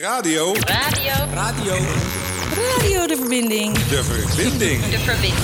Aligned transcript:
Radio. 0.00 0.54
Radio. 0.54 1.12
Radio. 1.34 1.74
Radio 2.54 3.06
de 3.06 3.16
verbinding. 3.16 3.78
De 3.78 4.04
verbinding. 4.04 4.82
De 4.84 4.98
verbinding. 4.98 5.34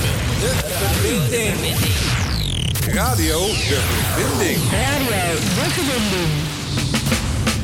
De 0.40 0.52
verbinding. 0.72 1.76
Radio 2.94 3.46
de 3.46 3.80
verbinding. 4.14 4.58
Radio 4.70 5.34
de 5.34 5.70
verbinding. 5.70 6.28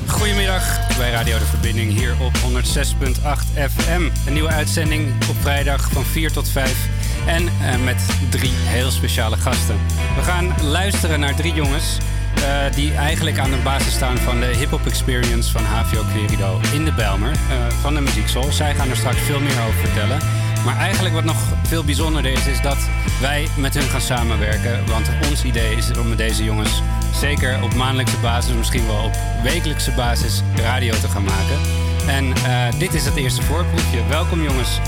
Goedemiddag 0.07 0.97
bij 0.97 1.11
Radio 1.11 1.39
de 1.39 1.45
Verbinding 1.45 1.93
hier 1.93 2.17
op 2.21 2.33
106.8 2.37 3.71
FM. 3.71 4.11
Een 4.27 4.33
nieuwe 4.33 4.49
uitzending 4.49 5.13
op 5.29 5.37
vrijdag 5.41 5.91
van 5.93 6.05
4 6.05 6.33
tot 6.33 6.49
5. 6.49 6.89
En 7.27 7.49
eh, 7.49 7.85
met 7.85 8.03
drie 8.31 8.53
heel 8.55 8.91
speciale 8.91 9.37
gasten. 9.37 9.77
We 10.17 10.23
gaan 10.23 10.55
luisteren 10.63 11.21
naar 11.21 11.35
drie 11.35 11.53
jongens 11.53 11.99
eh, 12.43 12.75
die 12.75 12.95
eigenlijk 12.95 13.39
aan 13.39 13.51
de 13.51 13.63
basis 13.65 13.93
staan 13.93 14.19
van 14.19 14.41
de 14.41 14.47
hip-hop 14.47 14.87
experience 14.87 15.53
van 15.53 15.65
HVO 15.65 16.03
Querido 16.13 16.61
in 16.73 16.85
de 16.85 16.93
Bijlmer 16.93 17.31
eh, 17.31 17.39
van 17.81 17.95
de 17.95 18.01
Muziekschool. 18.01 18.53
Zij 18.53 18.75
gaan 18.75 18.91
er 18.91 18.97
straks 18.97 19.21
veel 19.21 19.41
meer 19.41 19.61
over 19.67 19.81
vertellen. 19.81 20.19
Maar 20.65 20.77
eigenlijk 20.77 21.15
wat 21.15 21.25
nog 21.25 21.37
veel 21.63 21.85
bijzonderder 21.85 22.33
is, 22.33 22.47
is 22.47 22.61
dat 22.61 22.77
wij 23.21 23.49
met 23.57 23.75
hun 23.75 23.89
gaan 23.89 24.01
samenwerken. 24.01 24.87
Want 24.87 25.11
ons 25.29 25.45
idee 25.45 25.77
is 25.77 25.99
om 25.99 26.09
met 26.09 26.19
deze 26.19 26.45
jongens 26.45 26.83
zeker 27.15 27.63
op 27.63 27.75
maandelijkse 27.75 28.19
basis, 28.19 28.55
misschien 28.55 28.87
wel 28.87 29.05
op 29.05 29.17
wekelijkse 29.43 29.91
basis, 29.91 30.43
radio 30.55 30.95
te 31.01 31.09
gaan 31.09 31.25
maken. 31.25 31.59
En 32.07 32.35
eh, 32.35 32.79
dit 32.79 32.95
is 32.95 33.05
het 33.05 33.17
eerste 33.17 33.43
voorproefje. 33.43 34.07
Welkom 34.09 34.43
jongens. 34.43 34.81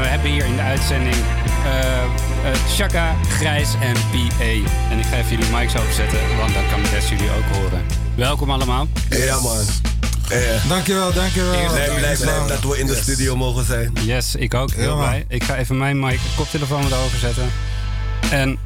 We 0.00 0.06
hebben 0.06 0.30
hier 0.30 0.44
in 0.44 0.56
de 0.56 0.62
uitzending 0.62 1.16
Chaka, 2.76 3.14
Grijs 3.28 3.68
en 3.80 3.92
PA. 3.92 4.44
En 4.90 4.98
ik 4.98 5.04
ga 5.06 5.16
even 5.16 5.30
jullie 5.30 5.56
mics 5.56 5.76
openzetten, 5.76 6.18
want 6.38 6.54
dan 6.54 6.62
kan 6.70 6.82
de 6.82 6.88
rest 6.88 7.08
jullie 7.08 7.30
ook 7.30 7.56
horen. 7.56 7.82
Welkom 8.14 8.50
allemaal. 8.50 8.88
Ja, 9.10 9.40
man. 9.40 9.56
Eh, 10.28 10.68
Dankjewel, 10.68 11.12
dankjewel. 11.12 11.52
ik 11.52 11.58
ben 11.86 11.94
blij, 11.96 12.16
blij 12.16 12.46
dat 12.46 12.60
we 12.60 12.78
in 12.78 12.86
de 12.86 12.94
studio 12.94 13.36
mogen 13.36 13.64
zijn. 13.64 13.92
Yes, 14.04 14.34
ik 14.34 14.54
ook. 14.54 14.70
Heel 14.72 14.90
Ja, 14.96 14.96
blij. 14.96 15.24
Ik 15.28 15.44
ga 15.44 15.56
even 15.56 15.78
mijn 15.78 16.00
mic, 16.00 16.18
koptelefoon 16.36 16.82
wat 16.88 16.98
overzetten. 16.98 17.50
En 18.30 18.58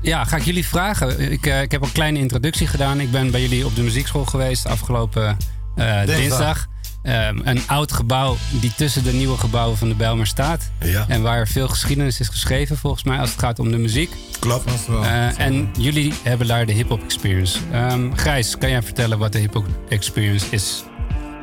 ja, 0.00 0.24
ga 0.24 0.36
ik 0.36 0.42
jullie 0.44 0.66
vragen. 0.66 1.30
Ik, 1.32 1.46
eh, 1.46 1.62
ik 1.62 1.70
heb 1.70 1.82
een 1.82 1.92
kleine 1.92 2.18
introductie 2.18 2.66
gedaan. 2.66 3.00
Ik 3.00 3.10
ben 3.10 3.30
bij 3.30 3.40
jullie 3.40 3.66
op 3.66 3.74
de 3.76 3.82
muziekschool 3.82 4.24
geweest 4.24 4.66
afgelopen 4.66 5.36
eh, 5.76 6.04
dinsdag. 6.06 6.66
Ehm, 7.02 7.38
een 7.44 7.60
oud 7.66 7.92
gebouw 7.92 8.36
die 8.60 8.74
tussen 8.76 9.04
de 9.04 9.12
nieuwe 9.12 9.38
gebouwen 9.38 9.78
van 9.78 9.88
de 9.88 9.94
Bijlmer 9.94 10.26
staat. 10.26 10.70
Ja. 10.80 11.04
En 11.08 11.22
waar 11.22 11.48
veel 11.48 11.68
geschiedenis 11.68 12.20
is 12.20 12.28
geschreven 12.28 12.76
volgens 12.76 13.02
mij 13.02 13.18
als 13.18 13.30
het 13.30 13.38
gaat 13.38 13.58
om 13.58 13.70
de 13.70 13.78
muziek. 13.78 14.10
Klopt. 14.38 14.70
Eh, 14.88 15.38
en 15.38 15.70
jullie 15.78 16.12
hebben 16.22 16.46
daar 16.46 16.66
de 16.66 16.72
hip-hop 16.72 17.02
experience. 17.02 17.58
Ehm, 17.72 18.12
Grijs, 18.14 18.58
kan 18.58 18.70
jij 18.70 18.82
vertellen 18.82 19.18
wat 19.18 19.32
de 19.32 19.38
hip-hop 19.38 19.66
experience 19.88 20.46
is? 20.50 20.84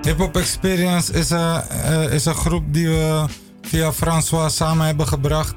Hip 0.01 0.17
Hop 0.17 0.37
Experience 0.37 1.13
is 1.13 1.29
een, 1.29 1.61
eh, 1.61 2.13
is 2.13 2.25
een 2.25 2.35
groep 2.35 2.63
die 2.73 2.87
we 2.87 3.25
via 3.61 3.93
François 3.93 4.55
samen 4.55 4.85
hebben 4.85 5.07
gebracht. 5.07 5.55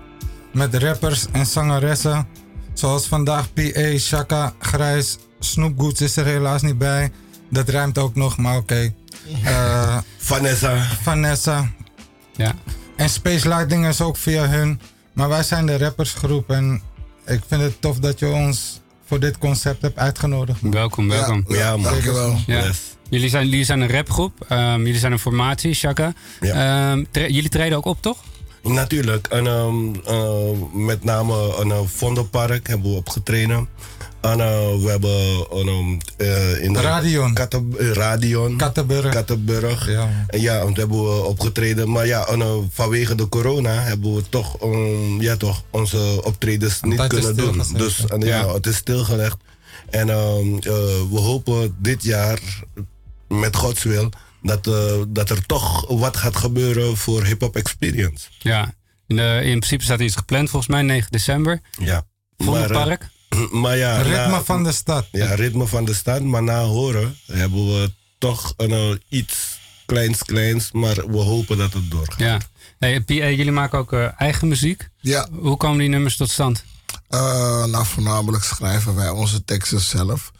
Met 0.53 0.75
rappers 0.75 1.27
en 1.33 1.47
zangeressen. 1.47 2.27
Zoals 2.73 3.07
vandaag 3.07 3.53
P.A., 3.53 3.99
Shaka, 3.99 4.53
Grijs. 4.59 5.19
Snoop 5.39 5.81
Goods 5.81 6.01
is 6.01 6.17
er 6.17 6.25
helaas 6.25 6.63
niet 6.63 6.79
bij. 6.79 7.13
Dat 7.53 7.69
rijmt 7.69 7.99
ook 7.99 8.15
nog, 8.15 8.37
maar 8.37 8.57
oké. 8.57 8.93
Eh, 9.45 9.99
Vanessa. 10.19 10.83
Vanessa. 11.03 11.71
Ja. 12.37 12.55
En 12.97 13.09
Space 13.11 13.49
Lighting 13.49 13.87
is 13.87 14.01
ook 14.01 14.17
via 14.17 14.49
hun. 14.49 14.81
Maar 15.13 15.29
wij 15.29 15.43
zijn 15.43 15.67
de 15.67 15.79
rappersgroep. 15.79 16.51
En 16.51 16.83
ik 17.27 17.41
vind 17.47 17.61
het 17.63 17.81
tof 17.81 17.99
dat 17.99 18.19
je 18.19 18.29
ons 18.29 18.81
voor 19.07 19.21
dit 19.21 19.39
concept 19.39 19.83
hebt 19.83 19.99
uitgenodigd. 19.99 20.61
Welkom, 20.61 21.09
welkom. 21.09 21.45
Ja, 21.49 21.71
man. 21.77 21.83
Dankjewel. 21.83 22.39
Ja. 22.47 22.65
Yes. 22.65 22.79
Jullie, 23.09 23.29
zijn, 23.29 23.49
jullie 23.49 23.65
zijn 23.65 23.81
een 23.81 23.91
rapgroep. 23.91 24.33
Ehm, 24.49 24.79
jullie 24.79 24.99
zijn 25.01 25.13
een 25.13 25.19
formatie, 25.19 25.75
Shaka. 25.75 26.13
Ja. 26.41 26.91
Ehm, 26.93 27.05
tre- 27.11 27.27
jullie 27.27 27.49
treden 27.49 27.79
ook 27.79 27.85
op, 27.85 28.03
toch? 28.03 28.19
Natuurlijk. 28.63 29.27
En, 29.27 29.47
ehm, 29.47 29.95
eh, 30.05 30.51
met 30.73 31.05
name 31.05 31.57
een 31.61 31.69
uh, 31.69 31.79
Vondelpark 31.87 32.67
hebben 32.69 32.91
we 32.91 32.97
opgetreden. 32.97 33.69
En 34.23 34.41
eh, 34.41 34.75
we 34.83 34.87
hebben 34.89 35.11
eh, 36.17 36.63
in 36.65 36.73
de 36.73 36.81
Radion. 36.81 37.35
Katte- 37.35 37.65
eh, 37.79 37.91
Radion. 37.91 38.57
Kattenburg. 38.57 39.13
Kattenburg. 39.13 39.91
Ja. 39.91 40.25
En 40.29 40.41
ja, 40.41 40.63
want 40.63 40.77
hebben 40.77 41.03
we 41.05 41.23
opgetreden. 41.25 41.91
Maar 41.91 42.07
ja, 42.07 42.27
eh, 42.27 42.55
vanwege 42.71 43.15
de 43.15 43.29
corona 43.29 43.71
hebben 43.83 44.15
we 44.15 44.23
toch, 44.29 44.57
ehm, 44.61 45.21
ja, 45.21 45.37
toch 45.37 45.63
onze 45.71 46.21
optredens 46.25 46.81
niet 46.83 47.07
kunnen 47.07 47.37
doen. 47.37 47.63
Dus 47.77 48.07
en, 48.07 48.21
ja, 48.21 48.27
Ja. 48.41 48.53
het 48.55 48.67
is 48.67 48.77
stilgelegd. 48.77 49.37
En 49.91 50.11
ehm, 50.11 50.55
eh, 50.55 50.73
we 51.11 51.19
hopen 51.19 51.77
dit 51.79 52.03
jaar, 52.03 52.41
met 53.29 53.57
Gods 53.57 53.83
wil, 53.83 54.09
dat, 54.43 54.67
eh, 54.67 55.03
dat 55.09 55.31
er 55.31 55.47
toch 55.47 55.87
wat 55.89 56.17
gaat 56.17 56.37
gebeuren 56.37 56.97
voor 56.97 57.25
Hip 57.25 57.41
Hop 57.41 57.57
Experience. 57.57 58.27
Ja. 58.39 58.75
In, 59.07 59.17
de- 59.17 59.41
in 59.43 59.59
principe 59.59 59.85
staat 59.85 60.01
iets 60.01 60.17
gepland, 60.17 60.51
volgens 60.51 60.71
mij 60.73 60.83
9 60.83 61.11
december. 61.11 61.61
Ja. 61.79 62.05
Vondelpark. 62.39 62.73
Maar, 62.87 62.89
eh, 62.91 63.07
maar 63.51 63.77
ja, 63.77 63.97
Ritme 64.03 64.27
na- 64.31 64.43
van 64.43 64.65
de 64.65 64.73
stad. 64.73 65.07
Ja, 65.13 65.35
ritme 65.35 65.67
van 65.67 65.85
de 65.85 65.95
stad. 65.95 66.23
Maar 66.23 66.43
na 66.43 66.63
horen 66.63 67.17
hebben 67.27 67.67
we 67.67 67.93
toch 68.19 68.55
een, 68.57 68.71
eh, 68.73 68.91
iets 69.09 69.59
kleins, 69.87 70.23
kleins. 70.25 70.73
Maar 70.73 70.95
we 70.95 71.17
hopen 71.19 71.59
dat 71.59 71.73
het 71.73 71.91
doorgaat. 71.91 72.19
Ja. 72.19 72.41
Hey, 72.79 73.01
P.A., 73.01 73.13
jullie 73.13 73.53
maken 73.53 73.79
ook 73.79 73.93
eh, 73.93 74.09
eigen 74.21 74.49
muziek. 74.49 74.89
Ja, 75.01 75.29
Hoe 75.41 75.57
komen 75.57 75.79
die 75.79 75.89
nummers 75.89 76.17
tot 76.17 76.31
stand? 76.31 76.65
eh, 77.09 77.65
nou 77.65 77.87
voornamelijk 77.87 78.45
schrijven 78.45 78.95
wij 78.95 79.09
onze 79.11 79.45
teksten 79.45 79.81
zelf. 79.81 80.31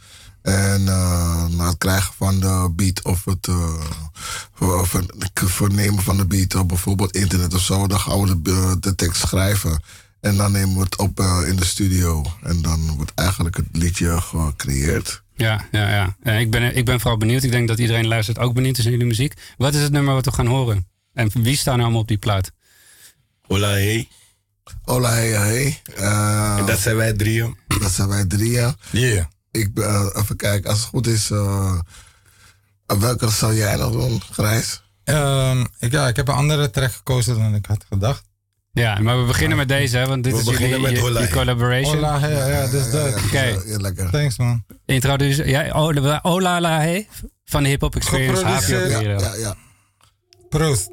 En 0.43 0.89
eh, 0.89 1.45
na 1.47 1.67
het 1.69 1.79
krijgen 1.79 2.15
van 2.17 2.41
de 2.41 2.73
beat 2.77 3.03
of 3.05 3.25
het 3.25 3.49
eh, 3.49 3.75
of 4.59 4.93
het 4.93 5.13
vernemen 5.35 6.03
van 6.03 6.17
de 6.17 6.27
beat 6.27 6.55
op 6.55 6.69
bijvoorbeeld 6.69 7.17
internet 7.17 7.55
of 7.55 7.61
zo, 7.61 7.87
dan 7.87 8.01
gaan 8.01 8.23
we 8.23 8.43
de, 8.43 8.77
de 8.81 8.95
tekst 8.95 9.21
schrijven. 9.21 9.83
En 10.23 10.37
dan 10.37 10.53
nemen 10.53 10.75
we 10.77 10.83
het 10.83 10.97
op 10.97 11.21
eh, 11.21 11.41
in 11.47 11.57
de 11.57 11.65
studio. 11.65 12.25
En 12.43 12.63
dan 12.63 12.97
wordt 12.97 13.13
eigenlijk 13.15 13.57
het 13.57 13.67
liedje 13.73 14.21
gecreëerd. 14.21 15.23
Ja, 15.35 15.65
ja, 15.71 15.89
ja. 15.91 16.17
Eh, 16.23 16.41
ik, 16.41 16.51
ben, 16.51 16.77
ik 16.77 16.85
ben 16.85 17.01
vooral 17.01 17.19
benieuwd. 17.19 17.43
Ik 17.43 17.51
denk 17.51 17.69
dat 17.69 17.79
iedereen 17.79 18.07
luistert 18.07 18.39
ook 18.39 18.55
benieuwd 18.55 18.79
is 18.79 18.85
naar 18.85 18.93
jullie 18.93 19.07
muziek. 19.09 19.35
Wat 19.57 19.75
is 19.75 19.83
het 19.83 19.93
nummer 19.93 20.15
wat 20.15 20.25
we 20.25 20.33
gaan 20.33 20.47
horen? 20.47 20.87
En 21.15 21.31
wie 21.33 21.57
staan 21.57 21.77
er 21.79 21.83
allemaal 21.83 22.01
op 22.01 22.09
die 22.09 22.19
plaat? 22.19 22.53
Hola, 23.47 23.69
hey. 23.69 24.09
Hola, 24.83 25.11
hey, 25.11 25.29
hey. 25.29 25.81
Eh, 25.97 26.57
En 26.59 26.67
dat 26.67 26.79
zijn 26.79 26.97
wij 26.97 27.13
drieën. 27.13 27.57
dat 27.81 27.91
zijn 27.91 28.09
wij 28.09 28.25
drieën. 28.25 28.75
Yeah. 28.91 29.25
Ik 29.51 29.75
ben, 29.75 29.85
eh, 29.85 30.07
even 30.23 30.37
kijken, 30.37 30.71
als 30.71 30.79
het 30.79 30.89
goed 30.89 31.07
is, 31.07 31.31
eh, 31.31 31.81
welke 32.87 33.31
zou 33.31 33.55
jij 33.55 33.77
nog 33.77 33.93
doen, 33.93 34.21
Grijs? 34.31 34.83
Ehm, 35.05 35.65
ik, 35.79 35.93
ja, 35.93 36.09
ik 36.09 36.17
heb 36.17 36.29
een 36.29 36.35
andere 36.35 36.71
track 36.71 36.93
gekozen 36.93 37.39
dan 37.39 37.55
ik 37.55 37.67
had 37.67 37.85
gedacht. 37.89 38.31
Ja, 38.73 38.99
maar 39.01 39.21
we 39.21 39.27
beginnen 39.27 39.57
met 39.57 39.69
deze, 39.69 39.97
hè, 39.99 40.07
want 40.07 40.25
dit 40.25 40.33
We 40.33 40.39
is 40.39 40.45
beginnen 40.45 40.69
jullie, 40.69 40.85
met 40.87 40.97
je- 40.97 41.01
Hola, 41.01 41.21
je 41.21 41.27
hey. 41.27 41.35
collaboration. 41.37 42.01
Ja, 42.01 42.27
ja, 42.27 42.67
dus 42.67 42.91
dat. 42.91 43.15
Oké. 43.25 44.09
Thanks 44.11 44.39
man. 44.39 44.65
Introduce, 44.87 45.49
ja, 45.49 45.67
oh, 45.83 46.19
Ola 46.23 46.61
La 46.61 46.79
Hey 46.79 47.09
van 47.45 47.63
de 47.63 47.69
Hip 47.69 47.81
Hop 47.81 47.97
Experience. 47.97 48.37
Geproduceerd. 48.45 48.91
Ja, 48.91 49.01
ja, 49.01 49.35
ja. 49.35 49.55
Proost. 50.49 50.91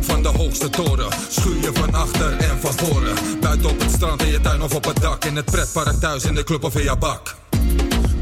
Van 0.00 0.22
de 0.22 0.28
hoogste 0.28 0.68
toren, 0.70 1.08
schuur 1.28 1.60
je 1.60 1.70
van 1.72 1.94
achter 1.94 2.36
en 2.36 2.60
van 2.60 2.72
voren. 2.72 3.14
Buiten 3.40 3.70
op 3.70 3.80
het 3.80 3.90
strand, 3.90 4.22
in 4.22 4.28
je 4.28 4.40
tuin 4.40 4.62
of 4.62 4.74
op 4.74 4.84
het 4.84 5.00
dak. 5.00 5.24
In 5.24 5.36
het 5.36 5.44
pretpark 5.44 6.00
thuis, 6.00 6.24
in 6.24 6.34
de 6.34 6.44
club 6.44 6.64
of 6.64 6.76
in 6.76 6.82
je 6.82 6.96
bak. 6.98 7.36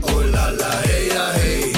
Oh 0.00 0.24
la 0.30 0.52
la, 0.52 0.68
hey 0.70 1.08
hey. 1.12 1.69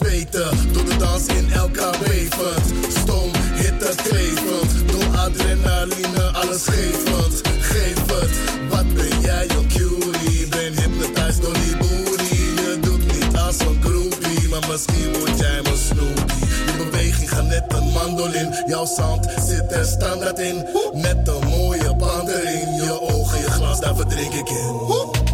Zweten. 0.00 0.72
Door 0.72 0.84
de 0.84 0.96
dans 0.96 1.26
in 1.26 1.52
elkaar 1.52 1.96
wevend. 2.04 2.64
Stoom, 2.98 3.30
hitte 3.54 3.92
klevend. 4.02 4.70
Door 4.92 5.18
adrenaline, 5.18 6.22
alles 6.32 6.64
gevend. 6.64 7.40
Geef 7.60 7.98
het, 8.06 8.30
wat 8.70 8.94
ben 8.94 9.20
jij, 9.20 9.46
yo 9.46 9.62
cutie? 9.68 10.48
Ben 10.48 10.72
hypnotized 10.78 11.42
door 11.42 11.54
die 11.54 11.76
booty. 11.76 12.34
Je 12.34 12.78
doet 12.80 13.04
niet 13.12 13.36
als 13.36 13.58
een 13.58 13.78
groepie, 13.82 14.48
maar 14.48 14.68
misschien 14.68 15.12
word 15.18 15.38
jij 15.38 15.60
mijn 15.62 15.78
snoepie. 15.88 16.46
Je 16.66 16.84
beweging 16.84 17.30
gaat 17.30 17.46
net 17.46 17.64
een 17.68 17.88
mandolin. 17.88 18.54
Jouw 18.66 18.86
sound 18.86 19.26
zit 19.46 19.72
er 19.72 19.84
standaard 19.84 20.38
in. 20.38 20.66
Met 20.92 21.28
een 21.28 21.48
mooie 21.48 21.94
band 21.96 22.28
erin. 22.28 22.74
Je 22.74 23.00
ogen, 23.00 23.38
je 23.38 23.50
glans, 23.50 23.80
daar 23.80 23.96
verdrink 23.96 24.32
ik 24.32 24.48
in. 24.48 25.29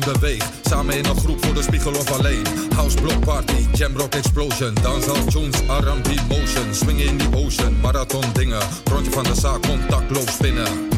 En. 0.00 0.38
Samen 0.62 0.96
in 0.96 1.04
een 1.04 1.16
groep 1.16 1.44
voor 1.44 1.54
de 1.54 1.62
spiegel 1.62 1.92
of 1.92 2.18
alleen. 2.18 2.46
House 2.74 2.96
block 2.96 3.24
party, 3.24 3.66
jam 3.72 3.96
rock 3.96 4.14
explosion. 4.14 4.74
Dans 4.82 5.08
al 5.08 5.24
tunes, 5.24 5.60
R&B 5.60 6.28
motion. 6.28 6.74
Swing 6.74 7.00
in 7.00 7.16
the 7.16 7.28
ocean, 7.34 7.76
marathon 7.80 8.24
dingen. 8.32 8.62
Rondje 8.84 9.10
van 9.10 9.24
de 9.24 9.34
zaak, 9.34 9.62
contactloos 9.62 10.32
spinnen. 10.32 10.88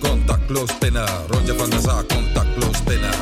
Contactloos 0.00 0.70
spinnen, 0.70 1.08
rondje 1.28 1.54
van 1.54 1.70
de 1.70 1.80
zaak, 1.80 2.08
contactloos 2.08 2.76
spinnen. 2.76 3.14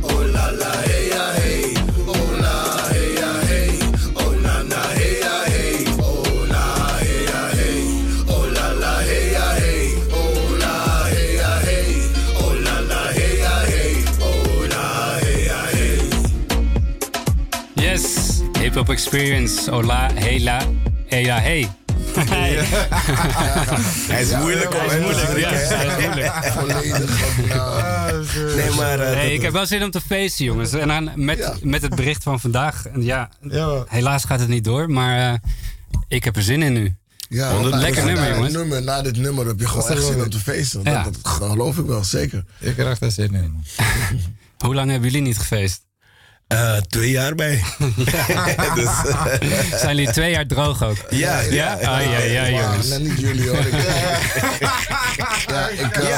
Oh 0.00 0.24
la 0.32 0.52
la, 0.52 0.70
hey 0.70 1.06
ja 1.06 1.30
hey. 1.30 1.75
Hop 18.76 18.90
Experience. 18.90 19.70
Hola, 19.70 20.10
hela, 20.14 20.60
heya, 21.06 21.38
hey. 21.40 21.68
Hij 24.08 24.22
is 24.22 24.36
moeilijk 24.36 24.72
hoor. 24.72 24.90
Hij 24.90 24.98
is 24.98 25.04
moeilijk, 25.04 25.38
ja. 25.38 25.48
hè? 25.48 25.76
Hij 25.76 25.86
is 25.86 26.04
moeilijk. 26.06 26.32
Volledig. 26.56 28.56
Nee, 28.56 28.70
maar... 28.70 29.00
eh, 29.00 29.16
Nee, 29.16 29.32
ik 29.34 29.42
heb 29.42 29.52
wel 29.52 29.66
zin 29.66 29.82
om 29.84 29.90
te 29.90 30.00
feesten, 30.00 30.44
jongens. 30.44 30.72
En 30.72 30.88
dan 30.88 31.10
met, 31.14 31.38
Ja. 31.38 31.54
met 31.62 31.82
het 31.82 31.94
bericht 31.94 32.22
van 32.22 32.40
vandaag. 32.40 32.86
En 32.86 33.02
Ja, 33.02 33.28
Ja. 33.40 33.84
helaas 33.88 34.24
gaat 34.24 34.40
het 34.40 34.48
niet 34.48 34.64
door, 34.64 34.90
maar 34.90 35.32
eh, 35.32 35.38
ik 36.08 36.24
heb 36.24 36.36
er 36.36 36.42
zin 36.42 36.62
in 36.62 36.72
nu. 36.72 36.94
Ja, 37.28 37.58
na- 37.60 37.76
Lekker 37.76 38.04
nummer, 38.04 38.34
jongens. 38.34 38.52
nummer, 38.52 38.82
na 38.82 39.02
dit 39.02 39.16
nummer 39.16 39.46
heb 39.46 39.60
je 39.60 39.66
gewoon 39.68 39.88
echt 39.88 40.04
zin 40.04 40.22
om 40.22 40.30
te 40.30 40.38
feesten. 40.38 40.84
Dat, 40.84 40.92
Ja. 40.92 41.02
dat, 41.02 41.14
dat 41.22 41.32
geloof 41.32 41.78
ik 41.78 41.86
wel, 41.86 42.04
zeker. 42.04 42.44
Ik 42.58 42.74
krijg 42.74 43.00
er 43.00 43.10
zin 43.12 43.34
in. 43.34 43.64
Hoe 44.64 44.74
lang 44.74 44.90
hebben 44.90 45.10
jullie 45.10 45.26
niet 45.26 45.38
gefeest? 45.38 45.84
Eh, 46.46 46.76
twee 46.76 47.10
jaar 47.10 47.34
bij. 47.34 47.62
dus, 48.74 48.84
eh, 48.84 49.24
Zijn 49.78 49.96
jullie 49.96 50.12
twee 50.12 50.30
jaar 50.30 50.46
droog 50.46 50.82
ook? 50.82 50.96
ja, 51.10 51.40
ja. 51.40 51.78
Ja? 51.80 51.98
Ah, 51.98 52.04
ja, 52.04 52.18
ja, 52.18 52.50
Wauw, 52.50 52.62
jongens. 52.62 52.88
nee, 52.88 52.98
niet 52.98 53.18
jullie 53.20 53.48
hoor. 53.48 53.58
Ik, 53.58 53.72
ja, 55.48 55.68
ik, 55.68 55.96
eh, 55.96 56.08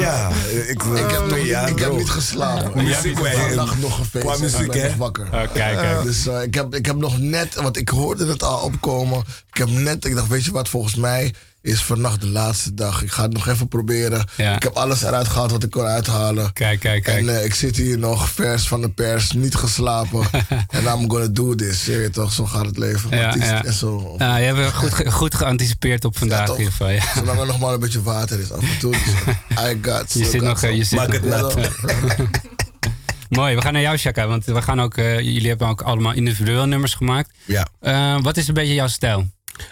Ja, 0.00 0.30
eh, 0.30 0.70
ik, 0.70 0.82
ik, 0.82 1.10
heb, 1.10 1.28
twee 1.28 1.46
jaar 1.46 1.68
ik 1.68 1.78
heb 1.78 1.96
niet 1.96 2.10
geslapen. 2.10 2.80
Ik 2.86 2.94
heb 2.94 3.74
nog 3.78 3.96
gefeest. 3.96 4.24
qua 4.24 4.34
en 4.34 4.40
muziek, 4.40 4.60
ik 4.60 4.70
ben 4.72 4.82
nog 4.82 4.96
wakker. 4.96 5.24
Oh, 5.24 5.30
kijk, 5.30 5.76
kijk. 5.76 6.02
Dus 6.02 6.26
eh, 6.26 6.42
ik, 6.42 6.54
heb, 6.54 6.74
ik 6.74 6.86
heb 6.86 6.96
nog 6.96 7.18
net, 7.18 7.54
want 7.54 7.76
ik 7.76 7.88
hoorde 7.88 8.26
het 8.26 8.42
al 8.42 8.58
opkomen. 8.58 9.22
Ik 9.52 9.56
heb 9.58 9.68
net, 9.68 10.04
ik 10.04 10.14
dacht, 10.14 10.28
weet 10.28 10.44
je 10.44 10.52
wat, 10.52 10.68
volgens 10.68 10.94
mij 10.94 11.34
is 11.64 11.82
vannacht 11.82 12.20
de 12.20 12.26
laatste 12.28 12.74
dag. 12.74 13.02
Ik 13.02 13.10
ga 13.12 13.22
het 13.22 13.32
nog 13.32 13.48
even 13.48 13.68
proberen. 13.68 14.24
Ja. 14.36 14.56
Ik 14.56 14.62
heb 14.62 14.72
alles 14.74 15.02
eruit 15.02 15.28
gehaald 15.28 15.50
wat 15.50 15.62
ik 15.62 15.70
kon 15.70 15.84
uithalen. 15.84 16.52
Kijk, 16.52 16.80
kijk, 16.80 17.02
kijk. 17.02 17.18
En 17.18 17.36
eh, 17.38 17.44
ik 17.44 17.54
zit 17.54 17.76
hier 17.76 17.98
nog 17.98 18.28
vers 18.30 18.68
van 18.68 18.80
de 18.80 18.88
pers, 18.90 19.32
niet 19.32 19.54
geslapen. 19.54 20.26
En 20.68 20.82
I'm 20.84 21.10
gonna 21.10 21.26
do 21.26 21.54
this. 21.54 21.84
Je 21.84 21.96
weet 21.96 22.12
toch, 22.12 22.32
zo 22.32 22.46
gaat 22.46 22.66
het 22.66 22.78
leven. 22.78 23.10
Ja, 23.16 23.34
ja. 23.34 23.64
en 23.64 23.72
zo. 23.72 24.14
Ah, 24.18 24.38
je 24.38 24.44
hebt 24.44 24.72
goed, 24.72 24.94
ge- 24.94 25.10
goed 25.10 25.34
geanticipeerd 25.34 26.04
op 26.04 26.18
vandaag 26.18 26.46
Ja, 26.46 26.52
in 26.52 26.58
ieder 26.58 26.72
geval. 26.72 26.88
Ja. 26.90 27.02
Zolang 27.14 27.40
er 27.40 27.46
nog 27.46 27.58
maar 27.58 27.72
een 27.72 27.80
beetje 27.80 28.02
water 28.02 28.40
is 28.40 28.52
af 28.52 28.60
en 28.60 28.78
toe. 28.78 28.90
Dus, 28.92 29.34
I 29.72 29.78
got 29.82 30.12
Je 30.18 30.24
zit 30.24 30.42
nog... 30.42 30.62
eh, 30.62 30.76
Je 30.76 30.84
zit 30.84 30.98
Maak 30.98 31.20
nog 31.22 31.54
het? 31.54 31.70
Mooi, 33.28 33.54
we 33.54 33.60
gaan 33.60 33.72
naar 33.72 33.82
jou, 33.82 33.96
Shaka. 33.96 34.26
Want 34.26 34.44
we 34.44 34.62
gaan 34.62 34.80
ook, 34.80 34.96
eh, 34.96 35.20
jullie 35.20 35.48
hebben 35.48 35.68
ook 35.68 35.82
allemaal 35.82 36.12
individueel 36.12 36.66
nummers 36.66 36.94
gemaakt. 36.94 37.30
Ja. 37.44 37.66
Eh, 37.80 38.16
wat 38.22 38.36
is 38.36 38.48
een 38.48 38.54
beetje 38.54 38.74
jouw 38.74 38.86
stijl? 38.88 39.26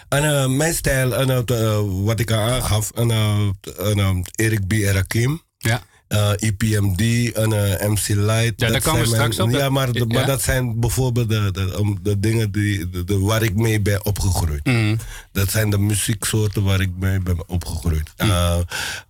En 0.09 0.23
eh, 0.23 0.47
mijn 0.47 0.73
stijl, 0.73 1.15
en, 1.15 1.29
eh, 1.45 1.79
wat 2.03 2.19
ik 2.19 2.31
al 2.31 2.39
aangaf, 2.39 2.91
en, 2.91 3.11
eh, 3.11 3.47
en, 3.89 3.99
eh, 3.99 4.15
Erik 4.35 4.67
B. 4.67 4.71
en 4.71 4.91
Rakim. 4.91 5.41
Ja. 5.57 5.81
eh, 6.07 6.31
EPMD 6.39 7.31
en 7.31 7.53
eh, 7.79 7.87
MC 7.89 8.07
Light. 8.07 8.59
daar 8.59 8.71
dat 8.71 8.81
komen 8.83 9.01
we 9.01 9.07
straks 9.07 9.39
op. 9.39 9.49
Ja, 9.51 9.69
maar, 9.69 9.89
Ja. 9.91 10.05
maar 10.05 10.25
dat 10.25 10.41
zijn 10.41 10.79
bijvoorbeeld 10.79 11.29
de, 11.29 11.49
de, 11.51 11.95
de 12.01 12.19
dingen 12.19 12.51
die, 12.51 12.89
de, 13.03 13.19
waar 13.19 13.43
ik 13.43 13.55
mee 13.55 13.81
ben 13.81 14.05
opgegroeid. 14.05 14.65
Mm. 14.65 14.97
Dat 15.31 15.51
zijn 15.51 15.69
de 15.69 15.77
muzieksoorten 15.77 16.63
waar 16.63 16.81
ik 16.81 16.89
mee 16.99 17.19
ben 17.19 17.49
opgegroeid. 17.49 18.13
Mm. 18.17 18.29
Eh, 18.29 18.59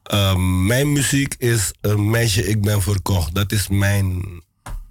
eh, 0.03 0.35
mijn 0.65 0.91
muziek 0.91 1.35
is 1.37 1.71
een 1.81 2.09
meisje, 2.09 2.47
ik 2.47 2.61
ben 2.61 2.81
verkocht. 2.81 3.35
Dat 3.35 3.51
is 3.51 3.67
mijn 3.67 4.23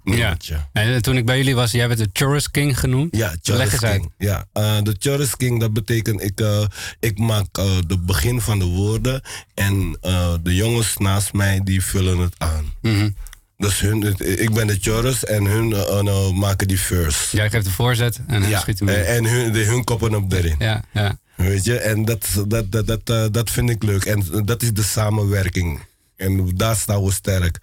Ja. 0.03 0.37
En 0.73 1.01
toen 1.01 1.17
ik 1.17 1.25
bij 1.25 1.37
jullie 1.37 1.55
was, 1.55 1.71
jij 1.71 1.87
werd 1.87 1.99
de 1.99 2.09
Chorus 2.13 2.51
King 2.51 2.79
genoemd. 2.79 3.15
Ja, 3.15 3.35
Chorus 3.41 3.83
uit. 3.83 3.99
King. 3.99 4.11
Ja, 4.17 4.45
eh, 4.53 4.77
de 4.83 4.95
Chorus 4.99 5.35
King, 5.37 5.59
dat 5.59 5.73
betekent 5.73 6.21
ik, 6.23 6.39
eh, 6.39 6.65
ik 6.99 7.17
maak 7.19 7.47
eh, 7.51 7.65
de 7.87 7.97
begin 7.99 8.41
van 8.41 8.59
de 8.59 8.65
woorden 8.65 9.21
en 9.53 9.97
de 10.43 10.55
jongens 10.55 10.97
naast 10.97 11.33
mij 11.33 11.61
die 11.63 11.83
vullen 11.83 12.17
het 12.17 12.33
aan. 12.37 12.73
Mhm. 12.81 13.09
Dus 13.57 13.79
hun, 13.79 14.15
ik 14.17 14.53
ben 14.53 14.67
de 14.67 14.77
chorus 14.81 15.25
en 15.25 15.45
hun 15.45 15.73
eh, 15.73 16.29
maken 16.31 16.67
die 16.67 16.79
verse. 16.79 17.35
Jij 17.37 17.49
geeft 17.49 17.65
de 17.65 17.71
voorzet 17.71 18.19
en 18.27 18.41
hij 18.41 18.49
Ja, 18.49 18.59
schiet 18.59 18.79
hem 18.79 18.89
in. 18.89 18.95
en, 19.05 19.25
hun, 19.25 19.51
de, 19.53 19.59
hun 19.59 19.83
koppen 19.83 20.11
hem 20.11 20.25
erin. 20.29 20.55
Ja, 20.59 20.83
ja. 20.93 21.17
Weet 21.35 21.63
je, 21.63 21.77
en 21.79 22.05
dat, 22.05 22.27
dat, 22.47 22.71
dat, 22.71 23.05
dat, 23.05 23.33
dat 23.33 23.49
vind 23.49 23.69
ik 23.69 23.83
leuk. 23.83 24.05
En 24.05 24.23
dat 24.45 24.61
is 24.61 24.73
de 24.73 24.83
samenwerking. 24.83 25.81
En 26.15 26.51
daar 26.55 26.75
staan 26.75 27.03
we 27.03 27.11
sterk. 27.11 27.59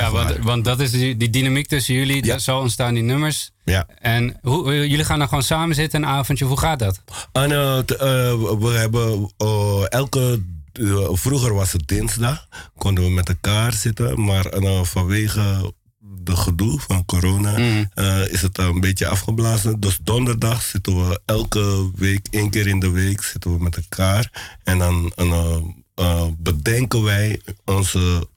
Ja, 0.00 0.10
want, 0.10 0.36
want 0.42 0.64
dat 0.64 0.80
is 0.80 0.90
die, 0.90 1.16
die 1.16 1.30
dynamiek 1.30 1.66
tussen 1.66 1.94
jullie. 1.94 2.24
Ja. 2.24 2.38
Zo 2.38 2.58
ontstaan 2.58 2.94
die 2.94 3.02
nummers. 3.02 3.50
Ja. 3.64 3.86
En 3.98 4.38
hoe, 4.42 4.72
eh, 4.72 4.84
jullie 4.84 5.04
gaan 5.04 5.18
dan 5.18 5.28
gewoon 5.28 5.42
samen 5.42 5.74
zitten 5.74 6.02
een 6.02 6.08
avondje. 6.08 6.44
Hoe 6.44 6.58
gaat 6.58 6.78
dat? 6.78 7.02
En 7.32 7.52
eh, 7.52 7.78
t- 7.78 7.90
eh, 7.90 7.98
we 8.58 8.68
hebben 8.76 9.32
eh, 9.36 9.84
elke. 9.88 10.42
vroeger 11.12 11.54
was 11.54 11.72
het 11.72 11.88
dinsdag, 11.88 12.46
konden 12.76 13.04
we 13.04 13.10
met 13.10 13.28
elkaar 13.28 13.72
zitten, 13.72 14.24
maar 14.24 14.46
eh, 14.46 14.82
vanwege 14.82 15.72
de 15.98 16.36
gedoe 16.36 16.80
van 16.80 17.04
corona 17.04 17.56
eh, 17.94 18.28
is 18.32 18.42
het 18.42 18.58
een 18.58 18.80
beetje 18.80 19.06
afgeblazen. 19.06 19.80
Dus 19.80 19.98
donderdag 20.02 20.62
zitten 20.62 21.08
we 21.08 21.20
elke 21.24 21.90
week, 21.96 22.26
één 22.30 22.50
keer 22.50 22.66
in 22.66 22.78
de 22.80 22.90
week, 22.90 23.22
zitten 23.22 23.56
we 23.56 23.62
met 23.62 23.76
elkaar 23.76 24.56
en 24.64 24.78
dan 24.78 25.12
eh, 25.94 26.26
bedenken 26.38 27.02
wij 27.02 27.40
onze 27.64 28.28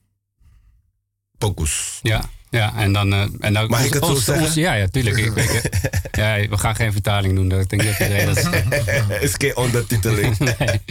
pokus. 1.37 1.99
Ja, 2.01 2.21
ja 2.49 2.73
en 2.75 2.93
dan... 2.93 3.13
eh, 3.13 3.21
en 3.39 3.53
dan 3.53 3.67
Mag 3.67 3.83
ik 3.85 3.93
het 3.93 4.05
zo 4.05 4.15
zeggen? 4.15 4.61
ja, 4.61 4.73
ja, 4.73 4.87
tuurlijk. 4.87 5.17
Ik, 5.17 5.35
ik, 5.35 5.61
ja, 6.21 6.47
we 6.49 6.57
gaan 6.57 6.75
geen 6.75 6.91
vertaling 6.91 7.35
doen. 7.35 7.47
Dat 7.49 7.59
ik 7.59 7.69
denk 7.69 7.83
dat 7.83 7.99
iedereen 7.99 8.25
dat 8.25 8.37
is 9.21 9.33
geen 9.37 9.57
ondertiteling. 9.57 10.37
nee. 10.59 10.81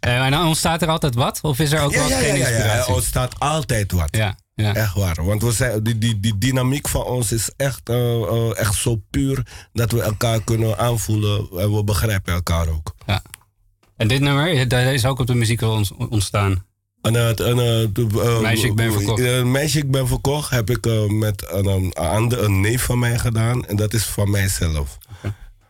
Eh, 0.00 0.24
en 0.24 0.30
dan 0.30 0.46
ontstaat 0.46 0.82
er 0.82 0.88
altijd 0.88 1.14
wat? 1.14 1.38
Of 1.42 1.58
is 1.58 1.72
er 1.72 1.80
ook 1.80 1.92
Ja, 1.92 1.98
wel 1.98 2.08
ja, 2.08 2.16
geen 2.18 2.26
ja, 2.28 2.34
ja, 2.34 2.48
inspiratie? 2.48 2.88
Er 2.90 2.94
ontstaat 2.94 3.40
altijd 3.40 3.92
wat. 3.92 4.08
Ja, 4.16 4.36
ja. 4.54 4.74
Echt 4.74 4.94
waar. 4.94 5.24
Want 5.24 5.42
we 5.42 5.52
zijn, 5.52 5.82
die, 5.82 5.98
die, 5.98 6.20
die 6.20 6.38
dynamiek 6.38 6.88
van 6.88 7.04
ons 7.04 7.32
is 7.32 7.50
echt, 7.56 7.88
eh, 7.88 8.58
echt 8.58 8.74
zo 8.74 9.02
puur 9.10 9.46
dat 9.72 9.92
we 9.92 10.02
elkaar 10.02 10.42
kunnen 10.44 10.78
aanvoelen 10.78 11.48
en 11.58 11.74
we 11.76 11.84
begrijpen 11.84 12.34
elkaar 12.34 12.68
ook. 12.68 12.94
ja. 13.06 13.22
En 13.96 14.08
dit 14.08 14.20
nummer, 14.20 14.68
dat 14.68 14.82
is 14.86 15.04
ook 15.04 15.18
op 15.18 15.26
de 15.26 15.34
muziek 15.34 15.60
ont- 15.62 15.92
ontstaan. 16.10 16.64
Eh, 17.14 17.36
de, 17.36 18.06
eh, 18.24 18.40
Meisje, 18.40 18.66
ik 18.66 18.74
ben 18.74 18.92
verkocht. 18.92 19.20
eh, 19.22 19.42
Meisje, 19.42 19.78
ik 19.78 19.90
ben 19.90 20.08
verkocht 20.08 20.50
heb 20.50 20.70
ik 20.70 20.86
eh, 20.86 21.04
met 21.08 21.44
een, 21.50 21.66
een, 21.66 21.92
ander- 21.92 22.44
een 22.44 22.60
neef 22.60 22.82
van 22.82 22.98
mij 22.98 23.18
gedaan. 23.18 23.66
En 23.66 23.76
dat 23.76 23.92
is 23.94 24.04
van 24.04 24.30
mijzelf. 24.30 24.98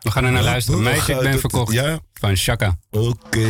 We 0.01 0.11
gaan 0.11 0.25
er 0.25 0.33
naar 0.33 0.43
luisteren. 0.43 0.83
Meisje, 0.83 1.13
ik 1.13 1.21
ben 1.21 1.39
verkocht. 1.39 1.73
ja? 1.73 1.99
Van 2.15 2.37
Shaka. 2.37 2.77
Oké. 2.91 3.47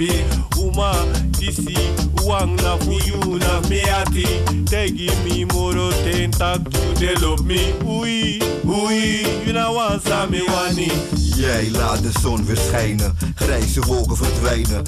Imusabi 0.00 0.24
uma 0.58 0.92
disi 1.38 1.76
wang 2.24 2.56
na 2.62 2.76
fuyuna 2.78 3.60
meati 3.68 4.26
tegi 4.64 5.10
mi 5.24 5.44
moro 5.44 5.90
tentak 6.04 6.64
to 6.70 6.94
develop 6.94 7.40
me. 7.44 7.74
Ui 7.84 8.40
ui 8.64 9.22
yuna 9.46 9.70
wansa 9.70 10.26
me 10.30 10.42
wani 10.42 10.90
Jij 11.36 11.70
laat 11.70 12.02
de 12.02 12.10
zon 12.22 12.44
weer 12.46 12.56
schijnen, 12.56 13.16
grijze 13.34 13.80
wolken 13.80 14.16
verdwijnen. 14.16 14.84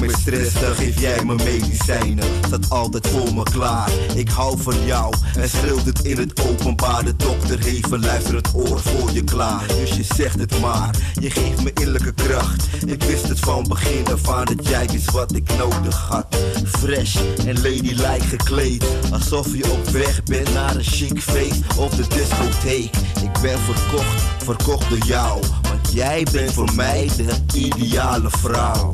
Met 0.00 0.12
stress, 0.12 0.52
dan 0.60 0.74
geef 0.74 1.00
jij 1.00 1.24
me 1.24 1.34
medicijnen. 1.34 2.24
Staat 2.46 2.70
altijd 2.70 3.06
voor 3.06 3.34
me 3.34 3.42
klaar, 3.42 3.90
ik 4.14 4.28
hou 4.28 4.58
van 4.62 4.84
jou. 4.84 5.14
En 5.36 5.48
schreeuwt 5.48 5.84
het 5.84 6.04
in 6.04 6.18
het 6.18 6.40
openbaar. 6.48 7.04
De 7.04 7.16
dokter 7.16 7.64
heeft 7.64 7.92
een 7.92 8.00
luisterend 8.00 8.54
oor 8.54 8.80
voor 8.80 9.12
je 9.12 9.24
klaar. 9.24 9.66
Dus 9.66 9.96
je 9.96 10.04
zegt 10.14 10.40
het 10.40 10.60
maar, 10.60 10.94
je 11.20 11.30
geeft 11.30 11.62
me 11.62 11.70
innerlijke 11.74 12.12
kracht. 12.12 12.66
Ik 12.86 13.02
wist 13.02 13.28
het 13.28 13.38
van 13.38 13.64
begin 13.68 14.06
af 14.06 14.28
aan 14.28 14.44
dat 14.44 14.68
jij 14.68 14.86
is 14.92 15.04
wat 15.04 15.34
ik 15.34 15.56
nodig 15.58 15.96
had. 16.08 16.36
Fresh 16.64 17.16
en 17.46 17.54
ladylike 17.54 18.26
gekleed, 18.28 18.84
alsof 19.12 19.56
je 19.56 19.70
op 19.72 19.88
weg 19.88 20.22
bent 20.22 20.54
naar 20.54 20.76
een 20.76 20.84
chic 20.84 21.20
feest 21.20 21.76
of 21.76 21.90
de 21.90 22.06
discotheek. 22.08 22.90
Ik 23.22 23.40
ben 23.42 23.58
verkocht, 23.58 24.22
verkocht 24.44 24.88
door 24.88 25.06
jou. 25.06 25.40
Want 25.62 25.92
jij 25.92 26.26
bent 26.32 26.52
voor 26.52 26.74
mij 26.74 27.10
de 27.16 27.34
ideale 27.54 28.30
vrouw. 28.30 28.92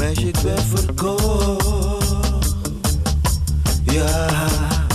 Meisje, 0.00 0.26
ik 0.26 0.38
ben 0.42 0.58
verkocht. 0.58 2.56
Ja, 3.82 4.46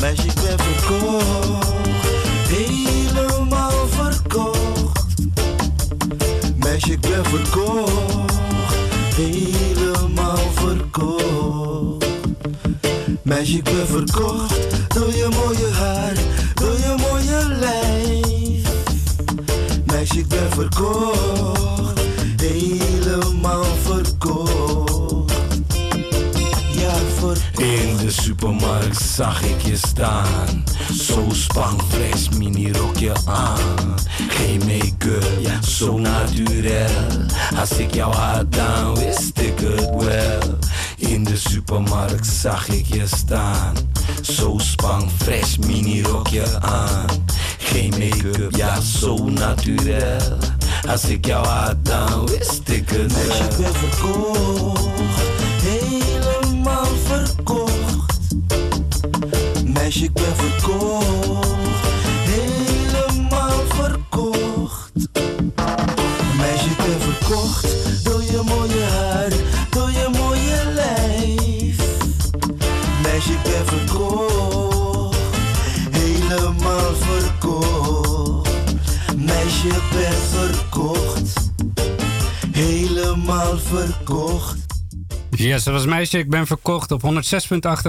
meisje, 0.02 0.26
ik 0.26 0.34
ben 0.34 0.60
verkocht. 0.60 1.68
Helemaal 2.48 3.88
verkocht. 3.88 5.16
Meisje, 6.56 6.92
ik 6.92 7.00
ben 7.00 7.26
verkocht. 7.26 8.32
Helemaal 9.16 10.52
verkocht. 10.54 12.06
Meisje, 13.22 13.58
ik 13.58 13.64
ben 13.64 13.88
verkocht. 13.88 14.60
Door 14.88 15.14
je 15.14 15.28
mooie 15.30 15.72
haar, 15.72 16.14
door 16.54 16.78
je 16.78 16.96
mooie 16.98 17.46
lijf. 17.60 18.68
Meisje, 19.86 20.20
ik 20.20 20.28
ben 20.28 20.52
verkocht. 20.52 21.85
Supermarkt 28.46 29.02
zag 29.02 29.42
ik 29.42 29.62
je 29.62 29.76
staan. 29.76 30.64
Zo 30.94 31.28
spangfles, 31.32 32.30
mini 32.30 32.72
rokje 32.72 33.12
aan. 33.26 33.96
Geen 34.28 34.60
make-up, 34.60 35.28
ja, 35.40 35.62
zo 35.62 35.98
naturel. 35.98 36.90
Als 37.60 37.72
ik 37.72 37.94
jou 37.94 38.14
had, 38.16 38.52
dan 38.52 38.96
wist 38.96 39.40
ik 39.40 39.60
het 39.60 40.04
wel. 40.04 40.58
In 40.98 41.24
de 41.24 41.38
supermarkt 41.38 42.28
zag 42.28 42.68
ik 42.68 42.86
je 42.86 43.08
staan. 43.08 43.76
Zo 44.22 44.58
spangfles, 44.58 45.58
mini 45.58 46.02
rokje 46.02 46.60
aan. 46.60 47.26
Geen 47.58 47.90
make-up, 47.90 48.56
ja, 48.56 48.82
zo 48.82 49.30
naturel. 49.30 50.38
Als 50.88 51.06
ik 51.06 51.26
jou 51.26 51.46
had, 51.48 51.86
dan 51.86 52.26
wist 52.26 52.70
ik 52.70 52.90
het 52.90 53.28
wel. 53.28 53.48
ben 53.58 53.74
verkocht. 53.74 55.35
Ik 59.96 60.14
ben 60.14 60.36
verkocht. 60.36 61.65
Yes, 85.46 85.64
dat 85.64 85.74
was 85.74 85.86
meisje. 85.86 86.18
Ik 86.18 86.30
ben 86.30 86.48
verkocht 86.48 86.92
op 86.92 87.02
106.8 87.04 87.10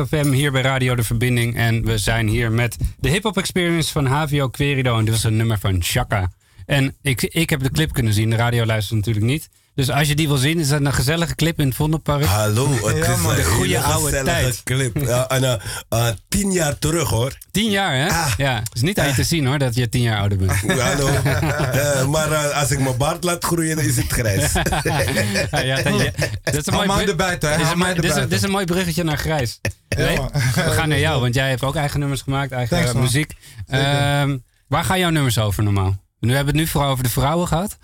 FM 0.09 0.31
hier 0.31 0.53
bij 0.53 0.63
Radio 0.63 0.95
De 0.95 1.03
Verbinding. 1.03 1.57
En 1.57 1.85
we 1.85 1.99
zijn 1.99 2.29
hier 2.29 2.53
met 2.53 2.77
de 2.99 3.09
Hip 3.09 3.23
Hop 3.23 3.37
Experience 3.37 3.93
van 3.93 4.07
HVO 4.07 4.49
Querido. 4.49 4.99
En 4.99 5.05
dit 5.05 5.15
was 5.15 5.25
een 5.25 5.37
nummer 5.37 5.59
van 5.59 5.83
Chaka. 5.83 6.33
En 6.67 6.97
ik, 7.03 7.23
ik 7.23 7.51
heb 7.51 7.63
de 7.63 7.71
clip 7.71 7.93
kunnen 7.93 8.13
zien. 8.13 8.31
De 8.31 8.37
radio 8.37 8.65
luistert 8.65 8.97
natuurlijk 8.97 9.27
niet. 9.27 9.49
Dus 9.76 9.90
als 9.90 10.09
je 10.09 10.14
die 10.14 10.26
wil 10.28 10.37
zien, 10.37 10.59
is 10.59 10.68
dat 10.68 10.80
een 10.80 10.92
gezellige 10.92 11.35
clip 11.35 11.61
in 11.61 11.66
het 11.66 11.76
Vondelpark. 11.76 12.25
Hallo, 12.25 12.68
het 12.87 12.97
Ja, 12.97 13.12
is 13.12 13.18
man. 13.21 13.30
een 13.30 13.37
De 13.37 13.45
goede 13.45 13.66
hele 13.75 13.80
oude 13.85 14.04
gezellige 14.04 14.40
tijd. 14.40 14.62
clip. 14.62 14.97
En, 15.28 15.45
eh, 15.45 15.52
eh, 15.88 16.06
tien 16.28 16.52
jaar 16.52 16.78
terug 16.78 17.09
hoor. 17.09 17.33
Tien 17.50 17.71
jaar, 17.71 17.95
hè? 17.97 18.09
Ah. 18.09 18.33
Ja, 18.37 18.54
het 18.54 18.71
is 18.75 18.80
niet 18.80 18.99
aan 18.99 19.06
je 19.06 19.14
te 19.14 19.25
zien 19.25 19.47
hoor, 19.47 19.59
dat 19.59 19.75
je 19.75 19.88
tien 19.88 20.02
jaar 20.02 20.18
ouder 20.18 20.38
bent. 20.38 20.52
Hallo. 20.80 21.09
Eh, 21.09 22.06
maar 22.06 22.37
als 22.37 22.71
ik 22.71 22.78
mijn 22.80 22.97
baard 22.97 23.25
laat 23.25 23.45
groeien, 23.45 23.76
dan 23.76 23.85
is 23.85 23.97
het 23.97 24.06
grijs. 24.12 24.52
Ja, 25.50 25.61
ja, 25.61 25.76
dat, 25.83 25.87
is 26.54 26.66
een 26.66 26.75
mooi 26.87 27.04
hè? 27.40 27.95
dit 28.28 28.33
is 28.33 28.42
een 28.42 28.50
mooi- 28.50 28.64
bruggetje 28.64 29.04
naar 29.04 29.18
grijs. 29.18 29.61
Nee? 29.97 30.18
We 30.54 30.61
gaan 30.71 30.88
naar 30.88 30.99
jou, 30.99 31.21
want 31.21 31.35
jij 31.35 31.49
hebt 31.49 31.62
ook 31.62 31.76
eigen 31.76 32.00
nummers 32.00 32.23
gemaakt, 32.23 32.52
eigen 32.52 32.76
Thanks, 32.76 33.00
muziek. 33.00 33.33
Ehm, 33.66 34.37
waar 34.68 34.85
gaan 34.85 34.99
jouw 34.99 35.11
nummers 35.11 35.38
over 35.38 35.62
normaal? 35.62 35.97
Nu 36.21 36.35
hebben 36.35 36.52
we 36.54 36.59
het 36.61 36.66
nu 36.68 36.73
vooral 36.73 36.90
over 36.90 37.04
de 37.04 37.11
vrouwen 37.11 37.49
gehad. 37.49 37.78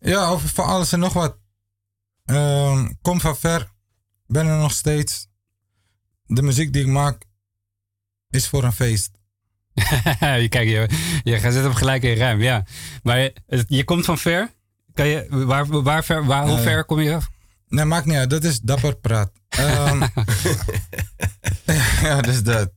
Ja, 0.00 0.26
over 0.28 0.48
van 0.48 0.64
alles 0.64 0.92
en 0.92 0.98
nog 0.98 1.12
wat. 1.12 1.36
Ehm, 2.24 2.88
kom 3.02 3.20
van 3.20 3.36
ver. 3.36 3.70
Ben 4.26 4.46
er 4.46 4.58
nog 4.58 4.72
steeds. 4.72 5.28
De 6.26 6.42
muziek 6.42 6.72
die 6.72 6.82
ik 6.82 6.88
maak 6.88 7.24
is 8.30 8.48
voor 8.48 8.64
een 8.64 8.72
feest. 8.72 9.10
je, 10.20 10.46
kijk, 10.48 10.68
je, 10.68 10.88
je 11.24 11.38
gaat 11.38 11.52
zitten 11.52 11.70
op 11.70 11.76
gelijk 11.76 12.02
in 12.02 12.16
ruim, 12.16 12.40
ja. 12.42 12.64
Maar 13.02 13.18
je, 13.18 13.34
je 13.68 13.84
komt 13.84 14.04
van 14.04 14.18
ver. 14.18 14.50
Kan 14.94 15.06
je, 15.06 15.26
waar, 15.30 15.82
waar, 15.82 16.04
ver, 16.04 16.24
waar, 16.24 16.46
hoe 16.48 16.56
Eh, 16.56 16.62
ver 16.62 16.84
kom 16.84 17.00
je? 17.00 17.18
Nee, 17.68 17.84
maakt 17.84 18.06
niet 18.06 18.16
uit. 18.16 18.30
Dat 18.30 18.44
is 18.44 18.60
dapper 18.60 18.96
praat. 18.96 19.32
Ehm, 19.48 20.06
ja, 22.02 22.20
dus 22.20 22.42
dat. 22.42 22.70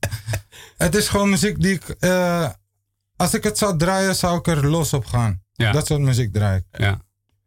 Het 0.76 0.94
is 0.94 1.08
gewoon 1.08 1.30
muziek 1.30 1.60
die 1.60 1.74
ik... 1.74 1.88
eh, 1.88 2.50
als 3.16 3.34
ik 3.34 3.44
het 3.44 3.58
zou 3.58 3.78
draaien, 3.78 4.14
zou 4.16 4.38
ik 4.38 4.46
er 4.46 4.66
los 4.66 4.92
op 4.92 5.04
gaan. 5.06 5.42
Ja. 5.52 5.72
Dat 5.72 5.86
soort 5.86 6.00
muziek 6.00 6.32
draai 6.32 6.56
ik. 6.70 6.80
Ja. 6.80 7.00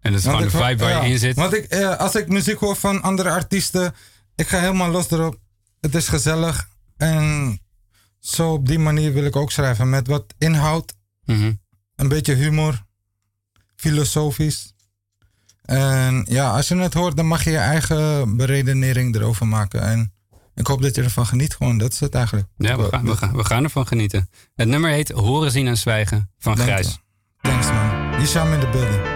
En 0.03 0.11
dat 0.11 0.19
is 0.19 0.25
Want 0.25 0.37
gewoon 0.37 0.51
de 0.51 0.67
vibe 0.69 0.83
waar 0.83 0.93
ja, 0.93 1.03
je 1.03 1.11
in 1.11 1.19
zit. 1.19 1.35
Want 1.35 1.53
ik, 1.53 1.63
eh, 1.65 1.97
als 1.97 2.15
ik 2.15 2.27
muziek 2.27 2.57
hoor 2.59 2.75
van 2.75 3.01
andere 3.01 3.29
artiesten, 3.31 3.93
ik 4.35 4.47
ga 4.47 4.59
helemaal 4.59 4.89
los 4.89 5.11
erop. 5.11 5.37
Het 5.81 5.95
is 5.95 6.07
gezellig. 6.07 6.67
En 6.97 7.59
zo 8.19 8.51
op 8.53 8.67
die 8.67 8.79
manier 8.79 9.13
wil 9.13 9.25
ik 9.25 9.35
ook 9.35 9.51
schrijven. 9.51 9.89
Met 9.89 10.07
wat 10.07 10.33
inhoud, 10.37 10.93
Mhm. 11.25 11.51
een 11.95 12.07
beetje 12.07 12.33
humor, 12.33 12.83
filosofisch. 13.75 14.73
En 15.61 16.25
ja, 16.29 16.49
als 16.51 16.67
je 16.67 16.75
het 16.77 16.93
hoort, 16.93 17.15
dan 17.17 17.25
mag 17.27 17.43
je 17.43 17.51
je 17.51 17.57
eigen 17.57 18.35
beredenering 18.37 19.15
erover 19.15 19.47
maken. 19.47 19.81
En 19.81 20.13
ik 20.55 20.67
hoop 20.67 20.81
dat 20.81 20.95
je 20.95 21.03
ervan 21.03 21.25
geniet 21.25 21.55
gewoon. 21.55 21.77
Dat 21.77 21.93
is 21.93 21.99
het 21.99 22.15
eigenlijk. 22.15 22.47
Ja, 22.57 22.77
we 22.77 22.87
gaan, 22.89 23.05
we, 23.05 23.17
gaan, 23.17 23.35
we 23.35 23.43
gaan 23.45 23.63
ervan 23.63 23.87
genieten. 23.87 24.29
Het 24.55 24.67
nummer 24.67 24.91
heet 24.91 25.09
Horen, 25.09 25.51
Zien 25.51 25.67
en 25.67 25.77
Zwijgen 25.77 26.31
van 26.39 26.57
Grijs. 26.57 26.99
Thanks 27.41 27.67
man. 27.67 28.19
Hisham 28.19 28.53
in 28.53 28.59
de 28.59 28.69
building. 28.69 29.12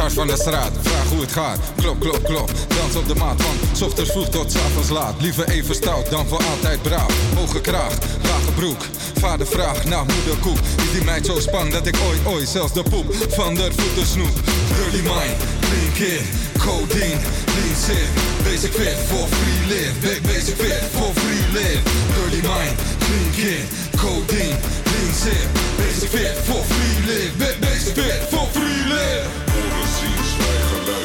Hart 0.00 0.12
van 0.12 0.26
de 0.26 0.36
straat, 0.36 0.72
vraag 0.82 1.08
hoe 1.08 1.20
het 1.20 1.32
gaat. 1.32 1.58
Klop, 1.76 2.00
klop, 2.00 2.24
klop, 2.24 2.50
dans 2.68 2.96
op 2.96 3.08
de 3.08 3.14
maat. 3.14 3.42
Van 3.42 3.86
ochtends 3.86 4.10
vroeg 4.10 4.28
tot 4.28 4.56
avonds 4.66 4.88
laat. 4.88 5.14
Liever 5.20 5.48
even 5.48 5.74
stout 5.74 6.10
dan 6.10 6.26
voor 6.26 6.42
altijd 6.52 6.82
braaf. 6.82 7.12
Hoge 7.34 7.60
kraag, 7.60 7.94
lage 8.22 8.52
broek. 8.54 8.82
Vader 9.18 9.46
vraagt 9.46 9.84
naar 9.84 10.04
moeder 10.04 10.36
koek. 10.40 10.58
Is 10.76 10.90
die 10.92 11.04
meid 11.04 11.26
zo 11.26 11.40
spang 11.40 11.72
dat 11.72 11.86
ik 11.86 11.96
ooit, 12.08 12.20
ooit 12.24 12.48
zelfs 12.48 12.72
de 12.72 12.82
poep 12.82 13.14
van 13.28 13.54
de 13.54 13.68
voeten 13.76 14.06
snoep. 14.06 14.34
Dirty 14.76 15.02
mind, 15.02 15.36
clean 15.60 15.92
kid, 15.94 16.24
codeine, 16.58 17.20
lean 17.54 17.76
sit. 17.86 18.08
Basic 18.44 18.72
fit 18.72 18.98
for 19.08 19.26
free 19.36 19.60
live. 19.72 20.20
Basic 20.22 20.56
fit 20.56 20.82
for 20.96 21.10
free 21.14 21.44
live. 21.52 21.82
Dirty 22.14 22.46
mind, 22.48 22.74
clean 23.04 23.30
kid, 23.40 23.64
codeine, 23.96 24.56
lean 24.90 25.14
sit. 25.22 25.46
Basic 25.76 26.08
fit 26.08 26.36
for 26.48 26.62
free 26.72 26.96
live. 27.08 27.58
Basic 27.60 27.94
fit 27.94 28.20
for 28.32 28.46
free 28.56 28.82
live. 28.94 29.40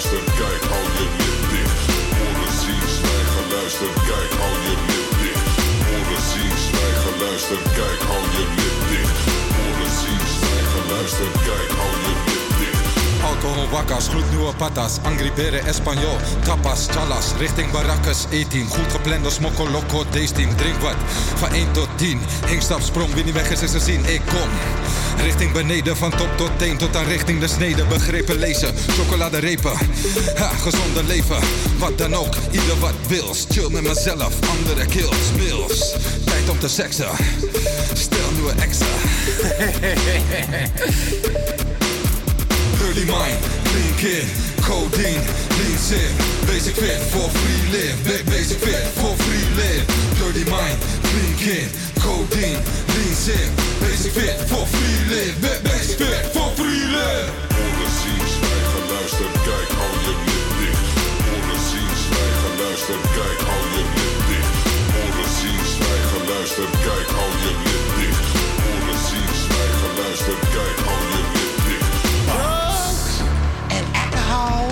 Kijk, 0.10 0.64
hou 0.72 0.84
je 0.98 1.08
lip 1.18 1.50
dicht. 1.50 1.86
Horen, 2.18 2.54
zien, 2.62 2.90
zwijgen, 2.96 3.46
luister, 3.52 3.88
kijk, 4.08 4.32
hou 4.40 4.54
je 4.66 4.76
lip 4.88 5.10
dicht. 5.22 5.50
Horen, 5.88 6.22
zien, 6.32 6.58
zwijgen, 6.66 7.20
luister, 7.20 7.58
kijk, 7.74 8.02
hou 8.10 8.24
je 8.36 8.46
lip 8.56 8.78
dicht. 8.90 9.20
Horen, 9.56 9.92
zien, 10.02 10.28
zwijgen, 10.38 10.86
luister, 10.92 11.32
kijk, 11.46 11.72
hou 11.78 11.90
je 11.90 12.08
lip 12.08 12.26
dicht. 12.26 12.45
Alcohol 13.26 13.70
wakkas, 13.72 14.08
gloednieuwe 14.08 14.54
patas, 14.56 15.00
Angry 15.04 15.32
Bere, 15.36 15.58
Espanol, 15.58 16.18
tapas, 16.46 16.88
chalas, 16.94 17.34
richting 17.40 17.72
barakkes, 17.72 18.26
E-team. 18.30 18.68
Goed 18.70 18.92
geplande 18.92 19.30
smokkel, 19.30 19.70
loco, 19.70 20.06
team. 20.10 20.56
Drink 20.56 20.82
wat, 20.82 20.96
van 21.36 21.50
1 21.50 21.72
tot 21.72 21.90
10. 21.96 22.20
Hingstap, 22.48 22.82
sprong, 22.82 23.14
wie 23.14 23.24
niet 23.24 23.34
weg 23.34 23.50
is, 23.50 23.62
is 23.62 23.72
te 23.72 23.80
zien. 23.80 24.06
Ik 24.06 24.22
kom, 24.26 24.50
richting 25.24 25.52
beneden, 25.52 25.98
van 25.98 26.10
top 26.10 26.38
tot 26.38 26.52
teen, 26.58 26.78
tot 26.78 26.96
aan 26.96 27.06
richting 27.06 27.40
de 27.40 27.48
snede. 27.48 27.86
Begrepen 27.86 28.40
lezen, 28.40 28.74
chocoladerepen, 28.88 29.78
ha, 30.36 30.48
gezonde 30.48 31.04
leven. 31.04 31.40
Wat 31.78 31.98
dan 31.98 32.14
ook, 32.14 32.36
ieder 32.52 32.80
wat 32.80 32.94
wils. 33.08 33.46
Chill 33.50 33.70
met 33.70 33.84
mezelf, 33.84 34.34
andere 34.60 34.86
kills, 34.86 35.32
mills. 35.38 35.94
Tijd 36.26 36.50
om 36.50 36.60
te 36.60 36.70
seksen, 36.70 37.10
stel 37.94 38.32
nieuwe 38.34 38.52
exen. 38.52 38.88
Early 42.96 43.12
mind, 43.12 43.40
clean 43.68 43.94
kid, 44.00 44.24
codeine, 44.64 45.20
lean 45.60 45.78
basic 46.48 46.80
fit 46.80 46.96
for 47.12 47.28
free 47.28 47.62
live, 47.76 48.00
basic 48.24 48.56
fit 48.64 48.88
for 48.96 49.12
free 49.20 49.48
live. 49.60 49.84
Dirty 50.16 50.48
mind, 50.48 50.80
clean 51.04 51.36
kid, 51.36 51.68
codeine, 52.00 52.56
lean 52.96 53.16
basic 53.84 54.16
fit 54.16 54.40
for 54.48 54.64
free 54.64 55.00
live, 55.12 55.36
fit 56.00 56.24
for 56.32 56.48
free 56.56 56.88
live. 56.96 57.28
Horen, 57.52 57.92
zien, 58.00 58.24
zwijgen, 58.32 58.84
luister, 58.88 59.32
kijk, 59.44 59.70
hou 59.76 59.92
je 60.06 60.14
lip 60.24 60.48
dicht. 60.60 60.88
Horen, 61.28 61.62
zien, 61.68 61.92
zwijgen, 62.00 62.54
luister, 62.64 63.00
kijk, 63.18 63.40
hou 63.48 63.64
je 63.76 63.84
lip 63.96 64.18
dicht. 64.30 64.56
Horen, 64.96 65.32
zien, 65.40 65.64
zwijgen, 65.76 66.24
luister, 66.32 66.70
kijk, 66.86 67.10
hou 67.18 67.32
je 67.44 67.52
lip 67.66 67.88
dicht. 68.00 68.28
Horen, 68.64 69.00
zien, 69.08 69.32
zwijgen, 69.44 69.92
luister, 70.00 70.38
kijk, 70.56 70.80
hou 70.88 71.02
je 71.12 71.20
lip. 71.28 71.35
Alcohol 74.36 74.70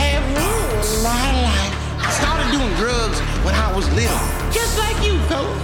have 0.00 0.24
ruined 0.38 0.88
my 1.02 1.26
life. 1.48 1.74
I 2.02 2.10
started 2.20 2.48
doing 2.50 2.72
drugs 2.82 3.18
when 3.44 3.54
I 3.54 3.68
was 3.76 3.86
little, 3.94 4.24
just 4.50 4.74
like 4.78 4.98
you, 5.06 5.14
Coach. 5.30 5.62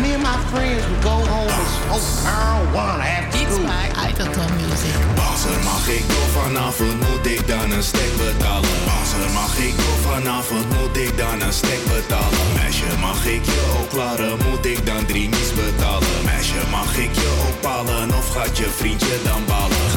Me 0.00 0.14
and 0.14 0.22
my 0.22 0.38
friends 0.50 0.82
would 0.88 1.02
go 1.02 1.16
home 1.34 1.50
and 1.50 1.68
smoke 1.76 2.08
marijuana 2.24 3.06
after 3.18 3.38
school. 3.38 3.66
by 3.66 3.86
Idleton 4.06 4.50
Music. 4.60 4.94
Bassen 5.18 5.58
mag 5.64 5.88
ik 5.88 6.04
door 6.08 6.28
vanavond, 6.40 6.96
moet 7.06 7.26
ik 7.26 7.48
dan 7.48 7.70
een 7.70 7.82
stek 7.82 8.12
betalen. 8.16 8.76
Bassen 8.86 9.32
mag 9.40 9.54
ik 9.58 9.74
door 9.76 9.98
vanavond, 10.10 10.66
moet 10.76 10.96
ik 10.96 11.18
dan 11.18 11.40
een 11.40 11.52
stek 11.52 11.82
betalen. 11.92 12.44
Meisje, 12.54 12.90
mag 13.00 13.26
ik 13.26 13.44
je 13.44 13.60
ook 13.78 13.88
klaren, 13.88 14.36
moet 14.44 14.64
ik 14.66 14.86
dan 14.86 15.06
drie 15.06 15.28
niets 15.28 15.52
betalen. 15.54 16.18
Meisje, 16.24 16.62
mag 16.70 16.96
ik 16.96 17.14
je 17.14 17.28
ook 17.46 17.60
palen, 17.60 18.08
of 18.20 18.28
gaat 18.34 18.58
je 18.58 18.68
vriendje 18.80 19.16
dan 19.24 19.42
ballen? 19.46 19.87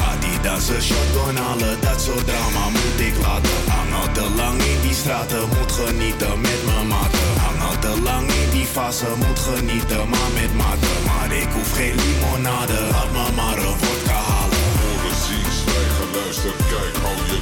Gaat 0.42 0.50
die 0.50 0.66
dan 0.66 0.82
zijn 0.82 0.82
shotgun 0.82 1.36
halen, 1.36 1.80
dat 1.80 2.00
soort 2.00 2.26
drama 2.26 2.68
moet 2.68 3.00
ik 3.06 3.14
laten. 3.22 3.58
Hang 3.68 3.94
al 3.94 4.12
te 4.12 4.34
lang 4.36 4.62
in 4.62 4.80
die 4.80 4.94
straten, 4.94 5.48
moet 5.48 5.72
genieten 5.72 6.40
met 6.40 6.60
mijn 6.66 6.86
maten. 6.86 7.28
Hang 7.44 7.60
al 7.68 7.78
te 7.78 8.00
lang 8.02 8.26
in 8.30 8.50
die 8.50 8.66
fase, 8.66 9.06
moet 9.16 9.38
genieten, 9.38 10.08
maar 10.08 10.30
met 10.34 10.54
maten. 10.54 10.98
Maar 11.06 11.32
ik 11.32 11.48
hoef 11.54 11.72
geen 11.72 11.94
limonade, 11.94 12.78
laat 12.90 13.12
me 13.12 13.34
maar 13.36 13.58
een 13.58 13.76
vodka 13.82 14.18
halen. 14.30 14.62
Horen, 14.78 15.16
zien, 15.24 15.52
zwijgen, 15.60 16.08
luister, 16.14 16.54
kijk, 16.70 16.96
hou 17.02 17.16
je 17.30 17.38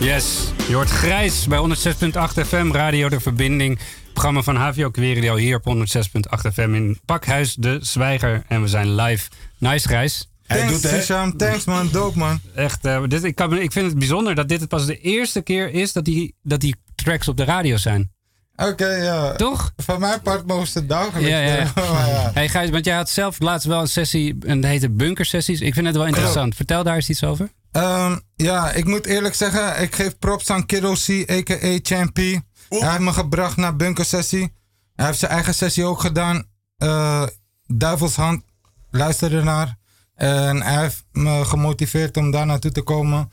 Yes, 0.00 0.52
je 0.68 0.74
hoort 0.74 0.90
Grijs 0.90 1.46
bij 1.46 1.58
106.8 1.58 2.46
FM, 2.46 2.70
Radio 2.72 3.08
De 3.08 3.20
Verbinding. 3.20 3.78
Programma 4.12 4.42
van 4.42 4.56
HVO 4.56 4.90
Querido 4.90 5.36
hier 5.36 5.60
op 5.64 5.76
106.8 5.76 6.52
FM 6.52 6.74
in 6.74 6.98
Pakhuis 7.04 7.54
De 7.54 7.78
Zwijger. 7.80 8.44
En 8.48 8.62
we 8.62 8.68
zijn 8.68 8.94
live. 8.94 9.28
Nice 9.58 9.88
Grijs. 9.88 10.28
Hij 10.46 10.58
Thanks, 10.58 10.72
doet 10.72 10.90
het. 10.90 11.00
Hisham. 11.00 11.36
Thanks 11.36 11.64
man. 11.64 11.88
Dope 11.92 12.18
man. 12.18 12.40
Echt, 12.54 12.84
eh, 12.84 13.02
dit, 13.06 13.24
ik, 13.24 13.34
kan, 13.34 13.58
ik 13.58 13.72
vind 13.72 13.86
het 13.86 13.98
bijzonder 13.98 14.34
dat 14.34 14.48
dit 14.48 14.68
pas 14.68 14.86
de 14.86 14.98
eerste 14.98 15.42
keer 15.42 15.70
is 15.70 15.92
dat 15.92 16.04
die, 16.04 16.34
dat 16.42 16.60
die 16.60 16.76
tracks 16.94 17.28
op 17.28 17.36
de 17.36 17.44
radio 17.44 17.76
zijn. 17.76 18.10
Oké, 18.56 18.88
ja. 18.88 19.32
Toch? 19.32 19.72
Van 19.76 20.00
mijn 20.00 20.20
part 20.22 20.46
mogen 20.46 20.66
ze 20.66 20.86
dagelijks. 20.86 21.28
Ja, 21.28 21.38
ja, 21.38 21.72
maar 21.92 22.08
ja. 22.08 22.30
Hey 22.34 22.48
Gijs, 22.48 22.70
want 22.70 22.84
jij 22.84 22.96
had 22.96 23.10
zelf 23.10 23.40
laatst 23.40 23.66
wel 23.66 23.80
een 23.80 23.88
sessie, 23.88 24.36
en 24.46 24.60
dat 24.60 24.70
heette 24.70 24.90
bunker 24.90 25.24
sessies. 25.24 25.60
Ik 25.60 25.74
vind 25.74 25.86
het 25.86 25.96
wel 25.96 26.06
interessant. 26.06 26.54
Vertel 26.54 26.82
daar 26.82 26.94
eens 26.94 27.08
iets 27.08 27.24
over. 27.24 27.50
Ehm, 27.72 28.16
ja, 28.36 28.70
ik 28.72 28.84
moet 28.84 29.06
eerlijk 29.06 29.34
zeggen, 29.34 29.82
ik 29.82 29.94
geef 29.94 30.18
props 30.18 30.50
aan 30.50 30.66
Kiddo 30.66 30.92
C, 30.92 31.30
a.k.a. 31.30 31.78
Champy. 31.82 32.40
Hij 32.68 32.88
heeft 32.88 32.98
me 32.98 33.12
gebracht 33.12 33.56
naar 33.56 33.76
Bunker 33.76 34.04
Sessie. 34.04 34.52
Hij 34.94 35.06
heeft 35.06 35.18
zijn 35.18 35.30
eigen 35.30 35.54
sessie 35.54 35.84
ook 35.84 36.00
gedaan. 36.00 36.44
Eh 36.76 37.22
Duivelshand, 37.66 38.42
luister 38.90 39.34
ernaar. 39.34 39.76
En 40.14 40.62
hij 40.62 40.80
heeft 40.82 41.04
me 41.12 41.44
gemotiveerd 41.44 42.16
om 42.16 42.30
daar 42.30 42.46
naartoe 42.46 42.72
te 42.72 42.82
komen. 42.82 43.30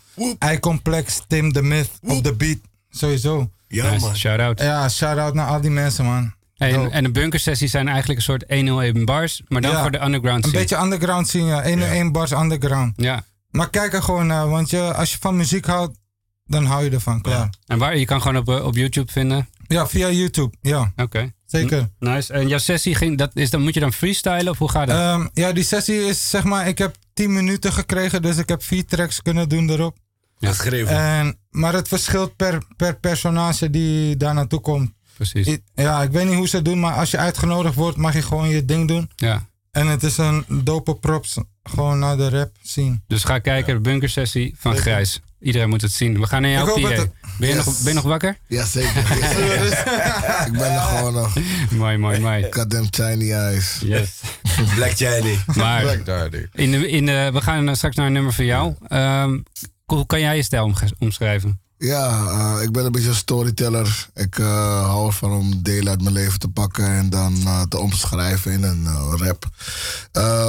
Complex, 0.60 1.22
Tim 1.28 1.52
the 1.52 1.62
Myth 1.62 1.90
op 2.04 2.24
de 2.24 2.34
beat. 2.34 2.58
Sowieso. 2.90 3.50
Ja, 3.68 3.90
Nice, 3.90 4.06
man. 4.06 4.16
Shout-out. 4.16 4.60
Ja, 4.62 4.90
shout-out 4.90 5.34
naar 5.34 5.48
al 5.48 5.62
die 5.62 5.70
mensen, 5.72 6.06
man. 6.06 6.34
Hey, 6.56 6.74
en, 6.74 6.92
en 6.92 7.04
de 7.04 7.12
bunker 7.12 7.40
sessies 7.40 7.72
zijn 7.72 7.88
eigenlijk 7.88 8.20
een 8.20 8.26
soort 8.26 8.44
101 8.48 9.06
bars, 9.06 9.42
maar 9.48 9.62
dan 9.62 9.72
Ja. 9.72 9.82
voor 9.82 9.92
de 9.92 10.02
underground 10.02 10.44
Een 10.44 10.50
scene. 10.50 10.62
beetje 10.64 10.84
underground 10.84 11.28
zien, 11.28 11.46
ja. 11.46 11.64
101 11.64 12.12
bars 12.12 12.32
underground. 12.32 12.94
Ja. 12.96 13.24
Maar 13.50 13.70
kijk 13.70 13.94
er 13.94 14.02
gewoon 14.04 14.28
naar, 14.28 14.50
want 14.50 14.70
je, 14.70 14.94
als 14.94 15.12
je 15.12 15.18
van 15.20 15.36
muziek 15.36 15.66
houdt, 15.66 15.98
dan 16.46 16.66
hou 16.66 16.84
je 16.84 16.90
ervan, 16.90 17.22
klaar. 17.22 17.50
En 17.66 17.78
waar, 17.78 17.98
je 17.98 18.06
kan 18.06 18.22
gewoon 18.22 18.38
op, 18.38 18.50
eh, 18.50 18.66
op 18.66 18.76
YouTube 18.76 19.12
vinden. 19.12 19.50
Ja, 19.68 19.88
via 19.88 20.10
YouTube, 20.10 20.56
ja. 20.62 20.94
Oké. 20.96 21.32
Zeker. 21.46 21.90
Nice. 22.00 22.34
En 22.34 22.48
jouw 22.48 22.58
sessie 22.58 22.96
ging, 22.96 23.18
dat 23.18 23.32
is 23.36 23.50
dan, 23.50 23.62
moet 23.62 23.74
je 23.74 23.80
dan 23.80 23.94
freestylen 23.94 24.50
of 24.50 24.58
hoe 24.58 24.70
gaat 24.72 24.88
dat? 24.88 24.98
Ehm, 24.98 25.28
ja, 25.34 25.52
die 25.52 25.64
sessie 25.64 26.06
is 26.06 26.30
zeg 26.30 26.44
maar, 26.44 26.68
ik 26.68 26.78
heb 26.78 26.96
10 27.14 27.34
minuten 27.34 27.74
gekregen, 27.74 28.22
dus 28.22 28.38
ik 28.38 28.50
heb 28.50 28.64
vier 28.64 28.86
tracks 28.86 29.22
kunnen 29.22 29.50
doen 29.50 29.70
erop. 29.70 29.98
Geschreven. 30.40 30.96
En, 30.98 31.38
maar 31.50 31.74
het 31.74 31.88
verschilt 31.88 32.36
per, 32.36 32.62
per 32.76 33.00
personage 33.00 33.70
die 33.70 34.18
daar 34.18 34.34
naartoe 34.34 34.60
komt. 34.60 34.92
Precies. 35.16 35.48
I- 35.48 35.64
Ja, 35.76 36.02
ik 36.02 36.12
weet 36.12 36.26
niet 36.26 36.36
hoe 36.36 36.48
ze 36.48 36.56
het 36.56 36.66
doen, 36.66 36.80
maar 36.80 36.94
als 36.94 37.12
je 37.12 37.18
uitgenodigd 37.18 37.76
wordt, 37.76 37.98
mag 37.98 38.14
je 38.14 38.22
gewoon 38.22 38.50
je 38.50 38.66
ding 38.66 38.88
doen. 38.88 39.10
Ja. 39.16 39.46
En 39.72 39.88
het 39.88 40.04
is 40.04 40.18
een 40.18 40.46
dope 40.64 40.96
props, 40.96 41.38
gewoon 41.70 42.00
naar 42.00 42.18
de 42.18 42.30
rap 42.30 42.52
zien. 42.62 43.04
Dus 43.08 43.24
ga 43.24 43.40
kijken, 43.40 43.74
de 43.74 43.80
bunker 43.82 44.10
sessie 44.10 44.56
van 44.58 44.76
Grijs. 44.78 45.22
Iedereen 45.42 45.70
moet 45.70 45.82
het 45.82 45.92
zien. 45.92 46.20
We 46.20 46.28
gaan 46.28 46.42
naar 46.42 46.58
hoop 46.68 46.82
PA. 46.82 46.90
het- 46.90 47.12
Ben, 47.40 47.50
je 47.50 47.56
Yes. 47.56 47.66
nog, 47.66 47.78
ben 47.78 47.88
je 47.88 47.94
nog 47.94 48.04
wakker? 48.04 48.38
Jazeker. 48.48 48.98
ik 50.48 50.52
ben 50.52 50.74
er 50.74 50.80
gewoon 50.82 51.14
nog. 51.14 51.34
mooi, 51.72 51.98
mooi, 51.98 52.20
mooi. 52.20 52.48
Goddamn 52.50 52.90
tiny 52.90 53.32
eyes. 53.32 53.80
Yes. 53.84 54.20
Black 54.76 54.92
Chiny. 54.96 55.40
Maar 55.56 55.82
Black 55.82 56.06
Daddy. 56.06 56.46
in 56.54 56.72
de, 56.72 56.90
in 56.90 57.06
de, 57.06 57.30
we 57.34 57.42
gaan 57.42 57.76
straks 57.76 57.96
naar 57.96 58.06
een 58.06 58.14
nummer 58.14 58.34
van 58.34 58.46
jou. 58.46 58.76
Ehm, 58.88 59.40
hoe 59.86 60.06
kan 60.06 60.20
jij 60.20 60.36
je 60.36 60.44
stijl 60.44 60.74
omschrijven? 61.00 61.62
Ja, 61.78 62.28
eh, 62.28 62.64
ik 62.64 62.72
ben 62.72 62.86
een 62.86 62.92
beetje 62.92 63.10
een 63.10 63.16
storyteller. 63.16 64.10
Ik 64.14 64.40
eh, 64.40 64.86
hou 64.86 65.08
ervan 65.08 65.32
om 65.32 65.64
delen 65.64 65.90
uit 65.90 66.02
mijn 66.02 66.14
leven 66.14 66.40
te 66.40 66.48
pakken 66.48 66.88
en 66.88 67.10
dan 67.10 67.38
eh, 67.46 67.62
te 67.62 67.78
omschrijven 67.78 68.52
in 68.52 68.64
een 68.64 68.88
rap. 69.18 69.46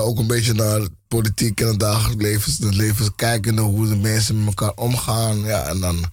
Ook 0.00 0.18
een 0.18 0.26
beetje 0.26 0.52
naar 0.52 0.80
politiek 1.08 1.60
en 1.60 1.66
het 1.66 1.80
dagelijks 1.80 2.22
leven, 2.22 2.66
het 2.66 2.74
leven 2.74 3.14
kijkende 3.14 3.62
hoe 3.62 3.88
de 3.88 3.96
mensen 3.96 4.38
met 4.38 4.46
elkaar 4.46 4.72
omgaan. 4.74 5.38
Ja, 5.38 5.62
en 5.62 5.80
dan 5.80 6.04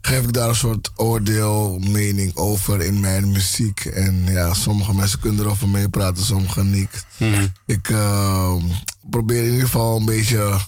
geef 0.00 0.22
ik 0.22 0.32
daar 0.32 0.48
een 0.48 0.54
soort 0.54 0.90
oordeel, 0.96 1.78
mening 1.78 2.36
over 2.36 2.82
in 2.82 3.00
mijn 3.00 3.32
muziek. 3.32 3.84
En 3.84 4.24
ja, 4.24 4.54
sommige 4.54 4.94
mensen 4.94 5.20
kunnen 5.20 5.44
erover 5.44 5.68
meepraten, 5.68 6.24
sommigen 6.24 6.70
niet. 6.70 7.06
Ik 7.66 7.90
eh, 7.90 8.54
probeer 9.10 9.44
in 9.44 9.50
ieder 9.50 9.66
geval 9.66 9.96
een 9.96 10.04
beetje 10.04 10.58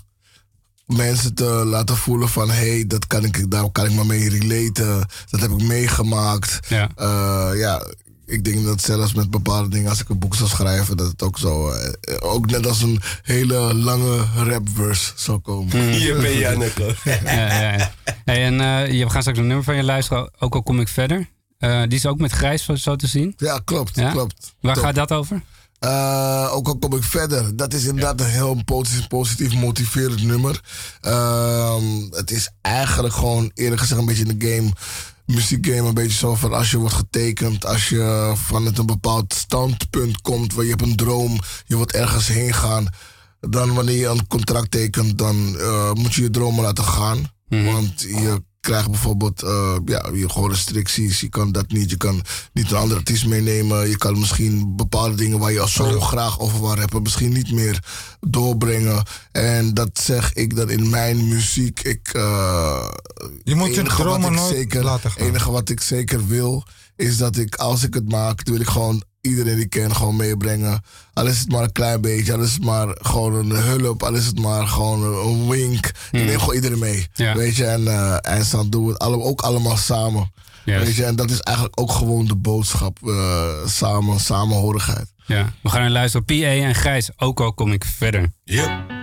mensen 0.97 1.35
te 1.35 1.45
laten 1.45 1.97
voelen 1.97 2.29
van... 2.29 2.51
hé, 2.51 2.71
hey, 2.71 2.85
dat 2.87 3.07
kan 3.07 3.25
ik, 3.25 3.51
daar 3.51 3.71
kan 3.71 3.85
ik 3.85 3.93
me 3.93 4.05
mee 4.05 4.29
relaten. 4.29 5.07
Dat 5.31 5.41
heb 5.41 5.51
ik 5.51 5.63
meegemaakt. 5.63 6.59
Ja. 6.69 6.89
Eh, 6.97 7.51
ja, 7.59 7.87
ik 8.27 8.45
denk 8.45 8.65
dat 8.65 8.81
zelfs 8.81 9.15
met 9.15 9.31
bepaalde 9.31 9.69
dingen... 9.69 9.91
als 9.91 10.01
ik 10.01 10.09
een 10.09 10.19
boek 10.19 10.35
zou 10.35 10.49
schrijven, 10.49 10.97
dat 10.97 11.07
het 11.07 11.23
ook 11.23 11.39
zo... 11.39 11.71
eh, 11.71 11.91
ook 12.21 12.51
net 12.51 12.67
als 12.67 12.83
een 12.83 13.01
hele 13.23 13.75
lange 13.75 14.25
rapverse 14.37 15.13
zou 15.17 15.39
komen. 15.39 15.89
Hier 15.91 16.17
ben 16.17 16.39
Janneke. 16.39 16.95
ja, 17.05 17.21
ja, 17.25 17.73
ja. 17.77 17.93
Hey, 18.25 18.45
en 18.45 18.61
eh, 18.61 18.93
je- 18.93 19.05
we 19.05 19.11
gaan 19.11 19.21
straks 19.21 19.39
een 19.39 19.47
nummer 19.47 19.65
van 19.65 19.77
je 19.77 19.83
luisteren, 19.85 20.31
ook 20.39 20.55
al 20.55 20.63
kom 20.63 20.81
ik 20.81 20.89
verder. 20.89 21.29
Eh, 21.59 21.81
die 21.83 21.99
is 21.99 22.07
ook 22.07 22.19
met 22.19 22.33
Grijs 22.33 22.65
zo- 22.65 22.75
zo 22.75 22.97
te 22.97 23.07
zien. 23.07 23.35
Ja, 23.37 23.61
klopt, 23.65 23.97
Ja? 23.97 24.11
klopt. 24.11 24.55
Waar 24.61 24.75
Top. 24.75 24.85
gaat 24.85 24.95
dat 24.95 25.13
over? 25.13 25.43
Eh, 25.79 26.49
ook 26.53 26.67
al 26.67 26.79
kom 26.79 26.95
ik 26.95 27.03
verder. 27.03 27.57
Dat 27.57 27.75
is 27.75 27.85
inderdaad 27.85 28.21
een 28.21 28.27
heel 28.27 28.63
positief, 28.65 29.07
positief 29.07 29.55
motiverend 29.55 30.23
nummer. 30.23 30.61
Ehm, 31.01 31.85
het 32.11 32.31
is 32.31 32.51
eigenlijk 32.61 33.15
gewoon 33.15 33.51
eerlijk 33.55 33.81
gezegd 33.81 34.01
een 34.01 34.07
beetje 34.07 34.25
in 34.25 34.39
de 34.39 34.47
game. 34.47 34.73
Muziekgame 35.27 35.89
een 35.89 35.95
beetje 35.95 36.19
zo 36.19 36.35
van 36.35 36.53
als 36.53 36.71
je 36.71 36.79
wordt 36.79 36.95
getekend, 36.95 37.65
als 37.67 37.89
je 37.89 38.33
vanuit 38.37 38.79
een 38.79 38.87
bepaald 38.87 39.35
standpunt 39.35 40.21
komt 40.21 40.55
waar 40.55 40.65
je 40.65 40.71
hebt 40.71 40.83
een 40.83 40.97
droom, 40.97 41.39
je 41.67 41.77
wilt 41.77 41.93
ergens 41.93 42.27
heen 42.29 42.55
gaan. 42.55 42.87
Dan 43.41 43.75
wanneer 43.75 43.97
je 43.97 44.07
een 44.07 44.27
contract 44.27 44.71
tekent, 44.71 45.19
dan 45.19 45.59
eh, 45.59 45.93
moet 45.93 46.15
je 46.15 46.23
je 46.23 46.31
dromen 46.31 46.65
laten 46.65 46.85
gaan. 46.85 47.37
Want 47.49 48.01
je 48.01 48.43
krijgt 48.69 48.91
bijvoorbeeld 48.91 49.43
eh, 49.43 49.77
ja, 49.85 50.11
je 50.15 50.29
gewoon 50.29 50.51
restricties. 50.51 51.21
Je 51.21 51.29
kan 51.29 51.53
dat 51.53 51.71
niet. 51.73 51.91
Je 51.91 51.97
kan 51.97 52.23
niet 52.53 52.71
een 52.71 52.77
andere 52.77 52.99
artiest 52.99 53.27
meenemen. 53.27 53.89
Je 53.89 53.97
kan 53.97 54.19
misschien 54.19 54.77
bepaalde 54.77 55.15
dingen 55.15 55.39
waar 55.39 55.53
je 55.53 55.61
al 55.61 55.69
zo 55.69 56.01
graag 56.01 56.41
over 56.41 56.61
wil 56.61 56.75
rappen, 56.75 57.03
misschien 57.03 57.33
niet 57.33 57.53
meer 57.53 57.85
doorbrengen. 58.21 59.03
En 59.33 59.75
dat 59.75 59.91
zeg 59.99 60.33
ik 60.33 60.57
dan 60.57 60.71
in 60.71 60.89
mijn 60.91 61.29
muziek. 61.29 61.81
Ik, 61.81 62.09
eh, 62.13 62.89
Je 63.43 63.55
moet 63.55 63.75
je 63.75 63.83
dromen 63.83 64.33
nooit 64.33 64.55
zeker, 64.55 64.85
laten 64.85 65.11
gaan. 65.11 65.27
enige 65.27 65.51
wat 65.51 65.69
ik 65.69 65.81
zeker 65.81 66.27
wil, 66.27 66.65
is 66.97 67.17
dat 67.17 67.37
ik 67.37 67.55
als 67.57 67.83
ik 67.83 67.95
het 67.95 68.09
maak, 68.09 68.41
wil 68.45 68.61
ik 68.61 68.69
gewoon 68.69 69.03
iedereen 69.29 69.55
die 69.55 69.65
ik 69.65 69.71
ken 69.71 69.97
gewoon 69.97 70.17
meebrengen. 70.17 70.83
Al 71.13 71.27
is 71.27 71.39
het 71.39 71.53
maar 71.53 71.63
een 71.63 71.73
klein 71.73 72.01
beetje, 72.01 72.33
al 72.33 72.41
is 72.41 72.53
het 72.53 72.65
maar 72.65 72.97
gewoon 73.01 73.35
een 73.35 73.51
hulp, 73.57 74.03
al 74.03 74.15
is 74.15 74.27
het 74.27 74.39
maar 74.41 74.67
gewoon 74.67 75.03
een, 75.03 75.49
wink. 75.49 75.87
Ik 75.87 76.25
neem 76.25 76.39
gewoon 76.39 76.55
iedereen 76.55 76.79
mee. 76.79 77.07
Ja. 77.15 77.35
Weet 77.35 77.57
je, 77.57 77.65
en, 77.65 77.89
eh 77.89 78.17
en 78.21 78.45
dan 78.51 78.71
doen 78.71 78.85
we 78.85 78.91
het 78.93 78.99
alle, 78.99 79.17
ook 79.23 79.41
allemaal 79.41 79.77
samen. 79.77 80.33
Weet 80.65 80.95
je, 80.95 81.05
en 81.05 81.17
dat 81.17 81.31
is 81.31 81.41
eigenlijk 81.41 81.81
ook 81.81 81.93
gewoon 81.93 82.27
de 82.27 82.37
boodschap. 82.37 82.99
eh, 83.09 83.67
samen, 83.67 84.21
samenhorigheid. 84.21 85.13
Ja, 85.27 85.53
we 85.63 85.69
gaan 85.69 85.91
luisteren. 85.91 86.27
PA 86.27 86.33
en 86.35 86.75
Grijs, 86.75 87.11
ook 87.17 87.41
al 87.41 87.53
kom 87.55 87.73
ik 87.73 87.85
verder. 87.85 88.33
Ja. 88.45 88.98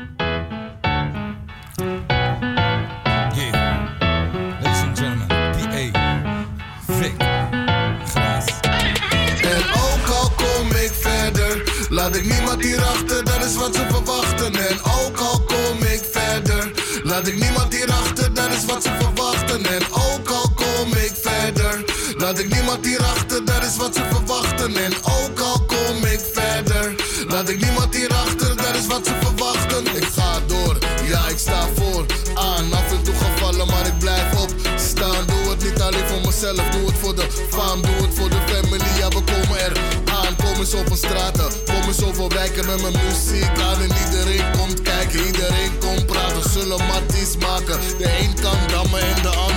Komen 40.71 40.87
zoveel 40.87 41.09
straten, 41.09 41.63
komen 41.65 41.93
zoveel 41.93 42.29
wijken 42.29 42.65
met 42.65 42.81
mijn 42.81 42.93
muziek 43.05 43.59
aan. 43.59 43.81
En 43.81 43.91
iedereen 44.05 44.51
komt 44.57 44.81
kijken, 44.81 45.25
iedereen 45.25 45.77
komt 45.79 46.05
praten, 46.05 46.49
zullen 46.49 46.85
matties 46.85 47.37
maken. 47.37 47.79
De 47.97 48.17
een 48.19 48.33
kan 48.41 48.57
dammen 48.67 49.01
en 49.01 49.21
de 49.21 49.29
ander 49.29 49.54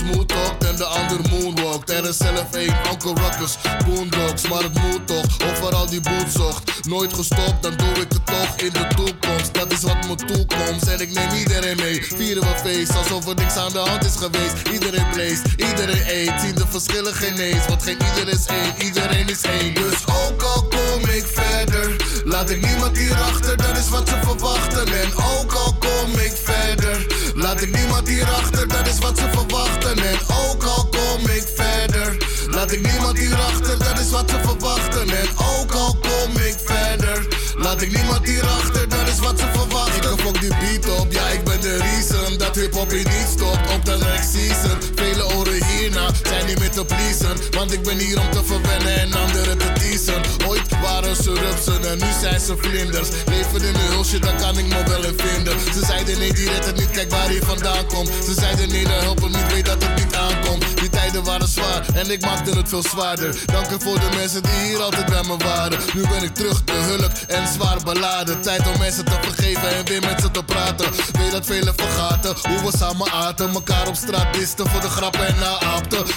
smooth 0.00 0.28
talkt 0.28 0.64
en 0.64 0.76
de 0.76 0.84
ander 0.84 1.20
moonwalkt. 1.30 1.90
Er 1.90 2.08
is 2.08 2.16
zelf 2.16 2.52
één, 2.52 2.74
Uncle 2.90 3.14
Ruckus, 3.14 3.58
Boondocks, 3.86 4.48
maar 4.48 4.62
het 4.62 4.82
moet 4.82 5.06
toch. 5.06 5.50
Overal 5.50 5.86
die 5.86 6.00
boot 6.00 6.30
zocht, 6.32 6.88
nooit 6.88 7.12
gestopt, 7.12 7.62
dan 7.62 7.76
doe 7.76 8.04
ik 8.04 8.12
het 8.12 8.26
toch 8.26 8.56
in 8.56 8.72
de 8.72 8.86
toekomst. 8.96 9.54
Dat 9.54 9.72
is 9.72 9.82
wat 9.82 10.06
mijn 10.06 10.16
toekomst 10.16 10.86
en 10.86 11.00
ik 11.00 11.12
neem 11.12 11.30
iedereen 11.30 11.76
mee. 11.76 12.04
Vieren 12.04 12.42
we 12.42 12.54
feest 12.62 12.96
alsof 12.96 13.28
er 13.28 13.34
niks 13.34 13.56
aan 13.56 13.72
de 13.72 13.78
hand 13.78 14.04
is 14.04 14.16
geweest. 14.16 14.68
Iedereen 14.72 15.10
blaze, 15.12 15.42
iedereen 15.56 16.04
eet, 16.06 16.40
zien 16.40 16.54
de 16.54 16.66
verschillen 16.68 17.14
geen 17.14 17.38
eens. 17.38 17.66
Want 17.66 17.82
geen 17.82 17.98
ieder 18.08 18.34
is 18.34 18.46
één, 18.46 18.72
iedereen 18.86 19.28
is 19.28 19.42
één. 19.42 19.74
Dus 19.74 20.06
ook 20.06 20.42
al 20.42 20.62
kom 20.62 21.08
ik 21.08 21.26
verder, 21.26 21.96
laat 22.30 22.50
ik 22.50 22.60
niemand 22.66 22.96
hierachter, 22.96 23.56
dat 23.56 23.76
is 23.76 23.88
wat 23.88 24.08
ze 24.08 24.14
verwachten. 24.22 24.86
En 24.86 25.10
ook 25.14 25.52
al 25.52 25.74
kom 25.78 26.12
ik 26.12 26.32
verder, 26.44 27.06
laat 27.34 27.60
ik 27.60 27.70
niemand 27.76 28.08
hierachter, 28.08 28.68
dat 28.68 28.86
is 28.86 28.98
wat 28.98 29.18
ze 29.18 29.28
verwachten. 29.32 29.96
En 29.96 30.18
ook 30.44 30.62
al 30.62 30.88
kom 30.88 31.30
ik 31.30 31.46
verder, 31.54 32.16
laat 32.50 32.72
ik 32.72 32.92
niemand 32.92 33.18
hierachter, 33.18 33.78
dat 33.78 33.98
is 33.98 34.10
wat 34.10 34.30
ze 34.30 34.36
verwachten. 34.42 35.08
En 35.08 35.28
ook 35.36 35.72
al 35.72 35.96
kom 36.00 36.36
ik 36.42 36.56
verder, 36.64 37.26
laat 37.56 37.80
ik 37.82 37.92
niemand 37.92 38.26
hierachter, 38.26 38.88
dat 38.88 39.08
is 39.08 39.18
wat 39.18 39.38
ze 39.38 39.46
verwachten. 39.52 40.12
Ik 40.12 40.20
fok 40.20 40.40
die 40.40 40.54
beat 40.60 40.98
op, 40.98 41.12
ja 41.12 41.28
ik 41.28 41.44
ben 41.44 41.60
de 41.60 41.76
reason 41.76 42.38
dat 42.38 42.54
hip-hop 42.54 42.90
hier 42.90 43.08
niet 43.08 43.28
stopt 43.36 43.74
op 43.74 43.84
de 43.84 43.96
next 43.96 44.32
season. 44.32 44.99
Hierna 45.80 46.10
zijn 46.22 46.46
niet 46.46 46.58
meer 46.58 46.70
te 46.70 46.84
pleasen, 46.84 47.36
want 47.50 47.72
ik 47.72 47.82
ben 47.82 47.98
hier 47.98 48.20
om 48.20 48.30
te 48.30 48.44
verwennen 48.44 49.00
en 49.00 49.12
anderen 49.12 49.58
te 49.58 49.72
teasen. 49.72 50.22
Ooit 50.46 50.80
waren 50.82 51.16
ze 51.16 51.32
rupsen 51.32 51.90
en 51.90 51.98
nu 51.98 52.06
zijn 52.20 52.40
ze 52.40 52.54
vlinders. 52.56 53.08
Leven 53.26 53.62
in 53.62 53.72
de 53.72 53.86
hulsje, 53.92 54.18
daar 54.18 54.34
kan 54.34 54.58
ik 54.58 54.66
me 54.66 54.82
wel 54.84 55.04
in 55.04 55.14
vinden. 55.16 55.60
Ze 55.74 55.84
zeiden 55.86 56.18
nee, 56.18 56.32
die 56.32 56.50
redt 56.50 56.66
het 56.66 56.76
niet, 56.76 56.90
kijk 56.90 57.10
waar 57.10 57.26
hij 57.26 57.40
vandaan 57.42 57.86
komt. 57.86 58.10
Ze 58.24 58.34
zeiden 58.34 58.68
nee, 58.68 58.84
de 58.84 58.90
help 58.90 59.20
hem 59.20 59.30
niet, 59.30 59.52
weet 59.52 59.66
dat 59.66 59.82
het 59.82 60.04
niet 60.04 60.14
aankomt. 60.14 60.64
Die 60.80 60.88
tijden 60.88 61.24
waren 61.24 61.48
zwaar 61.48 61.86
en 61.94 62.10
ik 62.10 62.20
maakte 62.20 62.50
het 62.50 62.68
veel 62.68 62.82
zwaarder. 62.82 63.36
Dank 63.44 63.70
u 63.70 63.76
voor 63.78 64.00
de 64.00 64.08
mensen 64.16 64.42
die 64.42 64.60
hier 64.64 64.82
altijd 64.82 65.06
bij 65.06 65.22
me 65.22 65.36
waren. 65.36 65.78
Nu 65.94 66.00
ben 66.08 66.22
ik 66.22 66.34
terug, 66.34 66.64
de 66.64 66.72
hulp 66.72 67.12
en 67.26 67.48
zwaar 67.48 67.78
beladen. 67.84 68.40
Tijd 68.40 68.66
om 68.68 68.78
mensen 68.78 69.04
te 69.04 69.18
vergeven 69.20 69.76
en 69.76 69.84
weer 69.84 70.00
met 70.00 70.20
ze 70.20 70.30
te 70.30 70.44
praten. 70.44 70.90
Weet 71.12 71.32
dat 71.32 71.46
velen 71.46 71.74
vergaten 71.76 72.34
hoe 72.48 72.70
we 72.70 72.76
samen 72.78 73.10
aten. 73.12 73.52
Mekaar 73.52 73.88
op 73.88 73.94
straat 73.94 74.34
disten 74.34 74.68
voor 74.70 74.80
de 74.80 74.90
grappen 74.90 75.26
en 75.26 75.38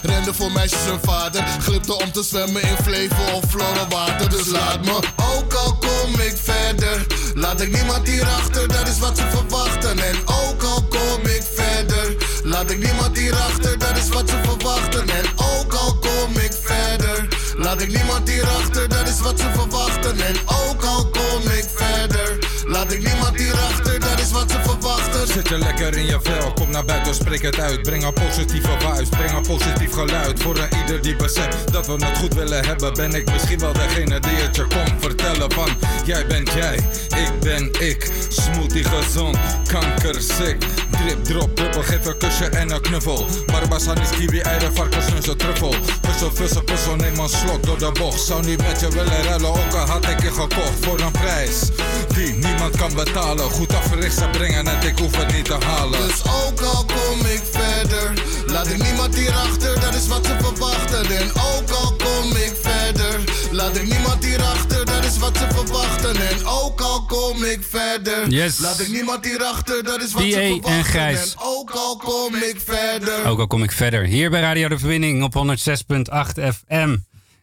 Renden 0.02 0.36
voor 0.36 0.52
meisjes 0.52 0.84
hun 0.86 1.00
vader. 1.02 1.44
Glipte 1.60 1.94
om 1.94 2.12
te 2.12 2.24
zwemmen 2.24 2.62
in 2.62 2.78
Flevo 2.84 3.24
of 3.34 3.44
Flora 3.50 3.88
water. 3.90 4.30
Dus 4.30 4.46
laat 4.46 4.86
me, 4.86 5.00
ook 5.36 5.54
al 5.54 5.78
kom 5.78 6.20
ik 6.20 6.38
verder. 6.44 7.06
Laat 7.34 7.62
ik 7.62 7.72
niemand 7.72 8.08
hierachter, 8.08 8.68
dat 8.68 8.88
is 8.88 9.00
wat 9.00 9.18
ze 9.18 9.24
verwachten. 9.30 10.00
En 10.00 10.16
ook 10.26 10.64
al 10.64 10.84
kom 10.84 11.26
ik 11.26 11.44
verder. 11.54 12.16
Laat 12.44 12.72
ik 12.72 12.78
niemand 12.78 13.18
hierachter, 13.18 13.78
dat 13.80 13.98
is 13.98 14.10
wat 14.10 14.30
ze 14.30 14.42
verwachten. 14.44 15.10
En 15.10 15.26
ook 15.36 15.74
al 15.74 15.98
kom 16.00 16.38
ik 16.38 16.52
verder. 16.64 17.28
Laat 17.58 17.82
ik 17.82 17.92
niemand 17.92 18.30
hierachter, 18.30 18.90
dat 18.90 19.08
is 19.08 19.20
wat 19.20 19.40
ze 19.40 19.50
verwachten. 19.54 20.22
En 20.22 20.36
ook 20.46 20.84
al 20.84 21.10
kom 21.10 21.52
ik 21.52 21.66
verder. 21.76 22.38
Laat 22.66 22.92
ik 22.92 23.04
niemand 23.04 23.38
hierachter, 23.38 23.93
wat 24.34 24.52
ze 24.52 24.58
verwachten. 24.62 25.28
Zit 25.28 25.50
je 25.50 25.58
lekker 25.58 25.98
in 25.98 26.06
je 26.06 26.20
vel, 26.24 26.54
kom 26.54 26.72
naar 26.72 26.86
buiten, 26.86 27.16
spreek 27.16 27.42
het 27.42 27.60
uit. 27.60 27.82
Breng 27.82 28.04
een 28.04 28.14
positieve 28.14 28.70
vibes, 28.80 29.10
breng 29.10 29.32
een 29.32 29.42
positief 29.42 29.94
geluid. 29.94 30.42
Voor 30.42 30.58
een 30.58 30.78
ieder 30.80 31.02
die 31.02 31.16
beseft 31.16 31.72
dat 31.72 31.88
we 31.88 31.92
het 31.92 32.18
goed 32.18 32.34
willen 32.34 32.66
hebben, 32.66 32.94
ben 32.94 33.14
ik 33.14 33.32
misschien 33.32 33.60
wel 33.60 33.74
degene 33.74 34.20
die 34.20 34.36
het 34.36 34.56
je 34.56 34.62
komt 34.62 34.94
vertellen 35.00 35.52
van. 35.52 35.70
Jij 36.06 36.28
bent 36.28 36.52
jij, 36.52 36.76
ik 37.10 37.32
ben 37.40 37.72
ik. 37.80 38.12
Smoothie 38.28 38.84
gezond, 38.84 39.38
kankerziek. 39.68 40.66
Drip, 40.92 41.24
drop, 41.24 41.56
druppel, 41.56 41.84
geef 41.84 42.06
een 42.06 42.18
kusje 42.18 42.46
en 42.46 42.72
een 42.72 42.82
knuffel. 42.82 43.26
Barbasan 43.46 43.98
is 44.02 44.10
kiwi, 44.10 44.40
eieren, 44.40 44.76
varkens, 44.76 45.28
een 45.28 45.38
truffel. 45.38 45.76
Puzzle, 46.02 46.30
puzzel, 46.30 46.64
puzzel, 46.64 46.96
neem 46.96 47.20
een 47.20 47.30
slok 47.30 47.66
door 47.66 47.80
de 47.80 47.92
bocht. 47.92 48.22
Zou 48.22 48.46
niet 48.46 48.62
met 48.68 48.80
je 48.80 48.88
willen 48.90 49.24
ruilen, 49.24 49.50
ook 49.50 49.74
al 49.74 49.88
had 49.88 50.10
ik 50.10 50.22
je 50.22 50.32
gekocht 50.32 50.78
voor 50.82 51.00
een 51.00 51.12
prijs. 51.12 51.70
Die 52.14 52.34
niemand 52.34 52.78
kan 52.78 52.94
betalen. 52.94 53.50
Goed 53.50 53.74
afgericht 53.74 54.18
ze 54.18 54.28
brengen 54.32 54.68
en 54.68 54.88
ik 54.88 55.00
hoef 55.00 55.18
het 55.18 55.34
niet 55.34 55.46
te 55.46 55.58
halen. 55.66 56.00
Dus 56.08 56.22
ook 56.24 56.62
al 56.62 56.86
kom 56.86 57.26
ik 57.26 57.42
verder, 57.52 58.14
laat 58.48 58.68
ik 58.68 58.84
niemand 58.84 59.16
hierachter, 59.16 59.80
dat 59.80 59.94
is 59.96 60.08
wat 60.08 60.26
ze 60.26 60.36
verwachten. 60.42 61.06
En 61.18 61.30
ook 61.30 61.70
al 61.70 61.96
kom 61.96 62.32
ik 62.32 62.54
verder, 62.62 63.20
laat 63.52 63.76
ik 63.76 63.88
niemand 63.88 64.24
hierachter, 64.26 64.86
dat 64.86 65.06
is 65.06 65.18
wat 65.18 65.38
ze 65.38 65.48
verwachten. 65.56 66.16
En 66.30 66.46
ook 66.46 66.82
al 66.82 67.06
kom 67.06 67.44
ik 67.44 67.60
verder, 67.70 68.30
Yes. 68.30 68.58
laat 68.60 68.80
ik 68.80 68.88
niemand 68.88 69.26
hierachter, 69.26 69.84
dat 69.84 70.02
is 70.02 70.12
wat 70.14 70.22
ze 70.24 70.30
verwachten. 70.32 70.72
en 70.74 70.84
Gijs. 70.86 71.32
En 71.34 71.40
ook 71.44 71.70
al 71.72 71.98
kom 71.98 72.36
ik 72.36 72.62
verder. 72.66 73.26
Ook 73.26 73.40
al 73.40 73.48
kom 73.48 73.64
ik 73.64 73.72
verder. 73.72 74.04
Hier 74.06 74.30
bij 74.30 74.42
Radio 74.42 74.68
De 74.68 74.78
Verbinding 74.80 75.24
op 75.24 75.34
106.8 75.34 76.40
FM. 76.40 76.98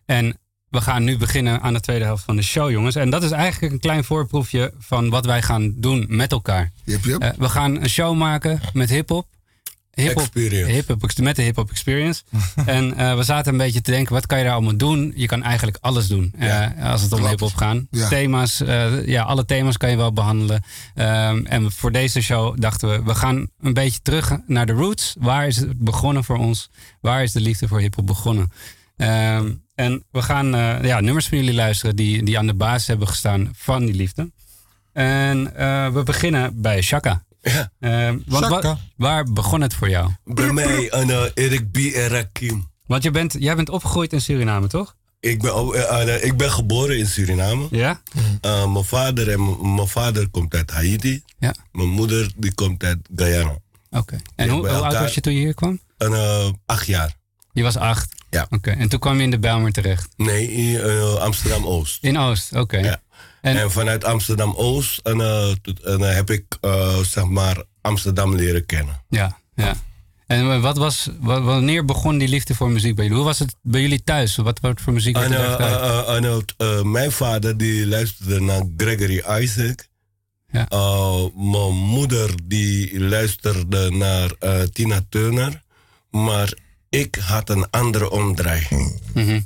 En 0.06 0.38
we 0.70 0.80
gaan 0.80 1.04
nu 1.04 1.16
beginnen 1.16 1.60
aan 1.60 1.72
de 1.72 1.80
tweede 1.80 2.04
helft 2.04 2.24
van 2.24 2.36
de 2.36 2.42
show, 2.42 2.70
jongens. 2.70 2.94
En 2.94 3.10
dat 3.10 3.22
is 3.22 3.30
eigenlijk 3.30 3.72
een 3.72 3.80
klein 3.80 4.04
voorproefje 4.04 4.72
van 4.78 5.10
wat 5.10 5.24
wij 5.24 5.42
gaan 5.42 5.74
doen 5.76 6.06
met 6.08 6.32
elkaar. 6.32 6.70
Yep, 6.84 7.04
yep. 7.04 7.20
Eh, 7.22 7.30
we 7.38 7.48
gaan 7.48 7.82
een 7.82 7.88
show 7.88 8.16
maken 8.16 8.60
met 8.72 8.90
hip-hop. 8.90 9.26
Hip-hop 9.90 10.22
Experience. 10.22 10.70
hip-hop- 10.72 11.18
met 11.18 11.36
de 11.36 11.42
hip-hop 11.42 11.70
experience. 11.70 12.22
en 12.66 12.96
eh, 12.96 13.16
we 13.16 13.22
zaten 13.22 13.52
een 13.52 13.58
beetje 13.58 13.80
te 13.80 13.90
denken: 13.90 14.12
wat 14.12 14.26
kan 14.26 14.38
je 14.38 14.44
daar 14.44 14.52
allemaal 14.52 14.76
doen? 14.76 15.12
Je 15.16 15.26
kan 15.26 15.42
eigenlijk 15.42 15.78
alles 15.80 16.06
doen 16.06 16.32
eh, 16.38 16.90
als 16.90 17.02
het 17.02 17.12
om 17.12 17.26
hip-hop 17.26 17.54
gaat. 17.54 17.76
Ja. 17.90 18.08
Thema's, 18.08 18.62
ja, 19.04 19.22
alle 19.22 19.44
thema's 19.44 19.76
kan 19.76 19.90
je 19.90 19.96
wel 19.96 20.12
behandelen. 20.12 20.62
Ehm, 20.94 21.46
en 21.46 21.72
voor 21.72 21.92
deze 21.92 22.20
show 22.20 22.60
dachten 22.60 22.90
we: 22.90 23.02
we 23.02 23.14
gaan 23.14 23.48
een 23.60 23.74
beetje 23.74 24.00
terug 24.02 24.36
naar 24.46 24.66
de 24.66 24.72
roots. 24.72 25.14
Waar 25.18 25.46
is 25.46 25.56
het 25.56 25.78
begonnen 25.78 26.24
voor 26.24 26.38
ons? 26.38 26.70
Waar 27.00 27.22
is 27.22 27.32
de 27.32 27.40
liefde 27.40 27.68
voor 27.68 27.80
hip-hop 27.80 28.06
begonnen? 28.06 28.50
Ehm, 28.96 29.52
en 29.80 30.04
we 30.10 30.22
gaan 30.22 30.54
eh, 30.54 30.84
ja, 30.84 31.00
nummers 31.00 31.28
van 31.28 31.38
jullie 31.38 31.54
luisteren 31.54 31.96
die, 31.96 32.22
die 32.22 32.38
aan 32.38 32.46
de 32.46 32.54
basis 32.54 32.86
hebben 32.86 33.08
gestaan 33.08 33.50
van 33.56 33.84
die 33.84 33.94
liefde. 33.94 34.30
En 34.92 35.56
eh, 35.56 35.92
we 35.92 36.02
beginnen 36.02 36.60
bij 36.60 36.82
Shaka. 36.82 37.24
Ja. 37.42 37.70
Want 38.26 38.46
wa- 38.46 38.48
Shaka. 38.48 38.78
waar 38.96 39.24
begon 39.32 39.60
het 39.60 39.74
voor 39.74 39.88
jou? 39.88 40.10
Bij 40.24 40.52
mij 40.52 40.92
een 40.92 41.30
Erik 41.34 41.70
B. 41.70 41.76
en 41.76 42.08
Rakim. 42.08 42.68
Want 42.86 43.02
je 43.02 43.10
bent, 43.10 43.36
jij 43.38 43.56
bent 43.56 43.68
opgegroeid 43.68 44.12
in 44.12 44.20
Suriname, 44.20 44.66
toch? 44.66 44.94
Ik 45.20 45.40
ben, 45.42 45.50
eh, 45.52 46.14
eh, 46.14 46.24
ik 46.24 46.36
ben 46.36 46.50
geboren 46.50 46.98
in 46.98 47.06
Suriname. 47.06 47.66
Ja? 47.70 48.00
Eh, 48.40 48.72
mijn 48.72 48.84
vader 48.84 49.30
en 49.30 49.74
mijn 49.74 49.88
vader 49.88 50.28
komt 50.28 50.54
uit 50.54 50.70
Haiti. 50.70 51.22
Ja. 51.38 51.54
Mijn 51.72 51.88
moeder 51.88 52.32
die 52.36 52.54
komt 52.54 52.82
uit 52.84 52.98
Guyana. 53.16 53.56
Oké. 53.90 54.16
En 54.36 54.48
hoe, 54.48 54.68
hoe 54.68 54.78
oud 54.78 54.98
was 54.98 55.14
je 55.14 55.20
toen 55.20 55.32
je 55.32 55.38
hier 55.40 55.54
kwam? 55.54 55.80
En, 55.98 56.12
eh, 56.12 56.48
acht 56.66 56.86
jaar. 56.86 57.14
Je 57.60 57.66
was 57.66 57.76
acht? 57.76 58.14
Ja. 58.30 58.46
Oké. 58.50 58.70
En 58.70 58.88
toen 58.88 58.98
kwam 58.98 59.16
je 59.16 59.22
in 59.22 59.30
de 59.30 59.38
Bijlmer 59.38 59.72
terecht? 59.72 60.08
Nee, 60.16 60.52
in 60.52 60.80
eh, 60.80 61.14
Amsterdam 61.14 61.64
Oost. 61.66 61.98
In 62.04 62.18
Oost, 62.18 62.52
oké. 62.52 62.78
Ja. 62.78 63.00
En- 63.40 63.56
En, 63.56 63.70
vanuit 63.70 64.04
Amsterdam 64.04 64.54
Oost 64.56 64.98
en, 64.98 65.20
eh, 65.20 65.48
en, 65.84 66.02
eh, 66.04 66.14
heb 66.14 66.30
ik 66.30 66.44
zeg 67.02 67.24
maar 67.24 67.62
Amsterdam 67.80 68.34
leren 68.36 68.66
kennen. 68.66 69.02
Ja, 69.08 69.38
ja. 69.54 69.74
En 70.26 70.60
wat 70.60 70.76
was, 70.76 71.08
wa- 71.20 71.40
wanneer 71.42 71.84
begon 71.84 72.18
die 72.18 72.28
liefde 72.28 72.54
voor 72.54 72.70
muziek 72.70 72.94
bij 72.94 73.04
jullie? 73.04 73.18
Hoe 73.18 73.26
was 73.28 73.38
het 73.38 73.54
bij 73.62 73.80
jullie 73.80 74.02
thuis? 74.04 74.36
Wat, 74.36 74.60
wat 74.60 74.80
voor 74.80 74.92
muziek 74.92 75.16
werd 75.18 75.30
er 75.32 75.60
en, 76.58 76.90
mijn 76.90 77.12
vader 77.12 77.56
die 77.56 77.86
luisterde 77.86 78.40
naar 78.40 78.62
Gregory 78.76 79.24
Isaac. 79.42 79.88
Ja. 80.50 80.66
Mijn 81.34 81.74
moeder 81.74 82.30
die 82.44 83.00
luisterde 83.00 83.90
naar 83.90 84.30
Tina 84.72 85.00
Turner. 85.08 85.62
Maar 86.10 86.52
ik 86.90 87.14
had 87.14 87.50
een 87.50 87.70
andere 87.70 88.10
omdraai. 88.10 88.66
Mhm. 89.14 89.40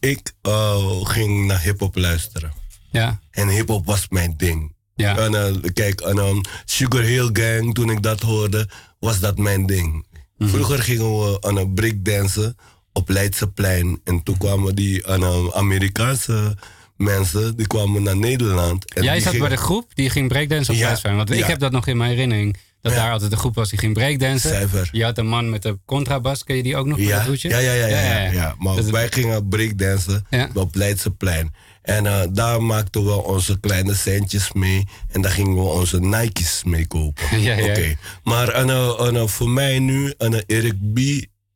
Ik 0.00 0.32
eh, 0.42 1.06
ging 1.06 1.46
naar 1.46 1.60
hip-hop 1.60 1.96
luisteren. 1.96 2.52
Ja, 2.90 3.20
En 3.30 3.48
hip-hop 3.48 3.86
was 3.86 4.06
mijn 4.08 4.34
ding. 4.36 4.74
ja. 4.94 5.16
En, 5.18 5.34
eh, 5.34 5.72
kijk, 5.72 6.00
en, 6.00 6.18
ehm, 6.18 6.40
Sugar 6.64 7.02
Hill 7.02 7.30
Gang, 7.32 7.74
toen 7.74 7.90
ik 7.90 8.02
dat 8.02 8.20
hoorde, 8.20 8.68
was 8.98 9.20
dat 9.20 9.38
mijn 9.38 9.66
ding. 9.66 10.06
Mhm. 10.38 10.50
Vroeger 10.50 10.82
gingen 10.82 11.18
we 11.18 11.36
aan 11.40 11.56
een 11.56 11.74
breakdansen 11.74 12.56
op 12.92 13.08
Leidseplein. 13.08 14.00
En 14.04 14.22
toen 14.22 14.38
kwamen 14.38 14.74
die 14.74 15.06
aan, 15.06 15.22
eh, 15.22 15.46
Amerikaanse 15.52 16.56
mensen, 16.96 17.56
die 17.56 17.66
kwamen 17.66 18.02
naar 18.02 18.16
Nederland. 18.16 18.94
En 18.94 19.02
Jij 19.02 19.20
zat 19.20 19.38
bij 19.38 19.48
de 19.48 19.56
groep 19.56 19.94
die 19.94 20.10
ging 20.10 20.28
breakdansen 20.28 20.72
op 20.74 20.78
Ja, 20.78 20.84
Leidseplein. 20.84 21.16
Want 21.16 21.30
ik 21.30 21.44
heb 21.44 21.58
dat 21.58 21.72
nog 21.72 21.86
in 21.86 21.96
mijn 21.96 22.10
herinnering. 22.10 22.56
Dat 22.84 22.92
Ja. 22.92 22.98
daar 22.98 23.12
altijd 23.12 23.30
de 23.30 23.36
groep 23.36 23.54
was 23.54 23.70
die 23.70 23.78
ging 23.78 23.92
breakdansen. 23.94 24.50
Cijfer. 24.50 24.88
Je 24.92 25.04
had 25.04 25.18
een 25.18 25.26
man 25.26 25.50
met 25.50 25.62
de 25.62 25.78
contrabas. 25.86 26.44
Ken 26.44 26.56
je 26.56 26.62
die 26.62 26.76
ook 26.76 26.86
nog 26.86 26.98
met 26.98 27.06
Ja, 27.06 27.24
dat 27.24 27.40
ja, 27.40 27.58
ja, 27.58 27.72
ja, 27.72 27.86
ja, 27.86 27.98
ja, 28.00 28.32
ja. 28.32 28.54
Maar 28.58 28.76
Dat- 28.76 28.90
wij 28.90 29.08
gingen 29.10 29.48
breakdansen 29.48 30.26
Ja. 30.30 30.48
op 30.54 30.74
Leidseplein. 30.74 31.54
En 31.82 32.06
eh, 32.06 32.20
daar 32.32 32.62
maakten 32.62 33.04
we 33.04 33.24
onze 33.24 33.60
kleine 33.60 33.94
centjes 33.94 34.52
mee. 34.52 34.84
En 35.12 35.20
daar 35.20 35.30
gingen 35.30 35.54
we 35.54 35.60
onze 35.60 36.00
Nike's 36.00 36.62
mee 36.64 36.86
kopen. 36.86 37.40
Ja, 37.40 37.54
ja. 37.56 37.64
Oké. 37.70 37.96
Maar 38.24 38.48
en, 38.48 38.70
eh, 38.70 39.00
en, 39.06 39.16
eh, 39.16 39.26
voor 39.26 39.50
mij 39.50 39.78
nu, 39.78 40.14
en, 40.18 40.34
eh, 40.34 40.40
Erik 40.56 40.92
B. 40.94 40.98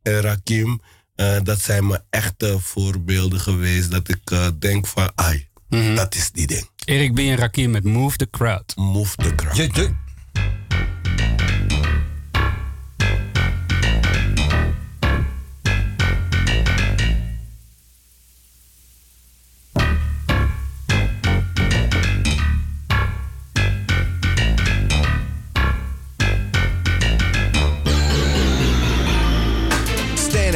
en 0.03 0.21
Rakim, 0.21 0.81
eh, 1.15 1.37
dat 1.43 1.61
zijn 1.61 1.87
mijn 1.87 2.03
echte 2.11 2.57
voorbeelden 2.61 3.41
geweest. 3.41 3.91
Dat 3.91 4.09
ik 4.09 4.21
eh, 4.31 4.47
denk 4.59 4.87
van, 4.87 5.11
ai, 5.15 5.49
Mhm. 5.69 5.95
dat 5.95 6.15
is 6.15 6.31
die 6.31 6.47
ding. 6.47 6.69
Erik 6.85 7.15
B. 7.15 7.19
en 7.19 7.37
Rakim 7.37 7.71
met 7.71 7.85
Move 7.85 8.17
the 8.17 8.29
Crowd. 8.31 8.77
Move 8.77 9.17
the 9.17 9.35
crowd. 9.35 9.57
Je, 9.57 9.69
je. 9.73 10.07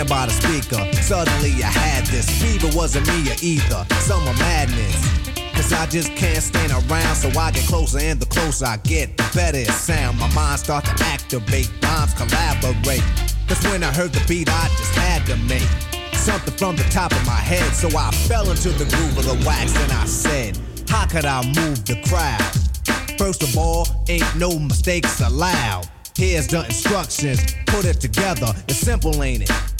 By 0.08 0.26
the 0.26 0.32
speaker, 0.32 0.82
suddenly 1.00 1.62
I 1.62 1.70
had 1.70 2.04
this 2.06 2.28
fever. 2.42 2.68
Wasn't 2.76 3.06
me 3.06 3.30
or 3.30 3.36
either, 3.40 3.86
summer 4.00 4.32
madness. 4.34 4.98
Cause 5.54 5.72
I 5.72 5.86
just 5.86 6.14
can't 6.16 6.42
stand 6.42 6.72
around, 6.72 7.14
so 7.14 7.28
I 7.38 7.52
get 7.52 7.66
closer, 7.68 7.98
and 7.98 8.18
the 8.18 8.26
closer 8.26 8.66
I 8.66 8.78
get, 8.78 9.16
the 9.16 9.30
better 9.32 9.58
it 9.58 9.68
sound. 9.68 10.18
My 10.18 10.32
mind 10.34 10.58
start 10.58 10.84
to 10.86 11.04
activate, 11.04 11.70
rhymes 11.82 12.14
collaborate. 12.14 13.04
Cause 13.46 13.62
when 13.64 13.84
I 13.84 13.92
heard 13.92 14.12
the 14.12 14.24
beat, 14.26 14.48
I 14.50 14.68
just 14.76 14.94
had 14.96 15.24
to 15.26 15.36
make 15.46 15.68
something 16.14 16.54
from 16.54 16.74
the 16.74 16.84
top 16.84 17.12
of 17.12 17.24
my 17.24 17.38
head. 17.38 17.72
So 17.72 17.88
I 17.96 18.10
fell 18.26 18.50
into 18.50 18.70
the 18.70 18.84
groove 18.96 19.18
of 19.18 19.24
the 19.24 19.46
wax, 19.46 19.76
and 19.76 19.92
I 19.92 20.04
said, 20.06 20.58
How 20.88 21.06
could 21.06 21.26
I 21.26 21.44
move 21.54 21.84
the 21.84 22.02
crowd? 22.08 22.42
First 23.18 23.44
of 23.44 23.56
all, 23.56 23.86
ain't 24.08 24.36
no 24.36 24.58
mistakes 24.58 25.20
allowed. 25.20 25.88
Here's 26.16 26.48
the 26.48 26.64
instructions, 26.64 27.54
put 27.66 27.84
it 27.84 28.00
together. 28.00 28.52
It's 28.68 28.78
simple, 28.78 29.22
ain't 29.22 29.48
it? 29.48 29.71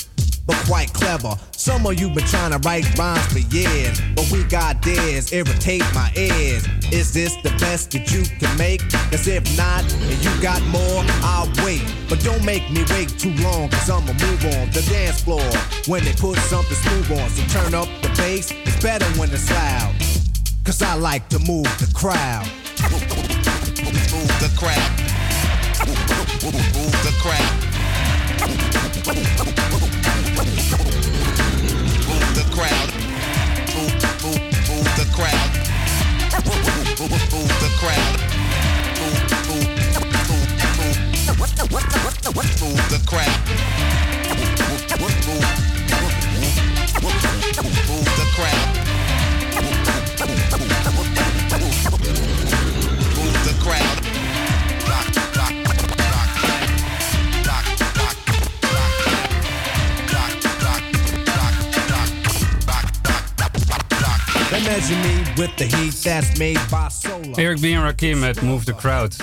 But 0.45 0.57
quite 0.67 0.93
clever. 0.93 1.37
Some 1.53 1.87
of 1.87 2.01
you 2.01 2.09
been 2.11 2.27
trying 2.27 2.51
to 2.51 2.59
write 2.67 2.99
rhymes 2.99 3.25
for 3.33 3.39
years, 3.55 4.01
but 4.17 4.29
we 4.33 4.43
got 4.45 4.83
theirs, 4.83 5.33
irritate 5.33 5.85
my 5.95 6.11
ears. 6.17 6.67
Is 6.91 7.13
this 7.15 7.37
the 7.43 7.51
best 7.61 7.93
that 7.93 8.11
you 8.13 8.25
can 8.41 8.57
make? 8.59 8.83
Cause 9.11 9.29
if 9.29 9.45
not, 9.57 9.85
and 9.93 10.25
you 10.25 10.43
got 10.43 10.61
more, 10.63 11.05
I'll 11.23 11.51
wait. 11.65 11.83
But 12.09 12.21
don't 12.21 12.45
make 12.45 12.69
me 12.71 12.85
wait 12.91 13.09
too 13.19 13.35
long, 13.43 13.69
cause 13.71 13.89
I'ma 13.89 14.13
move 14.13 14.45
on 14.57 14.71
the 14.73 14.83
dance 14.91 15.23
floor 15.23 15.49
when 15.87 16.05
they 16.05 16.13
put 16.15 16.37
something 16.51 16.77
smooth 16.77 17.21
on. 17.21 17.31
So 17.31 17.43
turn 17.61 17.75
up 17.75 17.89
the 18.03 18.09
bass, 18.17 18.51
it's 18.51 18.83
better 18.83 19.07
when 19.19 19.31
it's 19.31 19.49
loud. 19.51 19.95
Cause 20.65 20.83
I 20.83 20.95
like 20.95 21.29
to 21.29 21.39
move 21.39 21.71
the 21.79 21.91
crowd. 21.95 22.47
Move 22.91 23.07
the 24.43 24.51
crowd. 24.59 24.91
Move 25.87 26.93
the 27.07 27.13
crowd. 27.23 27.63
Move 32.53 32.61
the 32.61 32.69
crowd. 32.69 32.93
Move, 33.75 33.97
move, 34.23 34.43
move 34.69 34.91
the 34.99 35.07
crowd. 35.17 35.51
Move, 36.45 36.61
move, 37.01 37.25
move 37.33 37.53
the 37.63 37.71
crowd. 37.81 38.17
Move, 39.01 39.21
move, 39.49 39.73
move, 39.89 40.53
move, 41.23 42.51
move 42.61 42.85
the 42.91 43.01
crowd. 43.07 43.41
Move, 44.29 44.53
move, 44.53 44.91
move 47.89 48.11
the 48.19 48.27
crowd. 48.37 48.92
Eric 67.35 67.61
B. 67.61 67.65
en 67.65 67.83
Rakim 67.83 68.19
met 68.19 68.41
Move 68.41 68.65
the 68.65 68.75
Crowd. 68.75 69.17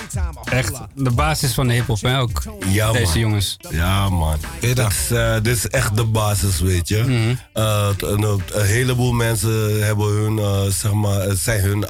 Echt 0.44 0.72
de 0.94 1.10
basis 1.10 1.54
van 1.54 1.68
de 1.68 1.74
hip-hop, 1.74 2.00
hè? 2.00 2.18
Ook 2.18 2.42
Ja, 2.68 2.92
deze 2.92 3.04
man. 3.04 3.18
jongens. 3.18 3.56
Ja, 3.70 4.08
man. 4.08 4.38
Dit 4.60 4.78
is, 4.78 5.10
eh, 5.10 5.34
dit 5.34 5.56
is 5.56 5.68
echt 5.68 5.96
de 5.96 6.04
basis, 6.04 6.60
weet 6.60 6.88
je. 6.88 7.02
Mhm. 7.02 7.34
Eh, 7.52 7.88
een, 7.98 8.22
een 8.22 8.64
heleboel 8.66 9.12
mensen 9.12 9.84
hebben 9.84 10.06
hun, 10.06 10.38
eh, 10.38 10.62
zeg 10.72 10.92
maar, 10.92 11.36
zijn 11.36 11.60
hun 11.60 11.88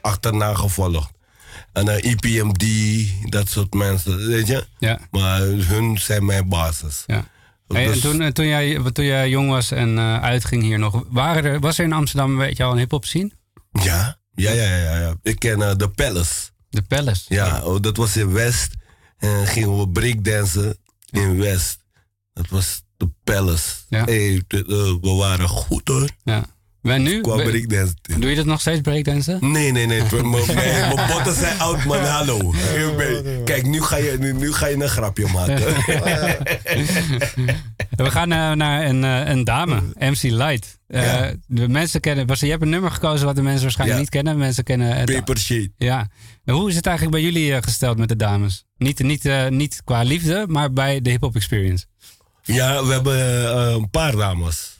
achterna 0.00 0.54
gevolgd. 0.54 1.10
En 1.72 1.88
eh, 1.88 2.10
EPMD, 2.12 2.64
dat 3.30 3.48
soort 3.48 3.74
mensen, 3.74 4.26
weet 4.26 4.46
je. 4.46 4.66
Ja. 4.78 4.98
Maar 5.10 5.40
hun 5.40 5.98
zijn 5.98 6.24
mijn 6.24 6.48
basis. 6.48 7.04
Ja. 7.06 7.24
Hey, 7.72 7.84
en 7.84 7.92
Dus- 7.92 8.00
toen, 8.00 8.20
eh, 8.20 8.28
toen, 8.28 8.46
jij, 8.46 8.92
toen 8.92 9.04
jij 9.04 9.28
jong 9.28 9.48
was 9.48 9.70
en 9.70 9.98
eh, 9.98 10.22
uitging 10.22 10.62
hier 10.62 10.78
nog, 10.78 11.04
waren 11.08 11.44
er, 11.44 11.60
was 11.60 11.78
er 11.78 11.84
in 11.84 11.92
Amsterdam 11.92 12.36
weet 12.36 12.56
je 12.56 12.62
al 12.64 12.72
een 12.72 12.78
hip-hop 12.78 13.04
scene? 13.04 13.30
Ja, 13.72 14.18
ja, 14.34 14.50
ja, 14.50 14.76
ja. 14.76 14.98
ja. 14.98 15.14
Ik 15.22 15.38
ken 15.38 15.62
eh, 15.62 15.74
de 15.76 15.88
Palace. 15.88 16.50
De 16.68 16.82
Palace? 16.82 17.34
Ja, 17.34 17.62
oh, 17.64 17.80
dat 17.80 17.96
was 17.96 18.16
in 18.16 18.32
West. 18.32 18.74
En 19.18 19.46
gingen 19.46 19.78
we 19.78 19.88
breakdansen 19.88 20.76
in 21.10 21.38
West. 21.38 21.78
Dat 22.32 22.48
was 22.48 22.82
de 22.96 23.10
Palace. 23.24 23.74
Ja. 23.88 24.04
Hey, 24.04 24.42
eh, 24.48 24.62
we 25.00 25.14
waren 25.18 25.48
goed 25.48 25.88
hoor. 25.88 26.08
Ja. 26.24 26.44
En 26.82 27.02
nu? 27.02 27.20
Qua 27.20 27.34
breakdansen. 27.34 27.96
Doe 28.18 28.30
je 28.30 28.36
dat 28.36 28.44
nog 28.46 28.60
steeds 28.60 28.80
breakdansen? 28.80 29.38
Nee, 29.52 29.72
nee, 29.72 29.86
nee. 29.86 30.02
Mijn- 30.12 31.06
botten 31.08 31.34
zijn 31.34 31.58
oud, 31.58 31.84
man. 31.84 32.04
Hallo. 32.04 32.54
Kijk, 33.44 33.66
nu 33.66 33.82
ga, 33.82 33.96
je, 33.96 34.16
nu, 34.18 34.32
nu 34.32 34.52
ga 34.52 34.66
je 34.66 34.74
een 34.74 34.88
grapje 34.88 35.26
maken. 35.32 35.56
We 37.90 38.10
gaan 38.10 38.32
eh, 38.32 38.52
naar 38.52 38.84
een, 38.86 39.04
eh, 39.04 39.28
een 39.28 39.44
dame, 39.44 39.82
MC 39.98 40.22
Light. 40.22 40.78
Eh, 40.86 41.26
De 41.46 41.68
mensen 41.68 42.00
kennen, 42.00 42.26
was, 42.26 42.40
je 42.40 42.46
hebt 42.50 42.62
een 42.62 42.68
nummer 42.68 42.90
gekozen 42.90 43.26
wat 43.26 43.36
de 43.36 43.42
mensen 43.42 43.62
waarschijnlijk 43.62 43.98
Ja. 43.98 44.04
niet 44.04 44.14
kennen. 44.14 44.38
Mensen 44.38 44.64
kennen 44.64 44.96
het. 44.96 45.12
Paper 45.14 45.38
Shade. 45.38 45.70
Ja. 45.76 46.08
En 46.44 46.54
hoe 46.54 46.68
is 46.68 46.76
het 46.76 46.86
eigenlijk 46.86 47.16
bij 47.22 47.32
jullie 47.32 47.62
gesteld 47.62 47.98
met 47.98 48.08
de 48.08 48.16
dames? 48.16 48.64
Niet, 48.76 48.98
niet, 49.02 49.30
niet 49.50 49.80
qua 49.84 50.02
liefde, 50.02 50.44
maar 50.48 50.72
bij 50.72 51.00
de 51.00 51.10
hip-hop 51.10 51.34
experience. 51.36 51.84
Ja, 52.42 52.84
we 52.84 52.92
hebben 52.92 53.18
een 53.74 53.90
paar 53.90 54.16
dames. 54.16 54.78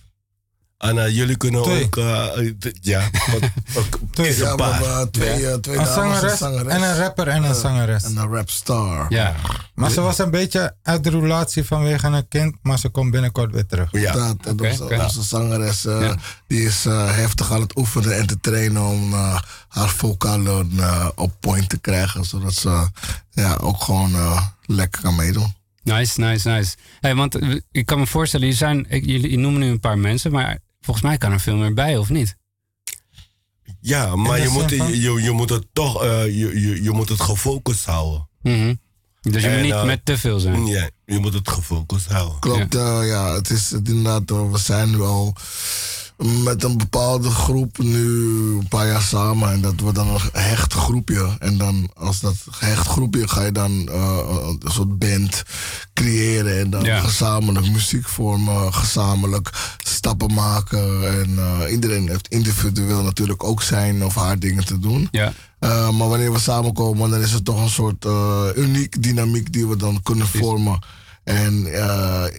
En 0.80 0.98
eh, 1.04 1.14
jullie 1.16 1.36
kunnen 1.36 1.62
Twee. 1.62 1.84
ook... 1.84 1.96
eh, 1.96 2.38
eh, 2.38 2.54
ja, 2.80 3.10
ook, 3.34 3.42
uh, 3.42 5.00
twee, 5.10 5.38
Ja. 5.40 5.48
eh, 5.50 5.54
twee 5.54 5.76
Een 5.76 5.84
dames, 5.84 5.94
zangeres 5.94 6.30
een 6.32 6.36
zangeres. 6.38 6.72
en 6.72 6.82
een 6.82 6.96
rapper 6.96 7.28
en 7.28 7.42
een 7.42 7.50
Eh, 7.50 7.60
zangeres. 7.60 8.02
En 8.04 8.16
een 8.16 8.28
rapstar. 8.28 9.06
Ja. 9.08 9.34
Maar 9.74 9.90
ze 9.90 10.00
was 10.00 10.18
een 10.18 10.30
beetje 10.30 10.74
uit 10.82 11.04
de 11.04 11.10
roulatie 11.10 11.64
vanwege 11.64 12.06
een 12.06 12.28
kind, 12.28 12.56
maar 12.62 12.78
ze 12.78 12.88
komt 12.88 13.10
binnenkort 13.10 13.52
weer 13.52 13.66
terug. 13.66 13.88
Ja. 13.92 14.12
Dat, 14.12 14.36
en 14.46 14.52
Oké, 14.82 15.02
onze, 15.02 15.22
zangeres 15.22 15.84
eh, 15.84 16.00
Ja. 16.00 16.16
die 16.46 16.62
is 16.64 16.86
eh, 16.86 17.14
heftig 17.16 17.52
aan 17.52 17.60
het 17.60 17.76
oefenen 17.76 18.16
en 18.16 18.26
te 18.26 18.40
trainen 18.40 18.82
om 18.82 19.12
eh, 19.12 19.38
haar 19.68 19.88
vocalen 19.88 20.70
eh, 20.78 21.08
op 21.14 21.32
point 21.40 21.68
te 21.68 21.78
krijgen. 21.78 22.24
Zodat 22.24 22.54
ze 22.54 22.86
ja, 23.30 23.54
ook 23.60 23.82
gewoon 23.82 24.14
eh, 24.14 24.46
lekker 24.62 25.02
kan 25.02 25.16
meedoen. 25.16 25.54
Nice, 25.82 26.20
nice, 26.20 26.48
nice. 26.48 26.76
Hey, 27.00 27.14
want 27.14 27.34
eh, 27.34 27.56
ik 27.72 27.86
kan 27.86 27.98
me 27.98 28.06
voorstellen, 28.06 28.46
jullie, 28.46 28.60
zijn, 28.60 28.86
jullie 29.06 29.38
noemen 29.38 29.60
nu 29.60 29.70
een 29.70 29.80
paar 29.80 29.98
mensen, 29.98 30.32
maar 30.32 30.58
volgens 30.80 31.06
mij 31.06 31.18
kan 31.18 31.32
er 31.32 31.40
veel 31.40 31.56
meer 31.56 31.74
bij, 31.74 31.96
of 31.96 32.08
niet? 32.08 32.36
Ja, 33.80 34.16
maar 34.16 34.40
je 34.40 34.48
moet, 34.48 34.70
je, 34.70 35.22
je, 35.22 35.30
moet 35.30 35.50
het 35.50 35.66
toch 35.72 36.02
eh, 36.02 36.24
je, 36.24 36.60
je, 36.60 36.82
je 36.82 36.90
moet 36.90 37.08
het 37.08 37.20
gefocust 37.20 37.84
houden. 37.84 38.28
Mhm. 38.42 38.74
Dus 39.20 39.42
je 39.42 39.48
En, 39.48 39.54
moet 39.54 39.62
niet 39.62 39.72
eh, 39.72 39.84
met 39.84 40.04
te 40.04 40.18
veel 40.18 40.38
zijn. 40.38 40.66
Ja, 40.66 40.90
je 41.04 41.18
moet 41.18 41.34
het 41.34 41.48
gefocust 41.48 42.06
houden. 42.06 42.38
Klopt, 42.38 42.72
ja, 42.72 43.02
ja 43.02 43.34
het 43.34 43.50
is 43.50 43.70
het 43.70 43.88
inderdaad, 43.88 44.30
eh, 44.30 44.50
we 44.50 44.58
zijn 44.58 45.00
al 45.00 45.34
met 46.20 46.62
een 46.64 46.78
bepaalde 46.78 47.30
groep 47.30 47.78
nu 47.78 48.08
een 48.58 48.68
paar 48.68 48.86
jaar 48.86 49.02
samen. 49.02 49.52
En 49.52 49.60
dat 49.60 49.80
wordt 49.80 49.96
dan 49.96 50.08
een 50.08 50.20
hecht 50.32 50.72
groepje. 50.72 51.36
En 51.38 51.58
dan 51.58 51.90
als 51.94 52.20
dat 52.20 52.34
hecht 52.58 52.86
groepje 52.86 53.28
ga 53.28 53.42
je 53.44 53.52
dan 53.52 53.88
eh, 53.88 54.18
een 54.60 54.70
soort 54.70 54.98
band 54.98 55.42
creëren. 55.94 56.58
En 56.58 56.70
dan 56.70 56.84
Ja. 56.84 57.00
gezamenlijk 57.00 57.70
muziek 57.70 58.08
vormen, 58.08 58.74
gezamenlijk 58.74 59.50
stappen 59.78 60.34
maken. 60.34 61.08
En 61.20 61.38
eh, 61.38 61.72
iedereen 61.72 62.08
heeft 62.08 62.28
individueel 62.28 63.02
natuurlijk 63.02 63.44
ook 63.44 63.62
zijn 63.62 64.04
of 64.04 64.14
haar 64.14 64.38
dingen 64.38 64.64
te 64.64 64.78
doen. 64.78 65.08
Ja. 65.10 65.32
Uh, 65.60 65.90
maar 65.90 66.08
wanneer 66.08 66.32
we 66.32 66.38
samenkomen, 66.38 67.10
dan 67.10 67.20
is 67.20 67.32
het 67.32 67.44
toch 67.44 67.60
een 67.62 67.70
soort 67.70 68.06
uniek 68.56 69.02
dynamiek 69.02 69.52
die 69.52 69.66
we 69.66 69.76
dan 69.76 70.02
kunnen 70.02 70.26
vormen. 70.28 70.78
En 71.24 71.54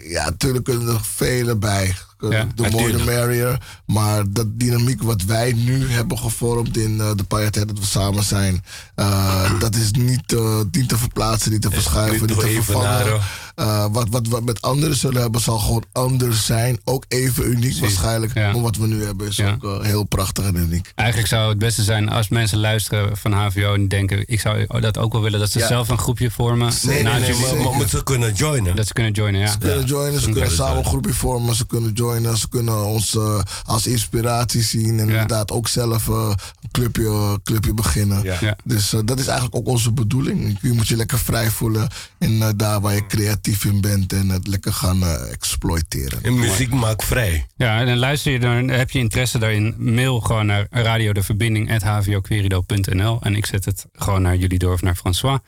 ja, 0.08 0.24
natuurlijk 0.26 0.63
kunnen 0.63 0.88
er 0.88 1.00
vele 1.04 1.56
bij. 1.56 1.96
Ja, 2.30 2.48
de 2.56 2.70
more 2.70 2.92
the 2.92 3.04
merrier. 3.04 3.58
Maar 3.86 4.24
dat 4.30 4.60
dynamiek 4.60 5.04
wat 5.04 5.24
wij 5.24 5.54
nu 5.54 5.92
hebben 5.92 6.18
gevormd 6.18 6.78
in 6.78 6.98
uh, 6.98 7.12
de 7.16 7.24
paar 7.24 7.42
jaar 7.42 7.52
tijd 7.52 7.68
dat 7.68 7.80
we 7.80 7.86
samen 7.86 8.24
zijn, 8.24 8.64
uh, 8.96 9.60
dat 9.60 9.76
is 9.76 9.92
niet, 9.92 10.32
uh, 10.32 10.60
niet 10.72 10.90
te 10.90 10.98
verplaatsen, 10.98 11.52
niet 11.52 11.62
te 11.62 11.72
verschuiven, 11.72 12.28
niet, 12.28 12.40
te 12.40 12.50
vervangen. 12.50 13.22
Uh, 13.56 13.86
wat, 13.92 14.08
wat 14.10 14.28
we 14.28 14.42
met 14.42 14.62
anderen 14.62 14.96
zullen 14.96 15.22
hebben, 15.22 15.42
zal 15.42 15.60
gewoon 15.60 15.84
anders 15.92 16.46
zijn. 16.46 16.80
Ook 16.84 17.06
even 17.08 17.46
uniek 17.46 17.60
Precies. 17.60 17.80
waarschijnlijk. 17.80 18.34
Ja. 18.34 18.52
Maar 18.52 18.62
wat 18.62 18.76
we 18.76 18.88
nu 18.88 19.06
hebben 19.06 19.28
is 19.28 19.36
ja. 19.36 19.52
ook 19.52 19.64
uh, 19.64 19.82
heel 19.82 20.04
prachtig 20.04 20.46
en 20.46 20.56
uniek. 20.56 20.92
Eigenlijk 20.96 21.30
zou 21.30 21.50
het 21.50 21.58
beste 21.58 21.84
zijn 21.84 22.10
als 22.10 22.30
mensen 22.30 22.58
luisteren 22.58 23.18
van 23.18 23.32
HVO 23.32 23.74
en 23.74 23.88
denken... 23.88 24.24
ik 24.28 24.40
zou 24.40 24.80
dat 24.80 24.98
ook 24.98 25.12
wel 25.12 25.22
willen, 25.22 25.40
dat 25.40 25.52
ze 25.52 25.60
ja. 25.60 25.68
zelf 25.68 25.90
een 25.90 25.98
groepje 25.98 26.32
vormen. 26.32 26.72
Nee, 26.82 27.04
nee, 27.04 27.14
nee, 27.20 27.36
nee 27.36 27.64
maar, 27.64 27.78
maar, 27.78 27.90
ze 27.90 28.04
kunnen 28.04 28.34
joinen. 28.34 28.76
Dat 28.76 28.88
ze 28.88 28.94
kunnen 28.94 29.12
joinen, 29.12 29.42
ja. 29.42 29.52
Ze 29.52 29.58
kunnen 29.58 29.86
joinen, 29.86 30.22
ze 30.22 30.30
kunnen 30.30 30.52
samen 30.52 30.78
een 30.78 30.86
groepje 30.86 31.14
vormen. 31.14 31.56
Ze 31.56 31.66
kunnen 31.66 31.92
joinen, 31.94 32.38
ze 32.38 32.50
kunnen 32.50 32.86
ons 32.86 33.14
uh, 33.14 33.40
als 33.66 33.88
inspiratie 33.88 34.62
zien. 34.62 35.00
En 35.00 35.10
inderdaad 35.10 35.52
ook 35.52 35.68
zelf 35.68 36.08
uh, 36.08 36.16
een 36.62 36.72
clubje, 36.72 37.40
clubje 37.44 37.74
beginnen. 37.74 38.24
Dus 38.64 38.94
uh, 38.94 39.00
dat 39.06 39.20
is 39.20 39.28
eigenlijk 39.28 39.56
ook 39.56 39.68
onze 39.68 39.92
bedoeling. 39.92 40.58
Je 40.62 40.72
moet 40.72 40.88
je 40.88 40.96
lekker 40.96 41.20
vrij 41.20 41.50
voelen 41.50 41.88
in 42.20 42.54
daar 42.56 42.82
waar 42.82 42.94
je 42.94 43.08
creatief 43.08 43.51
in 43.60 43.82
bent 43.82 44.14
en 44.14 44.30
het 44.30 44.48
lekker 44.48 44.74
gaan 44.74 45.04
uh, 45.04 45.32
exploiteren. 45.32 46.24
En 46.24 46.40
muziek 46.40 46.74
maakt 46.74 47.04
vrij. 47.04 47.46
Ja, 47.56 47.80
en 47.80 47.86
dan 47.86 47.98
luister 47.98 48.32
je 48.32 48.40
dan, 48.40 48.68
heb 48.68 48.92
je 48.92 49.00
interesse 49.00 49.40
daarin, 49.40 49.76
mail 49.78 50.20
gewoon 50.20 50.46
naar 50.46 50.68
radiodeverbinding.hvoquerido.nl 50.70 53.22
en 53.22 53.36
ik 53.36 53.46
zet 53.46 53.66
het 53.66 53.86
gewoon 53.94 54.22
naar 54.22 54.36
jullie 54.36 54.60
door 54.60 54.74
of 54.74 54.82
naar 54.82 54.96
François. 54.96 55.40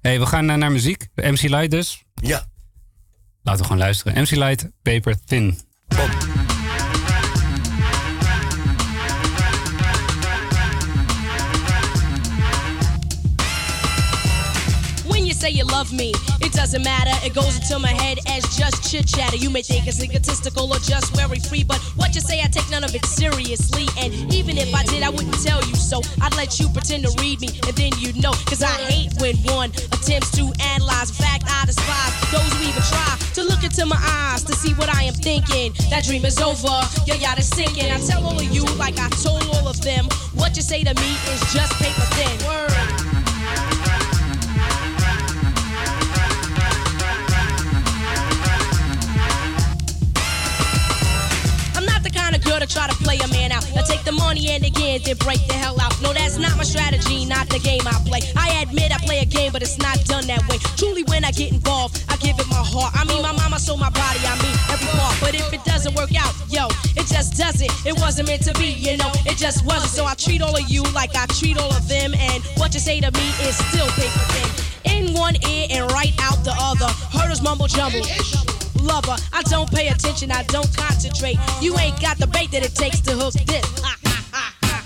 hey, 0.00 0.18
we 0.18 0.26
gaan 0.26 0.44
naar, 0.44 0.58
naar 0.58 0.72
muziek. 0.72 1.08
MC 1.14 1.42
Light 1.42 1.70
dus. 1.70 2.04
Ja. 2.14 2.46
Laten 3.42 3.60
we 3.60 3.66
gewoon 3.66 3.82
luisteren. 3.82 4.22
MC 4.22 4.30
Light, 4.30 4.68
Paper 4.82 5.16
Thin. 5.24 5.58
Pop. 5.88 6.41
Say 15.42 15.50
you 15.50 15.64
love 15.64 15.92
me. 15.92 16.12
It 16.40 16.52
doesn't 16.52 16.84
matter, 16.84 17.10
it 17.26 17.34
goes 17.34 17.58
into 17.58 17.76
my 17.80 17.90
head 17.90 18.20
as 18.28 18.44
just 18.56 18.88
chit 18.88 19.08
chatter. 19.08 19.34
You 19.34 19.50
may 19.50 19.62
think 19.62 19.88
it's 19.88 20.00
egotistical 20.00 20.70
or 20.72 20.78
just 20.78 21.16
very 21.16 21.40
free, 21.40 21.64
but 21.64 21.78
what 21.98 22.14
you 22.14 22.20
say, 22.20 22.40
I 22.40 22.46
take 22.46 22.70
none 22.70 22.84
of 22.84 22.94
it 22.94 23.04
seriously. 23.04 23.86
And 23.98 24.14
even 24.32 24.56
if 24.56 24.72
I 24.72 24.84
did, 24.84 25.02
I 25.02 25.10
wouldn't 25.10 25.42
tell 25.42 25.58
you 25.66 25.74
so. 25.74 26.00
I'd 26.22 26.36
let 26.36 26.60
you 26.60 26.68
pretend 26.68 27.02
to 27.06 27.12
read 27.18 27.40
me, 27.40 27.48
and 27.66 27.74
then 27.74 27.90
you'd 27.98 28.22
know. 28.22 28.30
Cause 28.46 28.62
I 28.62 28.70
hate 28.86 29.10
when 29.18 29.34
one 29.50 29.70
attempts 29.90 30.30
to 30.38 30.46
analyze. 30.62 31.10
In 31.10 31.18
fact, 31.18 31.42
I 31.50 31.66
despise 31.66 32.14
those 32.30 32.46
who 32.54 32.70
even 32.70 32.82
try 32.86 33.10
to 33.34 33.42
look 33.42 33.64
into 33.64 33.84
my 33.84 33.98
eyes 33.98 34.44
to 34.44 34.54
see 34.54 34.74
what 34.74 34.94
I 34.94 35.02
am 35.10 35.14
thinking. 35.14 35.74
That 35.90 36.04
dream 36.04 36.24
is 36.24 36.38
over, 36.38 36.70
your 37.04 37.16
yacht 37.16 37.40
is 37.40 37.48
sinking. 37.48 37.90
I 37.90 37.98
tell 37.98 38.22
all 38.22 38.38
of 38.38 38.46
you, 38.54 38.62
like 38.78 38.94
I 39.00 39.08
told 39.18 39.42
all 39.58 39.66
of 39.66 39.82
them, 39.82 40.06
what 40.38 40.54
you 40.54 40.62
say 40.62 40.84
to 40.84 40.94
me 40.94 41.10
is 41.34 41.40
just 41.52 41.74
paper 41.82 42.06
thin. 42.14 42.46
Word. 42.46 43.01
Try 52.72 52.88
to 52.88 52.96
play 53.04 53.18
a 53.18 53.28
man 53.28 53.52
out. 53.52 53.68
Now 53.74 53.82
take 53.82 54.02
the 54.04 54.12
money 54.12 54.48
and 54.50 54.64
again, 54.64 55.00
then 55.04 55.16
break 55.16 55.46
the 55.46 55.54
hell 55.54 55.78
out. 55.80 55.92
No, 56.00 56.12
that's 56.12 56.38
not 56.38 56.56
my 56.56 56.64
strategy, 56.64 57.26
not 57.26 57.48
the 57.50 57.58
game 57.58 57.82
I 57.86 57.92
play. 58.08 58.20
I 58.36 58.62
admit 58.62 58.92
I 58.92 58.98
play 59.04 59.20
a 59.20 59.26
game, 59.26 59.52
but 59.52 59.62
it's 59.62 59.78
not 59.78 60.02
done 60.06 60.26
that 60.26 60.40
way. 60.48 60.58
Truly, 60.76 61.02
when 61.04 61.24
I 61.24 61.30
get 61.30 61.52
involved, 61.52 62.04
I 62.08 62.16
give 62.16 62.38
it 62.40 62.48
my 62.48 62.64
heart. 62.64 62.94
I 62.96 63.04
mean, 63.04 63.22
my 63.22 63.32
mama 63.32 63.58
sold 63.58 63.80
my 63.80 63.90
body, 63.90 64.20
I 64.24 64.34
mean, 64.42 64.56
every 64.72 64.88
part. 64.98 65.16
But 65.20 65.34
if 65.34 65.52
it 65.52 65.62
doesn't 65.64 65.94
work 65.94 66.16
out, 66.16 66.32
yo, 66.48 66.66
it 66.96 67.06
just 67.06 67.36
doesn't. 67.36 67.70
It 67.84 67.98
wasn't 68.00 68.28
meant 68.28 68.42
to 68.44 68.54
be, 68.54 68.72
you 68.72 68.96
know, 68.96 69.12
it 69.28 69.36
just 69.36 69.66
wasn't. 69.66 69.92
So 69.92 70.06
I 70.06 70.14
treat 70.14 70.40
all 70.40 70.56
of 70.56 70.68
you 70.68 70.82
like 70.96 71.14
I 71.14 71.26
treat 71.26 71.58
all 71.58 71.72
of 71.72 71.86
them, 71.88 72.14
and 72.14 72.42
what 72.56 72.72
you 72.72 72.80
say 72.80 73.00
to 73.00 73.10
me 73.12 73.28
is 73.44 73.56
still 73.68 73.88
paper 74.00 74.24
thin. 74.32 74.48
In 74.84 75.14
one 75.14 75.36
ear 75.46 75.66
and 75.70 75.90
right 75.92 76.12
out 76.20 76.42
the 76.44 76.54
other. 76.56 76.88
Herders 77.12 77.42
mumble 77.42 77.68
jumble 77.68 78.02
lover. 78.82 79.16
I 79.32 79.42
don't 79.42 79.70
pay 79.70 79.88
attention, 79.88 80.30
I 80.30 80.42
don't 80.44 80.74
concentrate. 80.76 81.38
You 81.60 81.76
ain't 81.78 82.00
got 82.00 82.18
the 82.18 82.26
bait 82.26 82.50
that 82.52 82.64
it 82.64 82.74
takes 82.74 83.00
to 83.02 83.12
hook 83.12 83.34
this. 83.34 83.66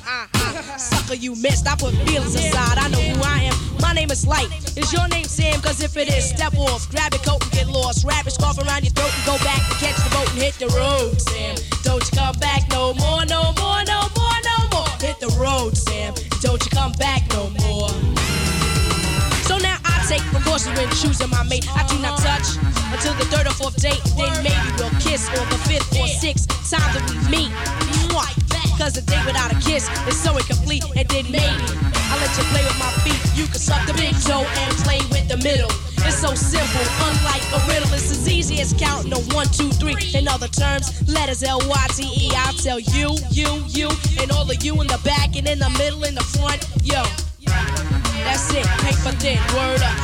Sucker, 0.79 1.15
you 1.15 1.35
missed. 1.37 1.67
I 1.67 1.75
put 1.77 1.95
feelings 2.07 2.35
aside. 2.35 2.79
I 2.79 2.89
know 2.89 3.01
who 3.01 3.23
I 3.23 3.51
am. 3.51 3.57
My 3.81 3.93
name 3.93 4.11
is 4.11 4.27
Light. 4.27 4.49
Is 4.77 4.93
your 4.93 5.09
name 5.09 5.25
Sam? 5.25 5.61
Cause 5.61 5.83
if 5.83 5.97
it 5.97 6.09
is, 6.09 6.29
step 6.29 6.55
off. 6.57 6.89
Grab 6.91 7.13
your 7.13 7.23
coat 7.23 7.43
and 7.43 7.53
get 7.53 7.67
lost. 7.69 8.05
Wrap 8.05 8.27
a 8.27 8.31
scarf 8.31 8.59
around 8.59 8.85
your 8.85 8.93
throat 8.93 9.13
and 9.15 9.27
go 9.27 9.37
back 9.45 9.59
and 9.59 9.79
catch 9.79 9.97
the 9.97 10.11
boat 10.11 10.29
and 10.31 10.43
hit 10.43 10.55
the 10.55 10.69
road, 10.77 11.21
Sam. 11.21 11.57
Don't 11.83 12.03
you 12.05 12.19
come 12.19 12.37
back 12.39 12.69
no 12.71 12.95
more, 12.95 13.25
no 13.27 13.53
more, 13.59 13.83
no 13.85 14.01
more, 14.17 14.39
no 14.45 14.69
more. 14.73 14.89
Hit 15.01 15.21
the 15.21 15.35
road, 15.41 15.77
Sam. 15.77 16.15
Don't 16.41 16.63
you 16.65 16.71
come 16.71 16.93
back 16.93 17.23
no 17.31 17.51
more. 17.51 18.16
I 20.57 20.73
when 20.73 20.89
choosing 20.97 21.29
my 21.29 21.43
mate. 21.45 21.69
I 21.77 21.87
do 21.87 22.01
not 22.01 22.17
touch 22.17 22.57
until 22.89 23.13
the 23.21 23.29
third 23.29 23.47
or 23.47 23.53
fourth 23.53 23.77
date. 23.77 24.01
Then 24.17 24.33
maybe 24.41 24.57
we'll 24.79 24.89
kiss 25.05 25.29
on 25.37 25.45
the 25.53 25.61
fifth 25.69 25.93
or 26.01 26.09
sixth 26.09 26.49
time 26.71 26.81
that 26.97 27.05
we 27.13 27.17
meet. 27.29 27.53
Cause 28.79 28.97
a 28.97 29.03
date 29.03 29.25
without 29.25 29.53
a 29.53 29.57
kiss 29.61 29.89
is 30.09 30.21
so 30.21 30.37
incomplete. 30.37 30.85
And 30.97 31.09
then 31.09 31.25
maybe 31.29 31.65
I'll 32.09 32.21
let 32.21 32.33
you 32.37 32.45
play 32.53 32.65
with 32.65 32.79
my 32.79 32.89
feet. 33.05 33.21
You 33.37 33.45
can 33.45 33.61
suck 33.61 33.85
the 33.87 33.93
big 33.95 34.17
toe 34.25 34.45
and 34.45 34.73
play 34.81 35.01
with 35.13 35.29
the 35.29 35.37
middle. 35.45 35.69
It's 36.09 36.21
so 36.21 36.33
simple, 36.35 36.85
unlike 37.05 37.45
a 37.53 37.61
riddle. 37.69 37.93
It's 37.93 38.11
as 38.11 38.29
easy 38.29 38.61
as 38.61 38.73
counting 38.73 39.13
a 39.13 39.21
one, 39.37 39.49
two, 39.49 39.69
three. 39.73 39.97
In 40.17 40.29
other 40.29 40.49
terms, 40.49 40.89
letters 41.09 41.43
L 41.43 41.61
Y 41.69 41.87
T 41.93 42.05
E. 42.05 42.33
I'll 42.37 42.53
tell 42.55 42.81
you, 42.81 43.17
you, 43.31 43.65
you, 43.69 43.89
and 44.21 44.31
all 44.33 44.49
of 44.49 44.63
you 44.65 44.73
in 44.81 44.87
the 44.89 45.01
back 45.05 45.37
and 45.37 45.49
in 45.49 45.59
the 45.59 45.71
middle, 45.77 46.05
in 46.05 46.15
the 46.15 46.25
front. 46.37 46.65
Yo, 46.85 47.05
that's 48.37 48.53
it. 48.55 48.66
Paper 48.84 49.14
thin, 49.16 49.39
word 49.57 49.82
up. 49.82 49.97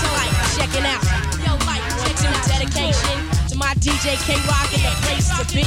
So 0.00 0.06
like, 0.18 0.32
checking 0.56 0.86
out. 0.92 1.02
Yo, 1.44 1.52
like, 1.70 1.84
one, 2.02 2.14
two, 2.20 2.32
dedication 2.52 3.18
to 3.48 3.56
my 3.56 3.72
DJ 3.80 4.16
K 4.26 4.36
Rock 4.50 4.68
and 4.76 4.84
the 4.86 4.92
place 5.04 5.28
to 5.38 5.44
be. 5.54 5.64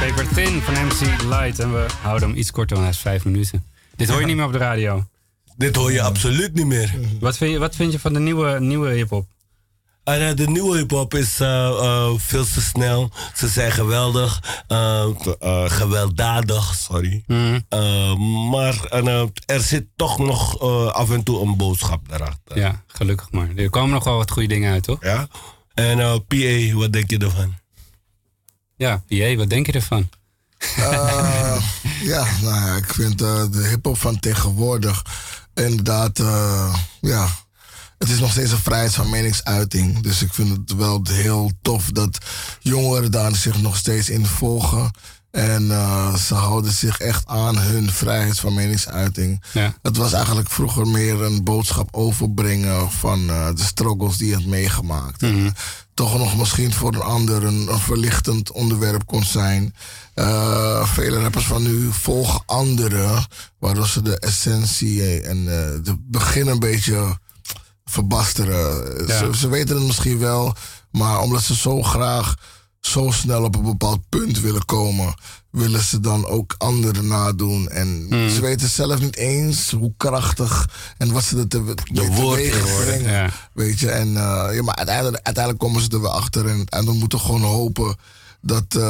Paper 0.00 0.26
Thin 0.34 0.60
van 0.60 0.74
MC 0.86 1.22
Light. 1.22 1.58
En 1.58 1.72
we 1.72 1.86
houden 2.02 2.28
hem 2.28 2.38
iets 2.38 2.50
korter, 2.50 2.76
want 2.76 2.88
hij 2.88 2.96
is 2.96 3.02
vijf 3.02 3.24
minuten. 3.24 3.64
Dit 3.96 4.08
hoor 4.08 4.20
je 4.20 4.26
niet 4.26 4.36
meer 4.36 4.44
op 4.44 4.52
de 4.52 4.58
radio. 4.58 5.04
Dit 5.56 5.76
hoor 5.76 5.92
je 5.92 6.02
absoluut 6.02 6.54
niet 6.54 6.66
meer. 6.66 6.94
Wat 7.20 7.36
vind 7.36 7.52
je, 7.52 7.58
wat 7.58 7.76
vind 7.76 7.92
je 7.92 7.98
van 7.98 8.12
de 8.12 8.20
nieuwe, 8.20 8.60
nieuwe 8.60 8.90
hip-hop? 8.90 9.26
De 10.08 10.44
nieuwe 10.48 10.76
hip-hop 10.76 11.14
is 11.14 11.40
eh, 11.40 11.66
eh, 11.68 12.10
veel 12.16 12.44
te 12.44 12.60
snel. 12.60 13.10
Ze 13.34 13.48
zijn 13.48 13.72
geweldig. 13.72 14.42
eh, 14.68 15.04
eh, 15.40 15.64
gewelddadig, 15.70 16.74
sorry. 16.74 17.22
Mhm. 17.26 17.60
Maar 18.50 18.84
eh, 18.84 19.22
er 19.46 19.60
zit 19.60 19.86
toch 19.96 20.18
nog 20.18 20.60
eh, 20.62 20.86
af 20.86 21.10
en 21.10 21.22
toe 21.22 21.40
een 21.42 21.56
boodschap 21.56 22.08
daarachter. 22.08 22.58
Ja, 22.58 22.82
gelukkig 22.86 23.30
maar. 23.30 23.48
Er 23.56 23.70
komen 23.70 23.90
nog 23.90 24.04
wel 24.04 24.16
wat 24.16 24.30
goede 24.30 24.48
dingen 24.48 24.72
uit, 24.72 24.82
toch? 24.82 25.02
Ja. 25.04 25.28
En 25.74 26.00
eh, 26.00 26.14
PA, 26.28 26.76
wat 26.78 26.92
denk 26.92 27.10
je 27.10 27.18
ervan? 27.18 27.54
Ja, 28.76 29.02
PA, 29.08 29.34
wat 29.34 29.50
denk 29.50 29.66
je 29.66 29.72
ervan? 29.72 30.08
Eh, 30.76 31.62
ja, 32.12 32.26
nou 32.42 32.54
ja, 32.66 32.76
ik 32.76 32.94
vind 32.94 33.18
de 33.18 33.66
hip-hop 33.70 33.98
van 33.98 34.18
tegenwoordig 34.20 35.04
inderdaad, 35.54 36.18
eh, 36.18 36.74
ja. 37.00 37.28
Het 37.98 38.08
is 38.08 38.20
nog 38.20 38.30
steeds 38.30 38.52
een 38.52 38.58
vrijheid 38.58 38.94
van 38.94 39.10
meningsuiting. 39.10 40.00
Dus 40.00 40.22
ik 40.22 40.34
vind 40.34 40.56
het 40.56 40.74
wel 40.74 41.00
heel 41.10 41.50
tof 41.62 41.90
dat 41.90 42.18
jongeren 42.60 43.10
daar 43.10 43.34
zich 43.34 43.60
nog 43.60 43.76
steeds 43.76 44.08
in 44.08 44.26
volgen. 44.26 44.90
En 45.30 45.70
eh, 45.70 46.14
ze 46.14 46.34
houden 46.34 46.72
zich 46.72 46.98
echt 46.98 47.26
aan 47.26 47.58
hun 47.58 47.90
vrijheid 47.90 48.38
van 48.38 48.54
meningsuiting. 48.54 49.42
Ja. 49.52 49.74
Het 49.82 49.96
was 49.96 50.12
eigenlijk 50.12 50.50
vroeger 50.50 50.86
meer 50.86 51.22
een 51.22 51.44
boodschap 51.44 51.88
overbrengen 51.90 52.90
van 52.90 53.30
eh, 53.30 53.48
de 53.54 53.62
struggles 53.62 54.16
die 54.16 54.28
je 54.28 54.34
had 54.34 54.44
meegemaakt. 54.44 55.22
En 55.22 55.54
toch 55.94 56.18
nog 56.18 56.36
misschien 56.36 56.72
voor 56.72 56.94
een 56.94 57.00
ander 57.00 57.44
een, 57.44 57.68
een 57.72 57.78
verlichtend 57.78 58.52
onderwerp 58.52 59.06
kon 59.06 59.24
zijn. 59.24 59.74
Eh, 60.14 60.92
vele 60.92 61.20
rappers 61.20 61.44
van 61.44 61.62
nu 61.62 61.92
volgen 61.92 62.42
anderen, 62.46 63.26
waardoor 63.58 63.88
ze 63.88 64.02
de 64.02 64.18
essentie 64.18 65.20
en 65.20 65.44
de 65.84 65.96
begin 65.98 66.46
een 66.46 66.58
beetje 66.58 67.18
verbasteren. 67.88 69.06
Ja. 69.06 69.18
Ze, 69.18 69.36
ze 69.36 69.48
weten 69.48 69.76
het 69.76 69.86
misschien 69.86 70.18
wel, 70.18 70.54
maar 70.90 71.20
omdat 71.20 71.42
ze 71.42 71.54
zo 71.54 71.82
graag 71.82 72.34
zo 72.80 73.10
snel 73.10 73.44
op 73.44 73.56
een 73.56 73.62
bepaald 73.62 74.08
punt 74.08 74.40
willen 74.40 74.64
komen, 74.64 75.14
willen 75.50 75.82
ze 75.82 76.00
dan 76.00 76.26
ook 76.26 76.54
anderen 76.58 77.06
nadoen. 77.06 77.68
En 77.68 78.06
Hmm. 78.08 78.28
ze 78.28 78.40
weten 78.40 78.68
zelf 78.68 79.00
niet 79.00 79.16
eens 79.16 79.70
hoe 79.70 79.92
krachtig 79.96 80.68
en 80.98 81.12
wat 81.12 81.24
ze 81.24 81.38
er 81.38 81.48
te, 81.48 81.64
de 81.92 82.08
brengen. 82.84 83.10
Ja. 83.10 83.30
Weet 83.52 83.78
je, 83.80 83.90
en 83.90 84.08
uh, 84.08 84.48
ja, 84.52 84.62
maar 84.62 84.74
uiteindelijk, 84.74 85.22
uiteindelijk 85.22 85.64
komen 85.64 85.82
ze 85.82 85.88
er 85.88 86.00
wel 86.00 86.12
achter. 86.12 86.46
En, 86.46 86.64
en 86.66 86.84
we 86.84 86.92
moeten 86.92 87.20
gewoon 87.20 87.42
hopen 87.42 87.96
dat, 88.40 88.64
uh, 88.76 88.82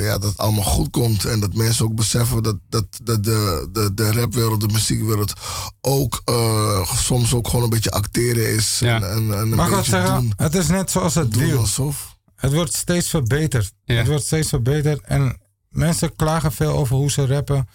ja, 0.00 0.18
dat 0.18 0.22
het 0.30 0.38
allemaal 0.38 0.64
goed 0.64 0.90
komt. 0.90 1.24
En 1.24 1.40
dat 1.40 1.54
mensen 1.54 1.84
ook 1.84 1.94
beseffen 1.94 2.42
dat, 2.42 2.56
dat, 2.68 2.84
dat 3.02 3.24
de, 3.24 3.68
de, 3.72 3.94
de 3.94 4.12
rapwereld, 4.12 4.60
de 4.60 4.68
muziekwereld 4.72 5.32
ook 5.80 6.22
uh, 6.30 6.92
soms 6.94 7.34
ook 7.34 7.48
gewoon 7.48 7.64
een 7.64 7.70
beetje 7.70 7.90
acteren 7.90 8.54
is. 8.54 8.78
Ja. 8.78 8.94
En, 8.96 9.02
en, 9.02 9.16
en 9.32 9.38
een 9.38 9.48
Mag 9.54 9.68
ik 9.68 9.74
wat 9.74 9.84
zeggen? 9.84 10.14
doen, 10.20 10.32
Het 10.36 10.54
is 10.54 10.68
net 10.68 10.90
zoals 10.90 11.14
het 11.14 11.36
wiel. 11.36 11.58
alsof. 11.58 12.16
Het 12.36 12.52
wordt 12.52 12.74
steeds 12.74 13.08
verbeterd. 13.08 13.72
Ja. 13.84 13.94
Het 13.94 14.06
wordt 14.06 14.24
steeds 14.24 14.48
verbeterd. 14.48 15.00
En 15.04 15.40
mensen 15.68 16.16
klagen 16.16 16.52
veel 16.52 16.72
over 16.72 16.96
hoe 16.96 17.10
ze 17.10 17.26
rappen. 17.26 17.68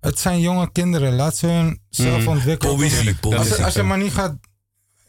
Het 0.00 0.18
zijn 0.18 0.40
jonge 0.40 0.72
kinderen. 0.72 1.14
Laat 1.16 1.36
ze 1.36 1.46
hun 1.46 1.80
zelf 1.90 2.18
Mhm. 2.20 2.28
ontwikkelen. 2.28 2.76
Poëzie, 2.76 3.14
poëzie. 3.14 3.64
als 3.64 3.74
je 3.74 3.82
maar 3.82 3.98
niet 3.98 4.12
gaat 4.12 4.34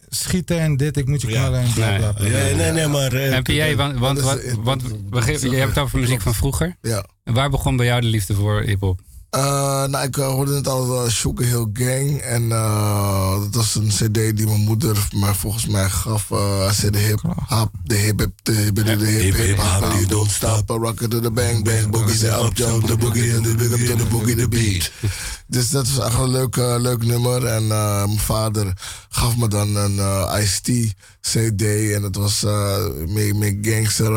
schieten 0.09 0.59
en 0.59 0.77
dit, 0.77 0.97
ik 0.97 1.07
moet 1.07 1.21
je 1.21 1.27
Ja. 1.29 1.33
knallen 1.39 1.59
en 1.61 1.73
bla 1.73 1.89
Nee. 1.89 1.97
bla 1.97 2.11
bla. 2.11 2.27
Ja, 2.27 2.55
nee, 2.55 2.71
nee, 2.71 2.87
maar... 2.87 3.13
eh, 3.13 3.35
En 3.35 3.43
PA, 3.75 3.75
want, 3.99 4.19
want, 4.19 4.41
want 4.63 4.83
we 5.09 5.21
geven- 5.21 5.49
je 5.49 5.55
hebt 5.57 5.69
het 5.75 5.83
over 5.83 5.99
muziek 5.99 6.21
van 6.21 6.33
vroeger. 6.33 6.75
Ja. 6.81 7.05
En 7.23 7.33
waar 7.33 7.49
begon 7.49 7.75
bij 7.77 7.85
jou 7.85 8.01
de 8.01 8.07
liefde 8.07 8.33
voor 8.33 8.61
hip-hop? 8.61 8.99
Uh, 9.35 9.85
nou, 9.85 10.05
ik 10.05 10.17
uh, 10.17 10.27
hoorde 10.27 10.51
net 10.53 10.67
al 10.67 11.05
uh, 11.05 11.11
Sugar 11.11 11.45
Hill 11.45 11.67
Gang. 11.73 12.21
En 12.21 12.43
uh, 12.43 13.41
dat 13.41 13.55
was 13.55 13.75
een 13.75 13.87
cd 13.87 14.13
die 14.13 14.45
mijn 14.45 14.59
moeder 14.59 15.07
mij 15.15 15.33
volgens 15.33 15.67
mij 15.67 15.89
gaf. 15.89 16.29
Uh, 16.29 16.71
zei 16.71 16.91
de 16.91 16.97
hip 16.97 17.21
hop, 17.47 17.71
de 17.83 17.95
hip 17.95 18.19
hip, 18.19 18.31
de 18.43 18.51
hip 18.51 18.75
de 18.75 19.05
hip 19.05 19.35
hip 19.35 19.57
hop. 19.57 19.91
You 19.91 20.05
don't 20.05 20.31
stop, 20.31 20.69
rock 20.69 21.01
it 21.01 21.09
to 21.09 21.19
the 21.19 21.31
bang 21.31 21.63
bang. 21.63 21.91
Boogie 21.91 22.19
the 22.19 22.43
up 22.45 22.55
jump, 22.55 22.87
the 22.87 22.97
boogie 22.97 23.35
and 23.35 23.43
the 23.43 23.55
big 23.55 23.71
up 23.71 23.79
to 23.79 23.95
the 23.95 24.05
boogie 24.09 24.35
the 24.35 24.47
beat. 24.47 24.91
Dus 25.49 25.69
dat 25.69 25.87
was 25.89 26.05
echt 26.05 26.17
een 26.17 26.29
leuk, 26.29 26.55
leuk 26.55 27.03
nummer. 27.03 27.45
En 27.45 27.67
mijn 27.67 28.19
vader 28.19 28.73
gaf 29.09 29.37
me 29.37 29.47
dan 29.47 29.75
een 29.75 29.95
uh, 29.95 30.35
Ice-T 30.41 30.93
CD. 31.21 31.61
En 31.93 32.03
het 32.03 32.15
was 32.15 32.45
met 33.33 33.57
gangster 33.61 34.11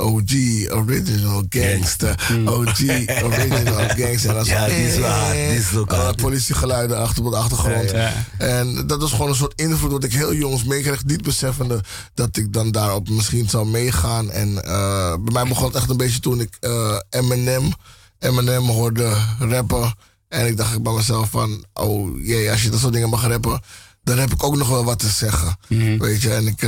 OG, 0.00 0.32
original 0.70 1.42
gangster. 1.48 2.14
OG, 2.44 2.80
original 3.22 3.88
gangster. 4.00 4.41
Ja, 4.46 4.66
die 4.66 4.86
is 4.86 4.96
eh, 4.96 5.30
die 5.30 5.58
is 5.58 5.76
ook 5.76 5.92
hard. 5.92 6.16
politiegeluiden 6.16 6.98
achter 6.98 7.24
op 7.24 7.30
de 7.30 7.36
achtergrond. 7.36 7.90
Ja, 7.90 7.98
ja. 7.98 8.24
En 8.38 8.86
dat 8.86 9.00
was 9.00 9.10
gewoon 9.10 9.28
een 9.28 9.34
soort 9.34 9.60
invloed 9.60 9.90
wat 9.90 10.04
ik 10.04 10.12
heel 10.12 10.34
jongs 10.34 10.64
meekreeg. 10.64 11.04
Niet 11.04 11.22
beseffende 11.22 11.80
dat 12.14 12.36
ik 12.36 12.52
dan 12.52 12.70
daarop 12.70 13.08
misschien 13.08 13.48
zou 13.48 13.66
meegaan. 13.66 14.30
En 14.30 14.64
eh, 14.64 15.14
bij 15.20 15.32
mij 15.32 15.44
begon 15.44 15.66
het 15.66 15.74
echt 15.74 15.90
een 15.90 15.96
beetje 15.96 16.20
toen 16.20 16.40
ik 16.40 16.56
eh, 16.60 16.96
Eminem, 17.10 17.72
Eminem 18.18 18.64
hoorde 18.64 19.12
rappen. 19.38 19.94
En 20.28 20.46
ik 20.46 20.56
dacht 20.56 20.82
bij 20.82 20.92
mezelf 20.92 21.30
van, 21.30 21.64
oh 21.72 22.24
jee, 22.24 22.50
als 22.50 22.62
je 22.62 22.70
dat 22.70 22.80
soort 22.80 22.92
dingen 22.92 23.08
mag 23.08 23.26
rappen, 23.26 23.60
dan 24.04 24.18
heb 24.18 24.32
ik 24.32 24.42
ook 24.42 24.56
nog 24.56 24.68
wel 24.68 24.84
wat 24.84 24.98
te 24.98 25.08
zeggen. 25.08 25.56
Weet 25.98 26.22
je, 26.22 26.34
en 26.34 26.46
ik 26.46 26.60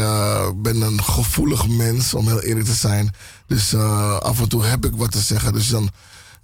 ben 0.63 0.81
een 0.81 1.03
gevoelig 1.03 1.69
mens, 1.69 2.15
om 2.15 2.27
heel 2.27 2.41
eerlijk 2.41 2.67
te 2.67 2.75
zijn. 2.75 3.15
Dus 3.47 3.75
af 4.21 4.41
en 4.41 4.49
toe 4.49 4.65
heb 4.65 4.85
ik 4.85 4.93
wat 4.97 5.13
te 5.13 5.21
zeggen. 5.21 5.53
Dus 5.53 5.69
dan, 5.69 5.91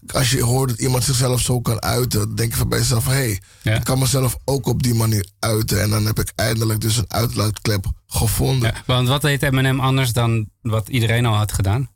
als 0.06 0.30
je 0.30 0.42
hoort 0.42 0.68
dat 0.68 0.78
iemand 0.78 1.04
zichzelf 1.04 1.40
zo 1.40 1.60
kan 1.60 1.82
uiten, 1.82 2.18
dan 2.20 2.34
denk 2.34 2.50
je 2.52 2.58
van 2.58 2.68
bij 2.68 2.78
jezelf, 2.78 3.04
hé, 3.04 3.12
hey, 3.12 3.40
Ja. 3.62 3.74
ik 3.74 3.84
kan 3.84 3.98
mezelf 3.98 4.36
ook 4.44 4.66
op 4.66 4.82
die 4.82 4.94
manier 4.94 5.26
uiten. 5.38 5.82
En 5.82 5.90
dan 5.90 6.04
heb 6.06 6.18
ik 6.18 6.32
eindelijk 6.34 6.80
dus 6.80 6.96
een 6.96 7.04
uitlaatklep 7.12 7.86
gevonden. 8.06 8.72
Ja, 8.74 8.82
want 8.86 9.08
wat 9.08 9.22
deed 9.22 9.42
Eminem 9.42 9.80
anders 9.80 10.12
dan 10.12 10.48
wat 10.62 10.88
iedereen 10.88 11.26
al 11.26 11.34
had 11.36 11.52
gedaan? 11.52 11.90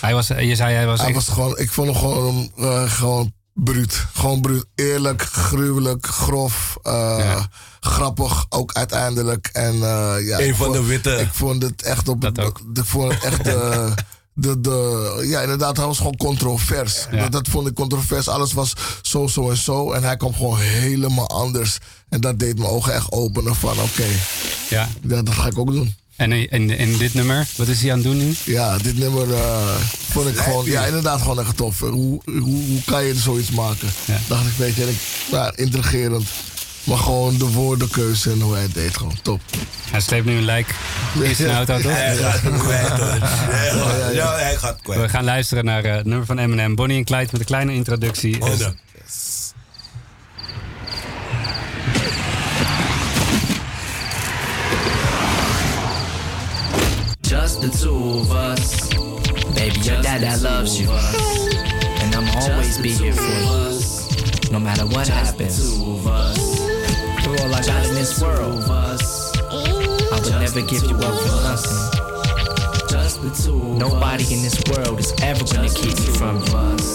Hij 0.00 0.14
was, 0.14 0.26
je 0.26 0.54
zei 0.56 0.74
hij 0.74 0.86
was, 0.86 0.98
Hij 0.98 1.06
echt- 1.08 1.16
was 1.16 1.28
gewoon, 1.34 1.58
ik 1.58 1.70
vond 1.70 1.88
hem 1.88 1.96
gewoon, 1.96 2.52
eh, 2.56 2.90
gewoon 2.92 3.32
bruut. 3.54 4.06
Gewoon 4.14 4.40
bruut. 4.40 4.64
Eerlijk, 4.74 5.22
gruwelijk, 5.22 6.06
grof, 6.06 6.76
eh, 6.82 6.92
Ja. 7.18 7.48
grappig 7.80 8.46
ook 8.48 8.72
uiteindelijk. 8.72 9.46
En, 9.52 9.74
eh, 9.74 10.14
ja, 10.26 10.38
van 10.38 10.54
vond- 10.54 10.72
de 10.72 10.84
witte. 10.84 11.10
Ik 11.16 11.28
vond 11.32 11.62
het 11.62 11.82
echt 11.82 12.08
op 12.08 12.20
Dat 12.20 12.38
ook. 12.40 12.60
Ik 12.74 12.84
vond 12.84 13.12
het 13.14 13.22
echt. 13.24 13.42
de, 14.40 14.60
de, 14.60 15.24
ja, 15.26 15.40
inderdaad, 15.40 15.76
hij 15.76 15.86
was 15.86 15.96
gewoon 15.96 16.16
controvers. 16.16 17.06
Ja. 17.10 17.20
Dat, 17.20 17.32
dat 17.32 17.48
vond 17.48 17.66
ik 17.68 17.74
controvers. 17.74 18.28
Alles 18.28 18.52
was 18.52 18.72
zo, 19.02 19.26
zo 19.26 19.50
en 19.50 19.56
zo. 19.56 19.92
En 19.92 20.02
hij 20.02 20.16
kwam 20.16 20.34
gewoon 20.34 20.58
helemaal 20.58 21.28
anders. 21.28 21.78
En 22.08 22.20
dat 22.20 22.38
deed 22.38 22.58
mijn 22.58 22.70
ogen 22.70 22.94
echt 22.94 23.12
openen 23.12 23.54
van 23.54 23.80
oké, 23.80 24.06
ja. 24.68 24.88
ja, 25.08 25.22
dat 25.22 25.34
ga 25.34 25.46
ik 25.46 25.58
ook 25.58 25.72
doen. 25.72 25.94
En 26.16 26.32
in, 26.32 26.70
in 26.70 26.98
dit 26.98 27.14
nummer, 27.14 27.48
wat 27.56 27.68
is 27.68 27.80
hij 27.80 27.90
aan 27.90 27.98
het 27.98 28.06
doen 28.06 28.16
nu? 28.16 28.34
Ja, 28.44 28.78
dit 28.78 28.98
nummer 28.98 29.34
eh, 29.34 29.76
vond 30.10 30.28
ik 30.28 30.36
gewoon, 30.36 30.64
ja, 30.64 30.84
inderdaad 30.84 31.20
gewoon 31.20 31.40
echt 31.40 31.56
tof. 31.56 31.78
Hoe, 31.78 32.20
hoe, 32.24 32.40
hoe 32.42 32.82
kan 32.84 33.04
je 33.04 33.14
zoiets 33.14 33.50
maken? 33.50 33.88
Ja. 34.04 34.18
Dacht 34.28 34.46
ik, 34.46 34.52
weet 34.56 34.74
je, 34.74 34.82
en 34.82 34.88
ik, 34.88 34.96
ja, 35.30 35.52
intrigerend. 35.56 36.28
Maar 36.90 36.98
gewoon 36.98 37.38
de 37.38 37.50
woordenkeuze 37.50 38.30
en 38.30 38.40
hoe 38.40 38.52
hij 38.52 38.62
het 38.62 38.74
deed, 38.74 38.96
gewoon 38.96 39.18
top. 39.22 39.40
Hij 39.90 40.00
sleept 40.00 40.24
nu 40.24 40.36
een 40.36 40.44
lijk 40.44 40.74
in 41.22 41.34
zijn 41.34 41.54
auto, 41.54 41.80
toch? 41.80 41.92
Hij 41.96 42.16
gaat 42.16 42.40
kwijt, 42.58 42.88
hoor. 42.88 44.12
Ja, 44.12 44.34
hij 44.36 44.56
gaat 44.56 44.78
kwijt. 44.82 45.00
We 45.00 45.08
gaan 45.08 45.24
luisteren 45.24 45.64
naar 45.64 45.84
eh, 45.84 45.94
het 45.94 46.04
nummer 46.06 46.26
van 46.26 46.38
Eminem, 46.38 46.74
Bonnie 46.74 46.98
en 46.98 47.04
Clyde, 47.04 47.28
met 47.30 47.40
een 47.40 47.46
kleine 47.46 47.72
introductie. 47.74 48.42
Oh, 48.42 48.48
En- 48.50 48.58
ja. 48.58 48.72
Just 57.22 57.60
the 57.60 57.68
two 57.68 58.20
of 58.20 58.30
us. 58.32 58.88
Baby, 59.54 59.78
your 59.80 60.02
dad 60.02 60.42
loves 60.42 60.80
you. 60.80 60.88
And 60.90 62.14
I'ma 62.14 62.30
always 62.40 62.78
be 62.78 62.88
here 62.90 63.12
for 63.12 63.22
you. 63.22 64.52
No 64.52 64.58
matter 64.58 64.86
what 64.86 65.06
happens. 65.08 66.59
All 67.38 67.54
I 67.54 67.62
got 67.62 67.86
in 67.86 67.94
this 67.94 68.20
world. 68.20 68.64
I 68.68 70.20
would 70.20 70.30
never 70.30 70.62
give 70.62 70.84
you 70.84 70.96
up 70.96 71.14
for 71.20 71.42
nothing. 71.42 71.99
Nobody 73.22 74.24
in 74.32 74.40
this 74.40 74.58
world 74.70 74.98
is 74.98 75.12
ever 75.22 75.44
gonna 75.44 75.68
keep 75.68 75.94
me 75.98 76.06
from 76.16 76.36
you. 76.38 76.52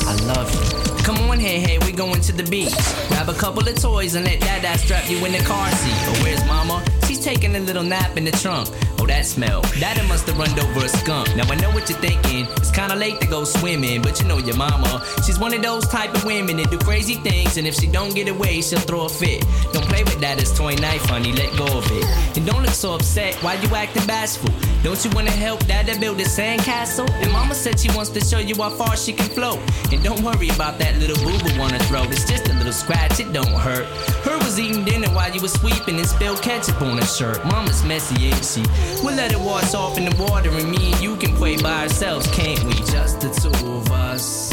I 0.07 0.15
love 0.25 0.49
you. 0.53 0.95
Come 1.03 1.17
on, 1.29 1.39
hey, 1.39 1.59
hey, 1.59 1.77
we're 1.77 1.95
going 1.95 2.19
to 2.21 2.31
the 2.31 2.43
beach. 2.49 2.73
Grab 3.09 3.29
a 3.29 3.33
couple 3.33 3.67
of 3.67 3.75
toys 3.79 4.15
and 4.15 4.25
let 4.25 4.39
dad 4.39 4.79
strap 4.79 5.07
you 5.07 5.23
in 5.23 5.33
the 5.33 5.43
car 5.43 5.69
seat. 5.69 5.93
Oh, 5.93 6.23
where's 6.23 6.43
mama? 6.45 6.83
She's 7.07 7.23
taking 7.23 7.55
a 7.55 7.59
little 7.59 7.83
nap 7.83 8.17
in 8.17 8.25
the 8.25 8.31
trunk. 8.31 8.69
Oh, 8.97 9.05
that 9.05 9.27
smell. 9.27 9.61
Daddy 9.79 10.01
must 10.07 10.25
have 10.25 10.39
run 10.39 10.49
over 10.59 10.85
a 10.85 10.89
skunk. 10.89 11.35
Now 11.35 11.43
I 11.47 11.55
know 11.55 11.69
what 11.69 11.87
you're 11.89 11.99
thinking. 11.99 12.47
It's 12.57 12.71
kinda 12.71 12.95
late 12.95 13.21
to 13.21 13.27
go 13.27 13.43
swimming, 13.43 14.01
but 14.01 14.19
you 14.19 14.27
know 14.27 14.39
your 14.39 14.55
mama. 14.55 15.05
She's 15.23 15.37
one 15.37 15.53
of 15.53 15.61
those 15.61 15.87
type 15.87 16.15
of 16.15 16.25
women 16.25 16.57
that 16.57 16.71
do 16.71 16.79
crazy 16.79 17.15
things, 17.15 17.57
and 17.57 17.67
if 17.67 17.75
she 17.75 17.85
don't 17.85 18.15
get 18.15 18.27
away, 18.27 18.61
she'll 18.61 18.79
throw 18.79 19.05
a 19.05 19.09
fit. 19.09 19.45
Don't 19.73 19.85
play 19.85 20.03
with 20.03 20.19
that 20.21 20.41
as 20.41 20.51
toy 20.57 20.73
knife, 20.75 21.05
honey. 21.05 21.33
Let 21.33 21.55
go 21.55 21.65
of 21.65 21.85
it. 21.91 22.03
And 22.35 22.47
don't 22.47 22.63
look 22.63 22.73
so 22.73 22.95
upset. 22.95 23.35
Why 23.43 23.53
you 23.61 23.69
acting 23.75 24.07
bashful? 24.07 24.49
Don't 24.81 25.03
you 25.05 25.11
wanna 25.11 25.31
help 25.31 25.65
Dada 25.67 25.95
build 25.99 26.14
a 26.19 26.23
sandcastle? 26.23 27.09
And 27.21 27.31
Mama 27.31 27.55
said 27.55 27.79
she 27.79 27.89
wants 27.91 28.09
to 28.11 28.21
show 28.21 28.39
you 28.39 28.55
how 28.55 28.69
far 28.69 28.95
she 28.95 29.13
can 29.13 29.29
float. 29.29 29.59
And 29.91 30.03
don't 30.03 30.21
worry 30.21 30.49
about 30.49 30.79
that 30.79 30.97
little 30.97 31.17
boo 31.17 31.37
boo 31.39 31.61
on 31.61 31.71
her 31.71 31.79
throat. 31.79 32.07
It's 32.11 32.29
just 32.29 32.47
a 32.49 32.53
little 32.53 32.73
scratch. 32.73 33.19
It 33.19 33.33
don't 33.33 33.47
hurt. 33.47 33.85
Her 34.25 34.37
was 34.39 34.59
eating 34.59 34.83
dinner 34.85 35.09
while 35.09 35.33
you 35.33 35.41
was 35.41 35.53
sweeping 35.53 35.97
and 35.97 36.07
spilled 36.07 36.41
ketchup 36.41 36.81
on 36.81 36.97
her 36.97 37.05
shirt. 37.05 37.43
Mama's 37.45 37.83
messy, 37.83 38.27
ain't 38.27 38.45
she? 38.45 38.63
We'll 39.03 39.15
let 39.15 39.31
it 39.31 39.39
wash 39.39 39.73
off 39.73 39.97
in 39.97 40.05
the 40.05 40.15
water, 40.23 40.49
and 40.49 40.69
me 40.71 40.91
and 40.91 41.01
you 41.01 41.15
can 41.17 41.35
play 41.35 41.57
by 41.57 41.83
ourselves, 41.83 42.27
can't 42.27 42.63
we? 42.63 42.73
Just 42.73 43.21
the 43.21 43.29
two 43.29 43.67
of 43.67 43.91
us. 43.91 44.44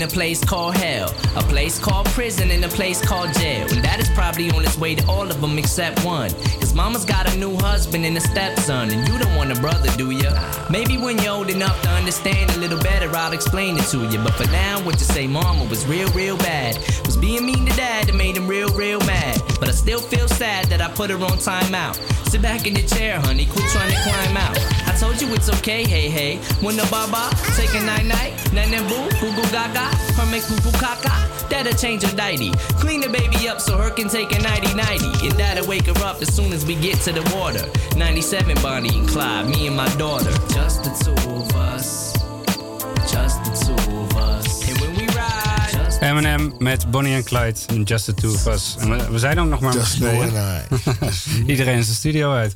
And 0.00 0.10
a 0.10 0.14
place 0.14 0.42
called 0.42 0.74
hell. 0.76 1.14
A 1.36 1.42
place 1.42 1.78
called 1.78 2.06
prison 2.06 2.50
and 2.50 2.64
a 2.64 2.68
place 2.68 3.04
called 3.04 3.34
jail. 3.34 3.66
And 3.70 3.84
that 3.84 4.00
is 4.00 4.08
probably 4.10 4.50
on 4.50 4.64
its 4.64 4.78
way 4.78 4.94
to 4.94 5.06
all 5.06 5.30
of 5.30 5.40
them 5.42 5.58
except 5.58 6.02
one. 6.04 6.30
Cause 6.58 6.74
mama's 6.74 7.04
got 7.04 7.30
a 7.30 7.36
new 7.36 7.54
husband 7.56 8.06
and 8.06 8.16
a 8.16 8.20
stepson. 8.20 8.90
And 8.90 9.06
you 9.06 9.18
don't 9.18 9.36
want 9.36 9.52
a 9.52 9.60
brother, 9.60 9.90
do 9.98 10.10
ya? 10.10 10.30
Maybe 10.70 10.96
when 10.96 11.18
you're 11.18 11.34
old 11.34 11.50
enough 11.50 11.80
to 11.82 11.88
understand 11.90 12.50
a 12.52 12.58
little 12.58 12.78
better, 12.78 13.14
I'll 13.14 13.32
explain 13.32 13.76
it 13.76 13.84
to 13.88 14.08
you. 14.08 14.18
But 14.24 14.34
for 14.34 14.46
now, 14.50 14.80
what 14.82 14.94
you 14.94 15.06
say, 15.06 15.26
mama 15.26 15.64
was 15.68 15.86
real, 15.86 16.08
real 16.12 16.38
bad. 16.38 16.78
Was 17.04 17.18
being 17.18 17.44
mean 17.44 17.66
to 17.66 17.76
dad 17.76 18.08
that 18.08 18.14
made 18.14 18.38
him 18.38 18.48
real, 18.48 18.70
real 18.70 19.00
mad. 19.00 19.42
But 19.58 19.68
I 19.68 19.72
still 19.72 20.00
feel 20.00 20.28
sad 20.28 20.66
that 20.66 20.80
I 20.80 20.90
put 20.90 21.10
her 21.10 21.16
on 21.16 21.36
timeout. 21.36 21.96
Sit 22.30 22.40
back 22.40 22.66
in 22.66 22.72
the 22.72 22.82
chair, 22.82 23.20
honey, 23.20 23.44
quit 23.44 23.68
trying 23.68 23.90
to 23.90 24.00
climb 24.02 24.36
out. 24.36 24.79
Told 25.00 25.18
you 25.22 25.32
it's 25.32 25.48
okay, 25.48 25.82
hey, 25.82 26.10
hey. 26.10 26.36
When 26.60 26.76
the 26.76 26.86
baba, 26.90 27.34
take 27.56 27.72
a 27.74 27.82
night 27.86 28.04
night, 28.04 28.34
nan 28.52 28.70
nan 28.70 28.86
boo, 28.86 29.08
goo 29.18 29.32
goo 29.34 29.48
gaga, 29.50 29.88
her 30.16 30.26
make 30.30 30.42
poo 30.44 30.60
poo 30.60 30.76
caca. 30.76 31.48
That'll 31.48 31.72
change 31.72 32.02
her 32.02 32.14
nighty. 32.14 32.50
Clean 32.82 33.00
the 33.00 33.08
baby 33.08 33.48
up 33.48 33.62
so 33.62 33.78
her 33.78 33.88
can 33.90 34.10
take 34.10 34.30
a 34.32 34.38
nighty 34.42 34.74
nighty. 34.74 35.10
And 35.26 35.32
that'll 35.40 35.66
wake 35.66 35.86
her 35.86 36.04
up 36.04 36.20
as 36.20 36.28
soon 36.36 36.52
as 36.52 36.66
we 36.66 36.74
get 36.74 37.00
to 37.06 37.12
the 37.12 37.24
water. 37.34 37.64
97 37.96 38.60
Bonnie 38.60 38.98
and 38.98 39.08
Clyde, 39.08 39.48
me 39.48 39.68
and 39.68 39.74
my 39.74 39.88
daughter. 39.96 40.30
Just 40.52 40.84
the 40.84 40.90
two 41.02 41.16
of 41.32 41.48
us. 41.56 42.12
Just 43.10 43.42
the 43.44 43.52
two 43.64 44.00
of 44.00 44.16
us. 44.18 44.68
And 44.68 44.78
when 44.82 44.92
we 44.98 45.06
ride, 45.14 45.98
Eminem 46.00 46.54
met 46.58 46.90
Bonnie 46.90 47.14
en 47.14 47.24
Clyde 47.24 47.58
en 47.68 47.84
Just 47.84 48.04
the 48.04 48.14
Two 48.14 48.34
of 48.34 48.46
Us. 48.46 48.76
En 48.78 48.90
we, 48.90 49.10
we 49.10 49.18
zijn 49.18 49.38
ook 49.40 49.48
nog 49.48 49.60
maar 49.60 49.74
met 49.74 49.98
and 50.02 50.82
Iedereen 51.46 51.78
is 51.78 51.88
de 51.88 51.94
studio 51.94 52.32
uit. 52.32 52.54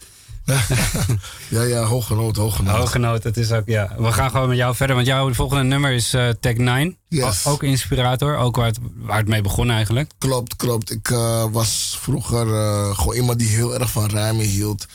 Ja, 1.48 1.62
ja, 1.62 1.82
hooggenoot, 1.82 2.36
hooggenoot. 2.36 2.76
Hooggenoot, 2.76 3.22
dat 3.22 3.36
is 3.36 3.52
ook, 3.52 3.66
ja. 3.66 3.94
We 3.98 4.12
gaan 4.12 4.30
gewoon 4.30 4.48
met 4.48 4.56
jou 4.56 4.74
verder, 4.74 4.96
want 4.96 5.08
jouw 5.08 5.34
volgende 5.34 5.62
nummer 5.62 5.92
is 5.92 6.14
eh 6.14 6.28
Tech 6.40 6.56
9. 6.56 6.98
Yes. 7.14 7.46
Ook 7.46 7.62
inspirator, 7.62 8.36
ook 8.36 8.56
waar 8.56 8.66
het, 8.66 8.78
waar 8.96 9.18
het 9.18 9.28
mee 9.28 9.42
begon 9.42 9.70
eigenlijk. 9.70 10.10
Klopt, 10.18 10.56
klopt. 10.56 10.90
Ik 10.90 11.10
eh, 11.10 11.44
was 11.50 11.98
vroeger 12.00 12.54
eh, 12.54 12.98
gewoon 12.98 13.14
iemand 13.14 13.38
die 13.38 13.48
heel 13.48 13.74
erg 13.78 13.90
van 13.90 14.06
rijmen 14.06 14.44
hield. 14.44 14.86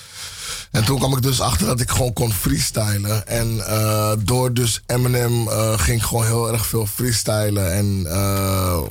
En 0.72 0.86
toen 0.86 0.98
kwam 0.98 1.16
ik 1.16 1.22
dus 1.22 1.42
achter 1.42 1.68
dat 1.68 1.80
ik 1.80 1.90
gewoon 1.90 2.14
kon 2.14 2.34
freestylen. 2.34 3.28
En 3.28 3.68
eh, 3.68 4.12
door 4.20 4.54
dus 4.54 4.82
Eminem 4.86 5.48
ging 5.78 5.98
ik 6.02 6.08
gewoon 6.08 6.26
heel 6.26 6.52
erg 6.52 6.66
veel 6.66 6.86
freestylen. 6.86 7.74
En 7.74 8.06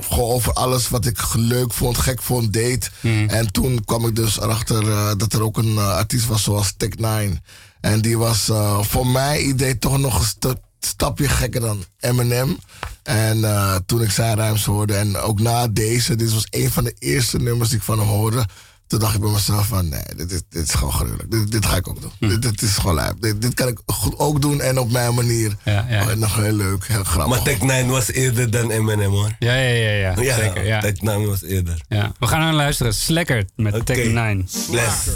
gewoon 0.09 0.29
over 0.31 0.53
alles 0.53 0.89
wat 0.89 1.05
ik 1.05 1.33
leuk 1.33 1.73
vond, 1.73 1.97
gek 1.97 2.21
vond, 2.21 2.53
deed. 2.53 2.91
En 3.27 3.51
toen 3.51 3.83
kwam 3.85 4.07
ik 4.07 4.15
dus 4.15 4.39
erachter 4.39 4.83
dat 5.17 5.33
er 5.33 5.43
ook 5.43 5.57
een 5.57 5.77
artiest 5.77 6.25
was 6.25 6.43
zoals 6.43 6.73
Tech 6.77 6.95
9. 6.95 7.43
En 7.81 8.01
die 8.01 8.17
was 8.17 8.49
voor 8.81 9.07
mij 9.07 9.41
idee 9.41 9.77
toch 9.77 9.97
nog 9.97 10.19
een 10.19 10.25
stu- 10.25 10.53
stapje 10.79 11.27
gekker 11.27 11.61
dan 11.61 11.83
Eminem. 11.99 12.57
En 13.03 13.43
eh, 13.43 13.75
toen 13.85 14.01
ik 14.01 14.11
zijn 14.11 14.35
rijms 14.35 14.65
hoorde 14.65 14.95
en 14.95 15.17
ook 15.17 15.39
na 15.39 15.67
deze, 15.67 16.15
dit 16.15 16.33
was 16.33 16.47
een 16.49 16.71
van 16.71 16.83
de 16.83 16.95
eerste 16.99 17.37
nummers 17.37 17.69
die 17.69 17.77
ik 17.77 17.83
van 17.83 17.99
hem 17.99 18.07
hoorde. 18.07 18.45
Toen 18.87 18.99
dacht 18.99 19.15
ik 19.15 19.21
bij 19.21 19.29
mezelf 19.31 19.67
van, 19.67 19.89
nee, 19.89 20.01
dit, 20.15 20.31
is- 20.31 20.41
dit 20.49 20.63
is 20.67 20.73
gewoon 20.73 20.93
gruwelijk. 20.93 21.31
Dit, 21.31 21.51
dit 21.51 21.65
ga 21.65 21.75
ik 21.75 21.87
ook 21.87 22.01
doen. 22.01 22.29
Dit, 22.29 22.41
dit 22.41 22.61
is 22.61 22.77
gewoon 22.77 22.95
lijp. 22.95 23.21
Dit, 23.21 23.41
dit 23.41 23.53
kan 23.53 23.67
ik 23.67 23.79
goed 23.85 24.19
ook 24.19 24.41
doen 24.41 24.61
en 24.61 24.79
op 24.79 24.91
mijn 24.91 25.13
manier. 25.13 25.55
Ja, 25.63 25.85
ja. 25.89 26.01
Oh, 26.01 26.13
nog 26.13 26.35
heel 26.35 26.51
leuk, 26.51 26.87
heel 26.87 27.03
grappig. 27.03 27.35
Maar 27.35 27.41
Tech 27.43 27.61
9 27.61 27.87
was 27.89 28.11
eerder 28.11 28.51
dan 28.51 28.71
Eminem 28.71 29.11
hoor. 29.11 29.35
Ja, 29.39 29.53
ja, 29.55 29.89
ja, 29.89 30.13
ja. 30.21 30.33
zeker. 30.35 30.65
Ja. 30.65 30.79
Tech 30.79 31.01
9 31.01 31.27
was 31.27 31.43
eerder. 31.43 31.81
Ja. 31.87 32.11
We 32.19 32.27
gaan 32.27 32.39
naar 32.39 32.53
luisteren. 32.53 32.93
Slacker 32.93 33.45
met 33.55 33.85
Tech 33.85 33.97
9. 34.05 34.47
Bless. 34.69 35.07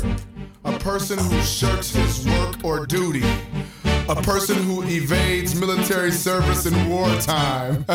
A 0.68 0.72
person 0.72 1.18
who 1.18 1.42
shirks 1.46 1.92
his 1.92 2.22
work 2.24 2.56
or 2.62 2.88
duty. 2.88 3.24
A 4.10 4.16
person 4.22 4.62
who 4.64 4.84
evades 4.84 5.56
military 5.56 6.12
service 6.12 6.66
in 6.66 6.90
wartime. 6.90 7.86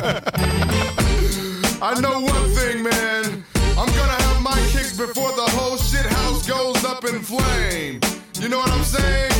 I 1.82 2.00
know 2.00 2.20
one 2.20 2.50
thing, 2.54 2.82
man. 2.82 3.44
I'm 3.76 3.86
gonna 3.86 4.22
have 4.22 4.42
my 4.42 4.56
kicks 4.70 4.96
before 4.96 5.32
the 5.32 5.46
whole 5.52 5.76
shit 5.76 6.06
house 6.06 6.48
goes 6.48 6.82
up 6.84 7.04
in 7.04 7.20
flame. 7.20 8.00
You 8.40 8.48
know 8.48 8.58
what 8.58 8.70
I'm 8.70 8.84
saying? 8.84 9.32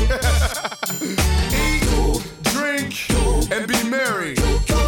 Eat, 1.57 1.89
drink, 2.53 2.95
and 3.51 3.67
be 3.67 3.83
merry. 3.89 4.35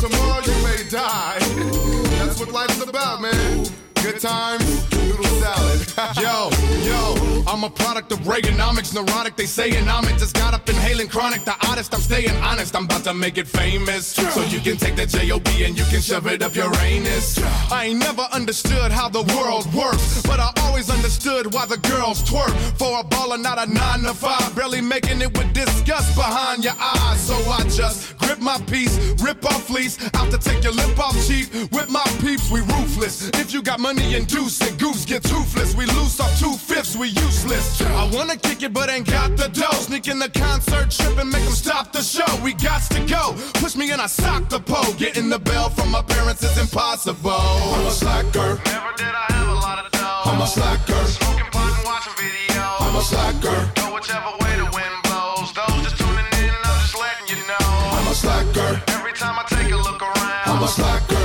Tomorrow 0.01 0.43
you 0.45 0.63
may 0.63 0.85
die. 0.91 1.39
That's 2.19 2.39
what 2.39 2.53
life's 2.53 2.83
about, 2.87 3.23
man. 3.23 3.67
Good 4.03 4.21
times, 4.21 4.85
salad. 5.25 5.81
yo, 6.17 6.51
yo, 6.85 7.43
I'm 7.47 7.65
a 7.65 7.71
product 7.71 8.13
of 8.13 8.21
Reaganomics, 8.21 8.95
neurotic. 8.95 9.37
They 9.37 9.47
saying 9.47 9.89
I'm 9.89 10.05
it. 10.05 10.19
Just 10.19 10.35
got 10.35 10.55
up 10.55 10.69
inhaling 10.69 11.09
chronic. 11.09 11.45
The 11.45 11.55
oddest, 11.69 11.95
I'm 11.95 12.01
staying 12.01 12.37
honest. 12.43 12.75
I'm 12.77 12.85
about 12.85 13.05
to 13.05 13.15
make 13.15 13.39
it 13.39 13.47
famous. 13.47 14.07
So 14.07 14.43
you 14.45 14.61
can 14.61 14.77
take 14.77 14.97
the 14.97 15.07
J-O-B 15.07 15.65
and 15.65 15.77
you 15.79 15.85
can 15.85 16.01
shove 16.01 16.27
it 16.27 16.43
up 16.43 16.55
your 16.55 16.75
anus. 16.79 17.39
I 17.71 17.87
ain't 17.87 18.01
never 18.01 18.23
understood 18.33 18.93
how 18.93 19.09
the 19.09 19.23
world 19.35 19.73
works, 19.75 20.23
but 20.23 20.41
I 20.41 20.53
always 20.65 20.91
understood 20.91 21.53
why 21.53 21.67
the 21.67 21.79
girls 21.79 22.23
twerk. 22.23 22.53
For 22.79 23.01
a 23.01 23.05
baller, 23.05 23.41
not 23.41 23.59
a 23.59 23.71
nine 23.73 24.01
to 24.03 24.15
five. 24.15 24.55
Barely 24.55 24.81
making 24.81 25.21
it 25.21 25.37
with 25.37 25.53
disgust 25.53 26.15
behind 26.15 26.65
your 26.65 26.75
eyes. 26.79 27.21
So 27.21 27.35
I 27.51 27.63
just 27.65 28.17
grip 28.19 28.41
my 28.41 28.59
piece, 28.67 28.97
rip 29.23 29.45
off 29.45 29.67
fleece. 29.67 29.99
Out 30.15 30.31
to 30.31 30.39
take 30.39 30.65
your 30.65 30.73
lip 30.73 30.99
off 30.99 31.17
cheap. 31.27 31.53
With 31.73 31.91
my 31.91 32.05
peeps, 32.21 32.51
we 32.51 32.61
ruthless. 32.61 33.29
If 33.35 33.53
you 33.53 33.63
got 33.63 33.81
money 33.81 34.15
and 34.15 34.27
deuce 34.27 34.61
it, 34.63 34.79
goose 34.79 35.05
get 35.11 35.25
toothless. 35.25 35.75
We 35.75 35.87
loose 35.87 36.21
off 36.21 36.39
two 36.39 36.55
fifths, 36.55 36.95
we 36.97 37.09
useless. 37.09 37.83
I 37.83 38.09
wanna 38.15 38.37
kick 38.37 38.63
it, 38.63 38.73
but 38.73 38.89
ain't 38.89 39.09
got 39.11 39.37
the 39.37 39.49
dough. 39.49 39.83
Sneak 39.89 40.07
in 40.07 40.21
the 40.21 40.31
concert 40.31 40.89
trip 40.91 41.19
and 41.19 41.29
make 41.29 41.43
them 41.43 41.53
stop 41.53 41.93
the 41.93 42.01
show. 42.01 42.31
We 42.45 42.55
got 42.55 42.83
to 42.95 43.01
go. 43.07 43.35
Push 43.55 43.75
me 43.75 43.91
and 43.91 44.01
I 44.01 44.07
sock 44.07 44.49
the 44.49 44.61
pole. 44.61 44.95
Getting 44.95 45.29
the 45.29 45.41
bell 45.41 45.69
from 45.69 45.91
my 45.91 46.03
parents 46.03 46.45
is 46.45 46.57
impossible. 46.57 47.43
I'm 47.77 47.87
a 47.87 47.91
slacker. 47.91 48.51
Never 48.71 48.93
did 49.03 49.15
I 49.23 49.27
have 49.35 49.49
a 49.49 49.59
lot 49.67 49.85
of 49.85 49.91
dough. 49.91 50.31
I'm 50.31 50.41
a 50.41 50.47
slacker. 50.47 51.03
Smoking 51.19 51.51
pot 51.51 51.75
and 51.77 51.85
watching 51.85 52.15
videos. 52.15 52.81
I'm 52.87 52.95
a 52.95 53.03
slacker. 53.03 53.59
Go 53.83 53.95
whichever 53.95 54.31
way 54.43 54.55
the 54.63 54.69
wind 54.71 54.95
blows. 55.11 55.51
Those 55.59 55.83
just 55.91 55.99
tuning 55.99 56.31
in, 56.39 56.55
I'm 56.55 56.79
just 56.87 56.95
letting 56.95 57.27
you 57.35 57.41
know. 57.51 57.67
I'm 57.99 58.07
a 58.07 58.15
slacker. 58.15 58.71
Every 58.95 59.15
time 59.15 59.35
I 59.43 59.45
take 59.51 59.73
a 59.73 59.77
look 59.77 60.01
around. 60.01 60.47
I'm 60.47 60.63
a 60.63 60.69
slacker. 60.69 61.25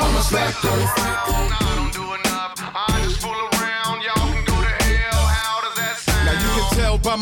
I'm 0.00 0.16
a 0.16 0.22
slacker. 0.24 1.65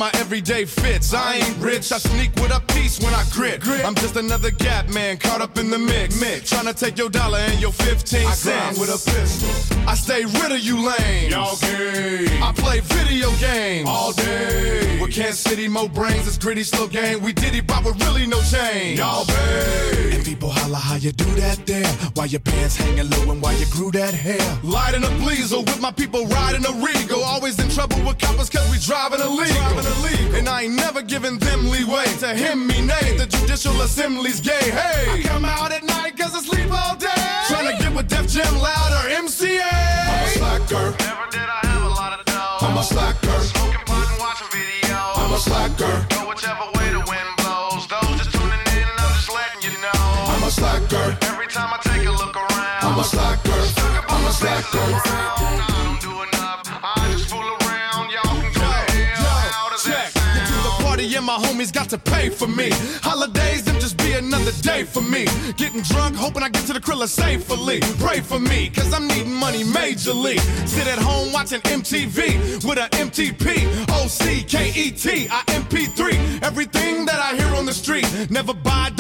My 0.05 0.11
everyday 0.21 0.67
fits. 0.67 1.15
I 1.15 1.37
ain't 1.37 1.57
rich, 1.57 1.91
I 1.91 1.97
sneak 1.97 2.35
with 2.35 2.55
a 2.55 2.61
piece 2.75 3.01
when 3.01 3.15
I 3.15 3.25
grit. 3.33 3.65
I'm 3.87 3.95
just 3.95 4.17
another 4.17 4.51
gap 4.51 4.91
man 4.91 5.17
caught 5.17 5.41
up 5.41 5.57
in 5.57 5.71
the 5.71 5.79
mix. 5.79 6.21
mix. 6.21 6.51
Trying 6.51 6.67
to 6.67 6.75
take 6.75 6.99
your 6.99 7.09
dollar 7.09 7.39
and 7.39 7.59
your 7.59 7.73
15 7.73 8.27
I 8.27 8.33
cents. 8.33 8.43
grind 8.43 8.79
with 8.79 8.91
a 8.91 9.01
pistol. 9.11 9.89
I 9.89 9.95
stay 9.95 10.25
rid 10.25 10.53
of 10.53 10.61
you 10.61 10.77
lames. 10.77 11.33
Y'all 11.33 11.57
gay. 11.57 12.27
I 12.43 12.53
play 12.53 12.81
video 12.81 13.31
games 13.37 13.89
All 13.89 14.13
day. 14.13 14.99
With 15.01 15.15
Kansas 15.15 15.41
City, 15.41 15.69
more 15.69 15.89
brains, 15.89 16.27
it's 16.27 16.37
gritty, 16.37 16.65
slow 16.65 16.87
game. 16.87 17.23
We 17.23 17.33
did 17.33 17.55
it, 17.55 17.67
but 17.67 17.83
with 17.85 17.99
really 18.05 18.27
no 18.27 18.41
change. 18.43 18.99
Y'all 18.99 19.25
babe. 19.25 20.15
And 20.15 20.25
people 20.25 20.51
holla 20.51 20.77
how 20.77 20.97
you 20.97 21.13
do 21.13 21.31
that 21.37 21.65
there. 21.65 21.93
Why 22.15 22.27
your 22.27 22.41
pants 22.41 22.77
hanging 22.77 23.09
low 23.09 23.33
and 23.33 23.41
why 23.41 23.53
you 23.53 23.67
grew 23.67 23.91
that 23.93 24.13
hair. 24.13 24.59
Lighting 24.63 25.05
a 25.05 25.13
bleezer 25.23 25.61
with 25.65 25.81
my 25.81 25.93
people 25.93 26.27
riding 26.27 26.65
a 26.67 26.73
regal. 26.85 27.23
Always 27.23 27.59
in 27.59 27.71
trouble 27.71 28.01
with 28.07 28.19
coppers 28.19 28.51
cause 28.51 28.69
we 28.71 28.79
driving 28.79 29.21
illegal. 29.21 29.94
And 30.45 30.49
I 30.49 30.63
ain't 30.65 30.75
never 30.75 31.01
giving 31.01 31.39
them 31.39 31.71
leeway 31.71 32.05
to 32.19 32.35
him 32.35 32.67
me 32.67 32.81
nay. 32.83 33.17
The 33.17 33.27
judicial 33.27 33.81
assembly's 33.83 34.41
gay. 34.41 34.71
Hey, 34.71 35.21
I 35.21 35.23
come 35.23 35.45
out 35.45 35.73
at 35.73 35.85
night 35.85 36.19
cause 36.19 36.35
I 36.35 36.41
sleep 36.41 36.71
all 36.71 36.97
day. 36.97 37.09
Trying 37.49 37.77
to 37.77 37.83
get 37.83 37.95
with 37.95 38.09
Def 38.09 38.29
Jam 38.29 38.53
Loud 38.59 38.93
or 38.93 39.09
MCA. 39.09 39.63
I'm 39.63 40.25
a 40.25 40.29
slacker. 40.37 40.87
Never 41.01 41.27
did 41.31 41.49
I 41.49 41.61
have 41.65 41.83
a 41.85 41.89
lot 41.89 42.19
of 42.19 42.27
dough. 42.27 42.67
I'm 42.67 42.77
a 42.77 42.83
slacker. 42.83 43.39
Smoking 43.41 43.87
pot 43.87 44.05
and 44.11 44.21
watching 44.21 44.49
videos. 44.53 45.17
I'm 45.17 45.33
a 45.33 45.39
slacker. 45.39 45.95
Go 46.13 46.29
whichever 46.29 46.67
way 46.77 46.93
the 46.93 47.03
wind 47.09 47.31
blows. 47.41 47.87
Those 47.89 48.19
just 48.21 48.33
tuning 48.37 48.67
in, 48.75 48.89
I'm 49.01 49.15
just 49.17 49.33
letting 49.33 49.63
you 49.65 49.73
know. 49.81 50.03
I'm 50.29 50.43
a 50.43 50.51
slacker. 50.51 51.17
Every 51.31 51.47
time 51.47 51.73
I 51.73 51.79
take 51.81 52.05
a 52.05 52.13
look 52.13 52.37
around, 52.37 52.85
I'm 52.85 52.99
a 52.99 53.05
slacker. 53.05 53.61
I'm 54.13 54.25
a 54.27 54.33
slacker. 54.33 55.94
My 61.39 61.47
homies 61.47 61.73
got 61.73 61.89
to 61.89 61.99
pay 61.99 62.29
for 62.29 62.47
me. 62.47 62.71
Holidays 63.03 63.65
them 63.65 63.75
just 63.81 63.97
be 63.99 64.13
another 64.13 64.53
day 64.63 64.85
for 64.85 65.01
me. 65.01 65.27
Getting 65.57 65.83
drunk, 65.83 66.15
hoping 66.15 66.43
I 66.43 66.49
get 66.49 66.65
to 66.67 66.73
the 66.73 66.81
Krilla 66.81 67.09
safely. 67.09 67.81
Pray 67.99 68.21
for 68.21 68.39
me, 68.39 68.71
cause 68.71 68.93
I'm 68.93 69.09
needing 69.09 69.35
money 69.35 69.65
majorly. 69.65 70.39
Sit 70.69 70.87
at 70.87 70.99
home 70.99 71.33
watching 71.33 71.61
MTV 71.63 72.65
with 72.65 72.79
a 72.79 72.89
MTP, 73.05 73.67
O-C-K-E-T, 73.91 75.29
I 75.31 75.43
MP3. 75.61 76.43
Everything 76.43 77.05
that 77.07 77.19
I 77.19 77.37
hear 77.37 77.53
on 77.57 77.67
the 77.67 77.73
street, 77.75 78.07
never 78.31 78.55
buy, 78.55 78.91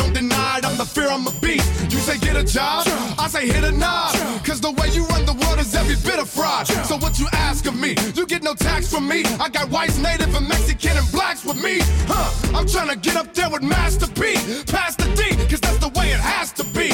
don't 0.45 0.45
deny 0.45 0.59
it. 0.59 0.65
I'm 0.65 0.77
the 0.77 0.85
fear 0.85 1.09
I'm 1.09 1.27
a 1.27 1.31
beast. 1.41 1.93
You 1.93 1.99
say 1.99 2.19
get 2.19 2.37
a 2.37 2.45
job, 2.45 2.87
I 3.19 3.29
say 3.29 3.47
hit 3.47 3.65
a 3.65 3.73
knob. 3.73 4.15
Cause 4.45 4.61
the 4.61 4.71
way 4.73 4.89
you 4.91 5.07
run 5.07 5.25
the 5.27 5.33
world 5.33 5.59
is 5.59 5.75
every 5.75 5.97
bit 5.97 6.19
of 6.21 6.29
fraud. 6.29 6.67
So 6.67 6.97
what 6.97 7.19
you 7.19 7.27
ask 7.33 7.67
of 7.67 7.77
me? 7.79 7.95
You 8.15 8.27
get 8.27 8.43
no 8.43 8.55
tax 8.55 8.91
from 8.91 9.09
me. 9.09 9.25
I 9.41 9.49
got 9.49 9.71
whites, 9.71 9.99
native, 9.99 10.35
and 10.35 10.49
Mexican 10.49 10.97
and 10.97 11.11
blacks 11.13 11.45
with 11.45 11.63
me. 11.63 11.79
Huh? 12.09 12.57
I'm 12.57 12.67
trying 12.67 12.89
to 12.89 12.97
get 12.97 13.17
up 13.17 13.33
there 13.35 13.51
with 13.51 13.63
Master 13.63 14.07
P. 14.07 14.35
Pass 14.67 14.97
the 14.97 15.09
D, 15.17 15.37
cause 15.49 15.61
that's 15.61 15.79
the 15.79 15.93
way 15.97 16.11
it 16.11 16.21
has 16.21 16.53
to 16.53 16.65
be. 16.65 16.91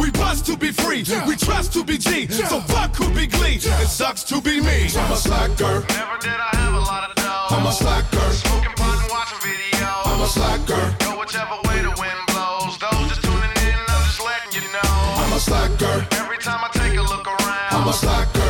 We 0.00 0.10
bust 0.12 0.46
to 0.46 0.56
be 0.56 0.70
free, 0.70 1.04
we 1.26 1.36
trust 1.36 1.72
to 1.74 1.84
be 1.84 1.98
G. 1.98 2.26
So 2.28 2.60
fuck 2.60 2.94
who 2.96 3.08
be 3.14 3.26
Glee. 3.26 3.56
It 3.56 3.88
sucks 3.88 4.22
to 4.24 4.40
be 4.40 4.60
me. 4.60 4.88
I'm 4.96 5.12
a 5.12 5.16
slacker. 5.16 5.84
Never 5.88 6.18
did 6.20 6.40
I 6.48 6.50
have 6.56 6.74
a 6.74 6.80
lot 6.80 7.10
of 7.10 7.16
dough. 7.16 7.56
I'm 7.56 7.66
a 7.66 7.72
slacker. 7.72 8.30
Smoking 8.30 8.72
pot 8.76 9.02
and 9.02 9.10
watching 9.10 9.38
videos. 9.38 10.06
I'm 10.06 10.20
a 10.20 10.26
slacker. 10.26 11.03
I'm 17.84 17.90
a 17.90 17.92
slacker. 17.92 18.40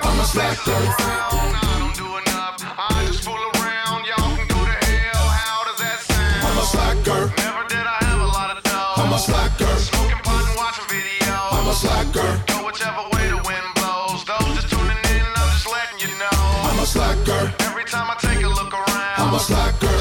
I'm 0.00 0.18
a 0.18 0.24
slacker. 0.24 0.72
I 0.72 1.76
don't 1.76 1.92
do 1.92 2.08
enough. 2.08 2.56
I 2.56 3.04
just 3.04 3.20
fool 3.20 3.36
around. 3.36 4.08
Y'all 4.08 4.32
can 4.32 4.48
go 4.48 4.64
to 4.64 4.76
hell. 4.88 5.28
How 5.28 5.60
does 5.68 5.76
that 5.76 6.00
sound? 6.08 6.48
I'm 6.48 6.56
a 6.56 6.64
slacker. 6.64 7.20
Never 7.36 7.68
did 7.68 7.84
I 7.84 8.00
have 8.08 8.20
a 8.24 8.30
lot 8.32 8.56
of 8.56 8.64
dough. 8.64 8.96
I'm 8.96 9.12
a 9.12 9.20
slacker. 9.20 9.68
Smoking 9.76 10.16
pot 10.24 10.40
and 10.40 10.56
watching 10.56 10.88
videos. 10.88 11.52
I'm 11.52 11.68
a 11.68 11.76
slacker. 11.76 12.40
Go 12.48 12.64
whichever 12.64 13.04
way 13.12 13.28
the 13.28 13.36
wind 13.44 13.68
blows. 13.76 14.24
Those 14.24 14.56
just 14.56 14.72
tuning 14.72 15.04
in, 15.12 15.26
I'm 15.36 15.52
just 15.52 15.68
letting 15.68 16.00
you 16.08 16.16
know. 16.16 16.40
I'm 16.72 16.80
a 16.80 16.88
slacker. 16.88 17.52
Every 17.68 17.84
time 17.84 18.08
I 18.08 18.16
take 18.16 18.40
a 18.40 18.48
look 18.48 18.72
around, 18.72 19.20
I'm 19.20 19.36
a 19.36 19.40
slacker. 19.44 19.92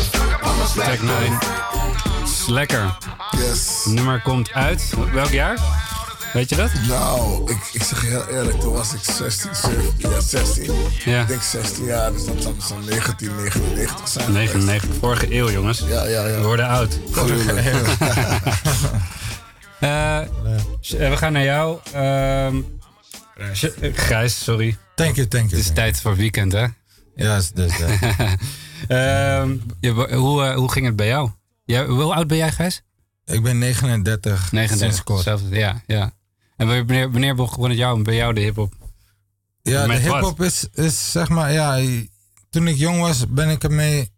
I'm 0.48 0.64
a 0.64 0.68
Track 0.72 1.04
slacker. 1.04 2.24
9. 2.24 2.24
Is 2.24 2.48
lekker. 2.48 2.88
Yes. 3.36 3.92
Nummer 3.92 4.22
komt 4.24 4.48
uit. 4.56 4.96
Welk 5.12 5.36
jaar? 5.36 5.60
Weet 6.38 6.50
je 6.50 6.56
dat? 6.56 6.72
Nou, 6.88 7.52
ik, 7.52 7.58
ik 7.74 7.84
zeg 7.84 8.02
je 8.02 8.08
heel 8.08 8.28
eerlijk, 8.28 8.60
toen 8.60 8.74
was 8.74 8.94
ik 8.94 9.00
16, 9.04 9.56
17, 9.56 10.10
ja 10.10 10.20
16. 10.20 10.72
Ja. 11.06 11.22
Ik 11.22 11.28
denk 11.28 11.42
16 11.42 11.86
jaar, 11.86 12.12
dus 12.12 12.26
dat 12.26 12.42
zal 12.44 12.56
zo'n 12.60 12.86
1999 12.86 14.08
zijn. 14.08 14.32
99, 14.32 14.90
vorige 15.00 15.34
eeuw, 15.36 15.50
jongens. 15.52 15.80
Ja, 15.88 16.06
ja, 16.08 16.28
ja. 16.28 16.36
We 16.36 16.44
worden 16.44 16.68
oud. 16.68 17.00
Gruwelijk. 17.12 17.68
Eh, 19.80 20.22
eh, 20.22 20.28
we 20.82 21.18
gaan 21.18 21.34
naar 21.34 21.44
jou. 21.44 21.80
Ehm, 21.94 22.62
eh, 23.36 23.94
Gijs, 23.94 24.44
sorry. 24.44 24.78
Thank 24.96 25.16
you, 25.16 25.28
thank 25.28 25.50
you. 25.50 25.58
Het 25.58 25.70
is 25.70 25.74
tijd 25.76 26.02
voor 26.02 26.16
weekend, 26.16 26.52
hè? 26.52 26.66
Ja, 27.16 27.36
is 27.36 27.52
dus. 27.52 27.80
eh, 27.80 29.40
Ehm, 29.40 29.56
je- 29.80 30.14
hoe, 30.16 30.54
hoe 30.54 30.72
ging 30.72 30.86
het 30.86 30.96
bij 30.96 31.08
jou? 31.08 31.30
Jij, 31.66 31.86
hoe 31.86 32.14
oud 32.14 32.28
ben 32.28 32.38
jij, 32.38 32.52
Gijs? 32.52 32.82
ik 33.26 33.44
ben 33.44 33.58
39. 33.58 34.52
39. 34.52 34.78
Sinds 34.78 35.04
kort. 35.04 35.42
Ja, 35.50 35.82
ja. 35.88 36.12
En 36.58 36.68
wanneer, 36.68 37.12
wanneer 37.12 37.36
begon 37.36 37.70
het 37.70 37.78
jou, 37.78 38.02
bij 38.02 38.16
jou 38.16 38.34
de 38.34 38.42
hip-hop? 38.42 38.74
Ja, 39.62 39.82
de 39.82 39.88
Met 39.88 40.02
hip-hop 40.02 40.42
is, 40.42 40.68
is 40.74 41.12
zeg 41.12 41.30
maar, 41.30 41.52
ja. 41.54 41.82
Toen 42.50 42.68
ik 42.68 42.76
jong 42.76 43.00
was, 43.00 43.28
ben 43.28 43.50
ik 43.50 43.64
ermee. 43.64 44.12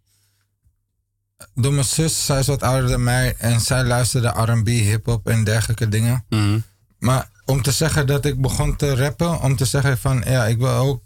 Door 1.53 1.73
mijn 1.73 1.85
zus, 1.85 2.25
zij 2.25 2.39
is 2.39 2.47
wat 2.47 2.63
ouder 2.63 2.89
dan 2.89 3.03
mij. 3.03 3.35
En 3.37 3.61
zij 3.61 3.83
luisterde 3.83 4.27
RB, 4.27 4.67
hip-hop 4.67 5.27
en 5.27 5.43
dergelijke 5.43 5.87
dingen. 5.87 6.25
Mhm. 6.29 6.59
Maar 6.99 7.29
om 7.45 7.61
te 7.61 7.71
zeggen 7.71 8.07
dat 8.07 8.25
ik 8.25 8.41
begon 8.41 8.75
te 8.75 8.95
rappen, 8.95 9.41
om 9.41 9.55
te 9.55 9.65
zeggen 9.65 9.97
van 9.97 10.23
ja, 10.25 10.45
ik 10.45 10.57
wil 10.57 10.73
ook 10.73 11.03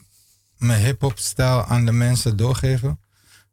mijn 0.58 0.82
hip-hop 0.82 1.20
stijl 1.20 1.64
aan 1.66 1.86
de 1.86 1.92
mensen 1.92 2.38
doorgeven, 2.38 3.00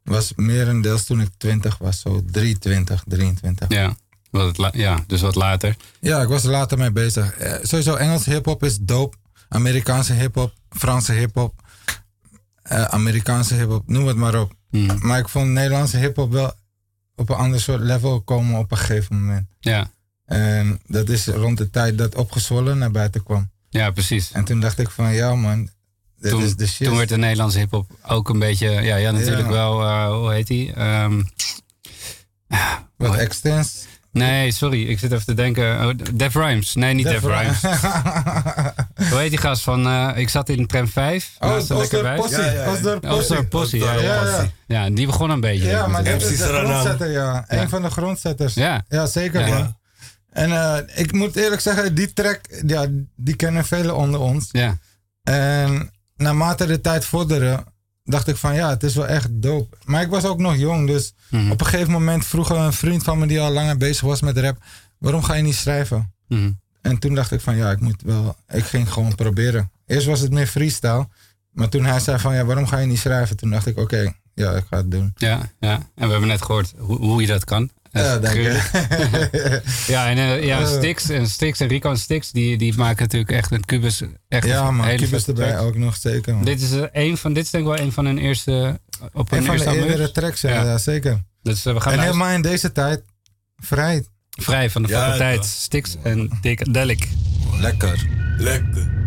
was 0.04 0.32
merendeels 0.36 1.04
toen 1.04 1.20
ik 1.20 1.28
20 1.36 1.78
was, 1.78 2.00
zo 2.00 2.24
23, 2.24 3.04
23. 3.06 3.68
Ja, 3.68 3.96
wat 4.30 4.68
ja 4.72 5.04
dus 5.06 5.20
wat 5.20 5.34
later. 5.34 5.76
Ja, 6.00 6.20
ik 6.22 6.28
was 6.28 6.44
er 6.44 6.50
later 6.50 6.78
mee 6.78 6.90
bezig. 6.92 7.32
Eh, 7.38 7.54
sowieso 7.62 7.94
Engels 7.94 8.24
hip-hop 8.24 8.64
is 8.64 8.78
dope. 8.80 9.16
Amerikaanse 9.48 10.12
hip-hop, 10.12 10.52
Franse 10.70 11.12
hip-hop, 11.12 11.54
eh, 12.62 12.84
Amerikaanse 12.84 13.54
hip-hop, 13.54 13.88
noem 13.88 14.06
het 14.06 14.16
maar 14.16 14.40
op. 14.40 14.52
Mhm. 14.70 15.06
Maar 15.06 15.18
ik 15.18 15.28
vond 15.28 15.48
Nederlandse 15.50 15.96
hip-hop 15.96 16.32
wel 16.32 16.52
op 17.16 17.28
een 17.28 17.36
ander 17.36 17.60
soort 17.60 17.80
level 17.80 18.20
komen 18.20 18.58
op 18.58 18.70
een 18.70 18.76
gegeven 18.78 19.20
moment. 19.20 19.46
Ja, 19.60 19.90
En 20.24 20.80
dat 20.86 21.08
is 21.08 21.26
rond 21.26 21.58
de 21.58 21.70
tijd 21.70 21.98
dat 21.98 22.14
opgezwollen 22.14 22.78
naar 22.78 22.90
buiten 22.90 23.22
kwam. 23.22 23.50
ja 23.68 23.90
precies. 23.90 24.32
En 24.32 24.44
toen 24.44 24.60
dacht 24.60 24.78
ik 24.78 24.90
van 24.90 25.12
ja 25.14 25.34
man, 25.34 25.68
dit 26.18 26.30
Toen, 26.30 26.42
is 26.42 26.56
de 26.56 26.66
shit. 26.66 26.86
toen 26.86 26.96
werd 26.96 27.08
de 27.08 27.16
Nederlandse 27.16 27.58
hip-hop 27.58 27.90
ook 28.06 28.28
een 28.28 28.38
beetje. 28.38 28.68
Ja, 28.70 28.96
ja 28.96 29.10
natuurlijk 29.10 29.46
Ja. 29.48 29.52
wel. 29.52 29.82
eh, 29.82 30.12
hoe 30.16 30.32
heet 30.32 30.46
die? 30.46 30.72
Ehm, 30.72 31.22
Wat 32.96 33.14
extens? 33.14 33.86
Nee, 34.12 34.50
sorry. 34.52 34.86
Ik 34.88 34.98
zit 34.98 35.12
even 35.12 35.24
te 35.24 35.34
denken. 35.34 35.86
Oh, 35.86 35.94
Def 36.14 36.34
Rhymes. 36.34 36.74
Nee, 36.74 36.94
niet 36.94 37.06
Def, 37.06 37.20
Def 37.20 37.30
Rhymes. 37.30 37.60
hoe 39.10 39.18
heet 39.18 39.30
die 39.30 39.38
gast 39.38 39.62
van. 39.62 39.86
eh, 39.86 40.10
ik 40.14 40.28
zat 40.28 40.48
in 40.48 40.66
tram 40.66 40.88
5. 40.88 41.30
Oh, 41.38 41.48
naast 41.50 41.68
de 41.68 41.74
lekker 41.76 41.98
Osdorp. 41.98 42.16
Possie. 42.20 42.38
Ja, 42.38 42.52
ja, 42.52 42.62
ja. 42.64 42.72
Osdorp 42.72 43.00
Possie. 43.00 43.44
Possie. 43.44 43.84
Ja, 43.84 44.46
Ja, 44.66 44.90
die 44.90 45.06
begon 45.06 45.30
een 45.30 45.40
beetje. 45.40 45.68
Ja, 45.68 45.86
maar 45.86 46.04
dat 46.04 46.22
ik. 46.22 46.28
is 46.28 46.38
de 46.38 46.44
grondzetter, 46.44 47.10
ja. 47.10 47.44
Ja. 47.48 47.60
Een 47.62 47.68
van 47.68 47.82
de 47.82 47.90
grondzetters. 47.90 48.54
Ja. 48.54 48.84
Ja, 48.88 49.06
zeker 49.06 49.46
Ja. 49.46 49.54
man. 49.58 49.78
En 50.30 50.52
eh, 50.52 50.76
ik 51.02 51.12
moet 51.12 51.36
eerlijk 51.36 51.60
zeggen, 51.60 51.94
die 51.94 52.12
track, 52.12 52.40
ja, 52.66 52.86
die 53.16 53.36
kennen 53.36 53.64
velen 53.64 53.96
onder 53.96 54.20
ons. 54.20 54.48
Ja. 54.52 54.76
En 55.22 55.90
naarmate 56.16 56.66
de 56.66 56.80
tijd 56.80 57.04
vorderde, 57.04 57.64
dacht 58.10 58.28
ik 58.28 58.36
van 58.36 58.54
ja, 58.54 58.68
het 58.70 58.82
is 58.82 58.94
wel 58.94 59.06
echt 59.06 59.28
dope. 59.30 59.76
Maar 59.84 60.02
ik 60.02 60.08
was 60.10 60.24
ook 60.24 60.38
nog 60.38 60.56
jong, 60.56 60.86
dus 60.86 61.14
Mhm. 61.30 61.50
op 61.50 61.60
een 61.60 61.66
gegeven 61.66 61.92
moment 61.92 62.26
vroeg 62.26 62.50
een 62.50 62.72
vriend 62.72 63.02
van 63.02 63.18
me 63.18 63.26
die 63.26 63.40
al 63.40 63.50
langer 63.52 63.76
bezig 63.76 64.00
was 64.00 64.20
met 64.20 64.38
rap, 64.38 64.56
waarom 64.98 65.22
ga 65.22 65.34
je 65.34 65.42
niet 65.42 65.54
schrijven? 65.54 66.12
Mhm. 66.28 66.50
En 66.82 66.98
toen 66.98 67.14
dacht 67.14 67.32
ik 67.32 67.40
van 67.40 67.56
ja, 67.56 67.70
ik 67.70 67.80
moet 67.80 68.02
wel, 68.02 68.36
ik 68.48 68.64
ging 68.64 68.92
gewoon 68.92 69.14
proberen. 69.14 69.70
Eerst 69.86 70.06
was 70.06 70.20
het 70.20 70.32
meer 70.32 70.46
freestyle, 70.46 71.08
maar 71.52 71.68
toen 71.68 71.84
hij 71.84 72.00
zei 72.00 72.18
van 72.18 72.34
ja, 72.34 72.44
waarom 72.44 72.66
ga 72.66 72.78
je 72.78 72.86
niet 72.86 72.98
schrijven? 72.98 73.36
Toen 73.36 73.50
dacht 73.50 73.66
ik 73.66 73.78
oké, 73.78 74.12
ja, 74.34 74.52
ik 74.52 74.64
ga 74.70 74.76
het 74.76 74.90
doen. 74.90 75.12
Ja, 75.16 75.40
ja. 75.60 75.72
En 75.94 76.06
we 76.06 76.10
hebben 76.10 76.28
net 76.28 76.42
gehoord 76.42 76.72
hoe, 76.78 76.96
hoe 76.98 77.20
je 77.20 77.26
dat 77.26 77.44
kan. 77.44 77.70
Ja, 77.92 78.18
dank 78.18 78.34
je. 78.36 78.60
ja, 79.92 80.08
en 80.10 80.18
eh, 80.18 80.44
ja, 80.44 80.60
Eh. 80.60 80.66
Stix 80.66 81.08
en 81.08 81.26
Stix 81.28 81.60
en 81.60 81.68
Rico 81.68 81.90
en 81.90 81.96
Stix, 81.98 82.30
die, 82.30 82.58
die 82.58 82.74
maken 82.76 83.02
natuurlijk 83.02 83.30
echt 83.30 83.50
een 83.50 83.64
Cubus. 83.64 84.02
Echt 84.28 84.46
Ja, 84.46 84.82
hele 84.82 85.04
Cubus 85.04 85.26
erbij 85.26 85.48
track. 85.50 85.62
ook 85.62 85.76
nog 85.76 85.96
zeker. 85.96 86.34
Man. 86.34 86.44
Dit 86.44 86.60
is 86.62 86.72
eh, 86.72 86.82
een 86.92 87.16
van, 87.16 87.32
dit 87.32 87.44
is 87.44 87.50
denk 87.50 87.64
ik 87.66 87.70
wel 87.76 87.80
een 87.86 87.92
van 87.92 88.04
hun 88.06 88.18
eerste, 88.18 88.80
op 89.12 89.30
hun 89.30 89.38
Een 89.38 89.46
van 89.46 89.56
de 89.74 89.76
eerdere 89.86 90.10
tracks, 90.10 90.40
ja, 90.40 90.50
Ja. 90.50 90.78
zeker. 90.78 91.22
Dus 91.42 91.66
eh, 91.66 91.72
we 91.74 91.80
gaan 91.80 91.92
En 91.92 91.98
luisteren. 91.98 92.04
helemaal 92.04 92.34
in 92.34 92.42
deze 92.42 92.72
tijd, 92.72 93.02
vrij. 93.56 94.04
vrij 94.30 94.70
van 94.70 94.82
de 94.82 94.88
Ja, 94.88 95.00
faculteit. 95.04 95.36
ja. 95.36 95.42
Stix 95.42 95.96
en 96.02 96.38
Dick 96.40 96.72
Delic. 96.74 97.08
Lekker. 97.60 98.06
Lekker. 98.38 98.99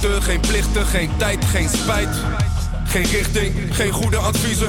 Geen 0.00 0.40
plichten, 0.40 0.86
geen 0.86 1.10
tijd, 1.16 1.44
geen 1.44 1.68
spijt. 1.68 2.08
Geen 2.84 3.04
richting, 3.04 3.54
geen 3.70 3.92
goede 3.92 4.16
adviezen. 4.16 4.68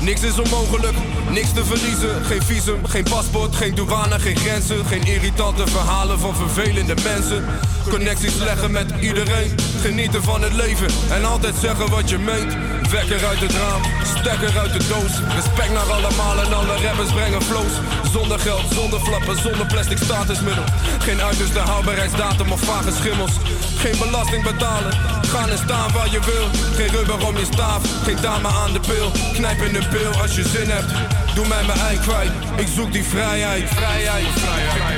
Niks 0.00 0.22
is 0.22 0.38
onmogelijk, 0.38 0.96
niks 1.30 1.52
te 1.52 1.64
verliezen. 1.64 2.24
Geen 2.24 2.42
visum, 2.42 2.86
geen 2.86 3.02
paspoort, 3.02 3.56
geen 3.56 3.74
douane, 3.74 4.18
geen 4.18 4.36
grenzen. 4.36 4.84
Geen 4.84 5.06
irritante 5.06 5.66
verhalen 5.66 6.18
van 6.18 6.34
vervelende 6.34 6.94
mensen. 7.04 7.44
Connecties 7.88 8.34
leggen 8.34 8.70
met 8.70 8.92
iedereen. 9.00 9.54
Genieten 9.80 10.22
van 10.22 10.42
het 10.42 10.52
leven 10.52 10.86
en 11.10 11.24
altijd 11.24 11.54
zeggen 11.60 11.90
wat 11.90 12.10
je 12.10 12.18
meent. 12.18 12.56
Wekker 12.90 13.26
uit 13.26 13.40
het 13.40 13.52
raam, 13.52 13.82
stekker 14.16 14.58
uit 14.58 14.72
de 14.72 14.86
doos. 14.88 15.12
Respect 15.34 15.72
naar 15.72 15.92
allemaal 15.92 16.38
en 16.44 16.52
alle 16.52 16.76
rappers 16.86 17.12
brengen 17.12 17.42
flows. 17.42 17.74
Zonder 18.12 18.38
geld, 18.38 18.72
zonder 18.72 19.00
flappen, 19.00 19.38
zonder 19.38 19.66
plastic 19.66 19.98
statusmiddel. 19.98 20.64
Geen 20.98 21.22
uiterste 21.22 21.58
houdbaarheidsdatum 21.58 22.52
of 22.52 22.60
vage 22.60 22.92
schimmels. 22.92 23.32
Geen 23.76 23.98
belasting 23.98 24.42
betalen, 24.44 24.92
gaan 25.26 25.50
en 25.50 25.58
staan 25.58 25.92
waar 25.92 26.10
je 26.10 26.20
wil. 26.20 26.48
Geen 26.76 26.90
rubber 26.96 27.26
om 27.26 27.36
je 27.36 27.46
staaf, 27.52 27.82
geen 28.04 28.20
dame 28.20 28.48
aan 28.48 28.72
de 28.72 28.80
pil. 28.80 29.10
Knijp 29.32 29.60
in 29.62 29.72
de 29.72 29.88
pil 29.90 30.20
als 30.22 30.34
je 30.34 30.48
zin 30.48 30.70
hebt. 30.70 30.92
Doe 31.34 31.46
mij 31.46 31.64
mijn 31.66 31.78
ei 31.78 31.98
kwijt, 31.98 32.32
ik 32.56 32.66
zoek 32.74 32.92
die 32.92 33.04
vrijheid. 33.04 33.68
Vrijheid, 33.68 34.26
vrijheid, 34.34 34.97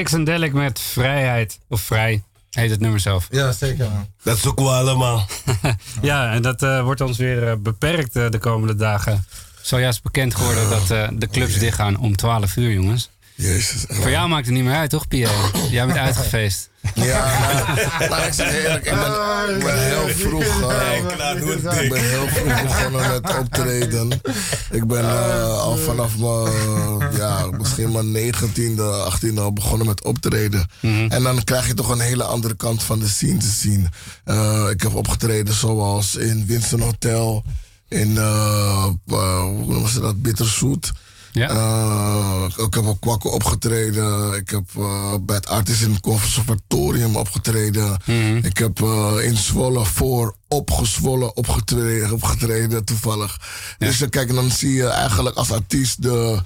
Stix 0.00 0.18
en 0.18 0.24
Delic 0.24 0.52
met 0.52 0.80
Vrijheid. 0.80 1.58
Of 1.68 1.80
Vrij, 1.80 2.22
heet 2.50 2.70
het 2.70 2.80
nummer 2.80 3.00
zelf. 3.00 3.28
Ja, 3.30 3.52
zeker. 3.52 3.88
Dat 4.22 4.38
zoeken 4.38 4.64
we 4.64 4.70
allemaal. 4.70 5.26
ja, 6.02 6.32
en 6.32 6.42
dat 6.42 6.62
eh, 6.62 6.82
wordt 6.82 7.00
ons 7.00 7.18
weer 7.18 7.48
eh, 7.48 7.56
beperkt 7.58 8.16
eh, 8.16 8.30
de 8.30 8.38
komende 8.38 8.74
dagen. 8.74 9.24
Zojuist 9.62 10.02
bekend 10.02 10.34
geworden 10.34 10.70
dat 10.70 10.90
eh, 10.90 11.08
de 11.12 11.28
clubs 11.28 11.58
dichtgaan 11.58 11.96
om 11.96 12.16
12 12.16 12.56
uur, 12.56 12.72
jongens. 12.72 13.10
Jezus. 13.40 13.84
Voor 13.88 14.10
jou 14.10 14.28
maakt 14.28 14.46
het 14.46 14.54
niet 14.54 14.64
meer 14.64 14.74
uit, 14.74 14.90
toch, 14.90 15.08
Pierre? 15.08 15.50
Jij 15.70 15.86
bent 15.86 15.98
uitgefeest. 15.98 16.68
Ja, 16.94 17.38
nou, 17.98 18.10
nou, 18.10 18.26
ik 18.26 18.32
zeg 18.32 18.52
eerlijk, 18.52 18.84
ik 18.84 18.94
ben, 18.94 19.56
ik 19.56 19.64
ben 19.64 19.78
heel 19.78 20.08
vroeg, 20.08 20.70
eh, 20.70 21.82
ik 21.82 21.88
ben 21.88 22.08
heel 22.08 22.28
vroeg 22.28 22.62
begonnen 22.62 23.10
met 23.10 23.38
optreden. 23.38 24.20
Ik 24.70 24.86
ben 24.86 25.04
eh, 25.04 25.58
al 25.58 25.76
vanaf 25.76 26.18
mijn, 26.18 27.12
ja, 27.16 27.46
misschien 27.50 27.92
mijn 27.92 28.32
19e, 28.34 28.80
18e 29.12 29.38
al 29.38 29.52
begonnen 29.52 29.86
met 29.86 30.04
optreden. 30.04 30.68
En 31.08 31.22
dan 31.22 31.44
krijg 31.44 31.66
je 31.66 31.74
toch 31.74 31.88
een 31.88 32.00
hele 32.00 32.24
andere 32.24 32.56
kant 32.56 32.82
van 32.82 32.98
de 32.98 33.08
scene 33.08 33.38
te 33.38 33.46
zien. 33.46 33.88
Eh, 34.24 34.66
ik 34.70 34.80
heb 34.80 34.94
opgetreden 34.94 35.54
zoals 35.54 36.16
in 36.16 36.46
Winston 36.46 36.80
Hotel, 36.80 37.44
in, 37.88 38.16
eh, 38.16 38.86
eh, 39.06 39.42
hoe 39.42 39.66
noemen 39.66 39.88
ze 39.88 40.00
dat, 40.00 40.22
Bitterzoet. 40.22 40.92
Eh, 41.32 42.44
ik 42.56 42.74
heb 42.74 42.86
op 42.86 43.00
Kwakken 43.00 43.32
opgetreden. 43.32 44.34
Ik 44.34 44.50
heb 44.50 44.64
eh, 44.76 45.14
bij 45.20 45.36
het 45.36 45.48
Artis 45.48 45.82
in 45.82 45.90
het 45.90 46.00
Conservatorium 46.00 47.16
opgetreden. 47.16 47.96
Ik 48.42 48.58
heb 48.58 48.82
eh, 48.82 49.14
in 49.22 49.36
Zwolle 49.36 49.84
voor 49.84 50.34
opgezwollen 50.48 51.36
opgetreden, 51.36 52.12
opgetreden 52.12 52.84
toevallig. 52.84 53.38
Dus 53.78 54.00
eh, 54.00 54.08
kijk, 54.08 54.34
dan 54.34 54.50
zie 54.50 54.72
je 54.72 54.86
eigenlijk 54.86 55.36
als 55.36 55.52
artiest 55.52 56.02
de 56.02 56.40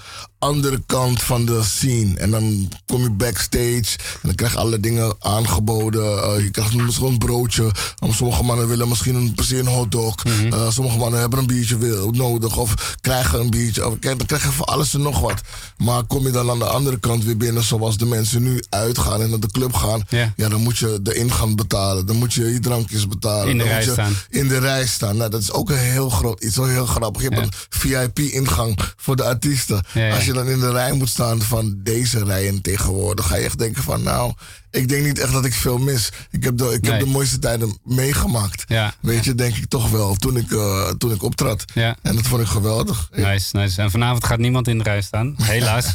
andere 0.44 0.82
kant 0.86 1.22
van 1.22 1.44
de 1.44 1.62
scene. 1.62 2.16
En 2.16 2.30
dan 2.30 2.72
kom 2.86 3.02
je 3.02 3.10
backstage 3.10 3.98
en 3.98 4.20
dan 4.22 4.34
krijg 4.34 4.52
je 4.52 4.58
alle 4.58 4.80
dingen 4.80 5.14
aangeboden. 5.18 6.22
Eh, 6.22 6.42
je 6.42 6.50
krijgt 6.50 6.74
misschien 6.74 7.06
een 7.06 7.18
broodje. 7.18 7.62
Um, 8.04 8.12
sommige 8.12 8.42
mannen 8.42 8.68
willen 8.68 8.88
misschien 8.88 9.14
een, 9.14 9.34
per 9.34 9.44
se 9.44 9.58
een 9.58 9.66
hotdog. 9.66 10.14
Eh, 10.24 10.70
sommige 10.70 10.98
mannen 10.98 11.20
hebben 11.20 11.38
een 11.38 11.46
biertje 11.46 11.78
wil, 11.78 12.10
nodig 12.10 12.56
of 12.56 12.96
krijgen 13.00 13.40
een 13.40 13.50
biertje. 13.50 13.86
Of, 13.86 13.98
kijk, 13.98 14.18
dan 14.18 14.26
krijg 14.26 14.42
je 14.42 14.50
van 14.50 14.66
alles 14.66 14.94
en 14.94 15.02
nog 15.02 15.20
wat. 15.20 15.40
Maar 15.76 16.04
kom 16.04 16.26
je 16.26 16.30
dan 16.30 16.50
aan 16.50 16.58
de 16.58 16.64
andere 16.64 16.98
kant 17.00 17.24
weer 17.24 17.36
binnen 17.36 17.62
zoals 17.62 17.96
de 17.96 18.06
mensen 18.06 18.42
nu 18.42 18.62
uitgaan 18.68 19.22
en 19.22 19.30
naar 19.30 19.40
de 19.40 19.50
club 19.50 19.74
gaan. 19.74 20.02
Ja, 20.08 20.48
dan 20.48 20.60
moet 20.60 20.78
je 20.78 20.98
de 21.02 21.14
ingang 21.14 21.56
betalen. 21.56 22.06
Dan 22.06 22.16
moet 22.16 22.34
je 22.34 22.52
je 22.52 22.60
drankjes 22.60 23.08
betalen. 23.08 23.48
In 23.48 23.58
de 23.58 23.64
dan 23.64 23.72
rij 23.72 23.76
moet 23.76 23.86
je 23.86 23.92
staan. 23.92 24.12
in 24.28 24.48
de 24.48 24.58
rij 24.58 24.86
staan. 24.86 25.16
Nou, 25.16 25.30
dat 25.30 25.40
is 25.40 25.52
ook 25.52 25.70
een 25.70 25.76
heel 25.76 26.08
groot 26.08 26.44
iets, 26.44 26.56
heel 26.56 26.86
grappig. 26.86 27.22
Je 27.22 27.28
hebt 27.28 27.46
een 27.46 27.52
VIP-ingang 27.68 28.78
voor 28.96 29.16
de 29.16 29.24
artiesten. 29.24 29.82
Als 30.12 30.24
je 30.24 30.33
dan 30.34 30.48
in 30.48 30.60
de 30.60 30.70
rij 30.70 30.92
moet 30.92 31.08
staan 31.08 31.42
van 31.42 31.74
deze 31.82 32.24
rijen 32.24 32.62
tegenwoordig, 32.62 33.26
ga 33.26 33.36
je 33.36 33.44
echt 33.44 33.58
denken 33.58 33.82
van, 33.82 34.02
nou, 34.02 34.32
ik 34.74 34.88
denk 34.88 35.04
niet 35.04 35.18
echt 35.18 35.32
dat 35.32 35.44
ik 35.44 35.54
veel 35.54 35.78
mis. 35.78 36.08
Ik 36.30 36.44
heb 36.44 36.58
de, 36.58 36.64
ik 36.72 36.84
heb 36.84 36.98
de 37.00 37.06
mooiste 37.06 37.38
tijden 37.38 37.78
meegemaakt. 37.84 38.64
Ja. 38.66 38.94
Weet 39.00 39.24
je, 39.24 39.34
denk 39.34 39.56
ik 39.56 39.68
toch 39.68 39.90
wel, 39.90 40.14
toen 40.14 40.36
ik, 40.36 40.50
eh, 40.52 40.88
toen 40.98 41.12
ik 41.12 41.22
optrad. 41.22 41.64
Ja. 41.74 41.96
En 42.02 42.14
dat 42.16 42.26
vond 42.26 42.40
ik 42.42 42.46
geweldig. 42.46 43.08
Nice, 43.14 43.56
nice. 43.56 43.82
En 43.82 43.90
vanavond 43.90 44.24
gaat 44.24 44.38
niemand 44.38 44.68
in 44.68 44.78
de 44.78 44.84
rij 44.84 45.00
staan, 45.02 45.34
helaas. 45.42 45.94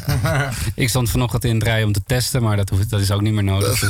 ik 0.75 0.89
stond 0.89 1.09
vanochtend 1.09 1.43
in 1.45 1.59
de 1.59 1.65
rij 1.65 1.84
om 1.84 1.93
te 1.93 2.01
testen, 2.05 2.43
maar 2.43 2.55
dat, 2.57 2.69
hoeft, 2.69 2.89
dat 2.89 3.01
is 3.01 3.11
ook 3.11 3.21
niet 3.21 3.34
meer 3.34 3.43
nodig. 3.43 3.80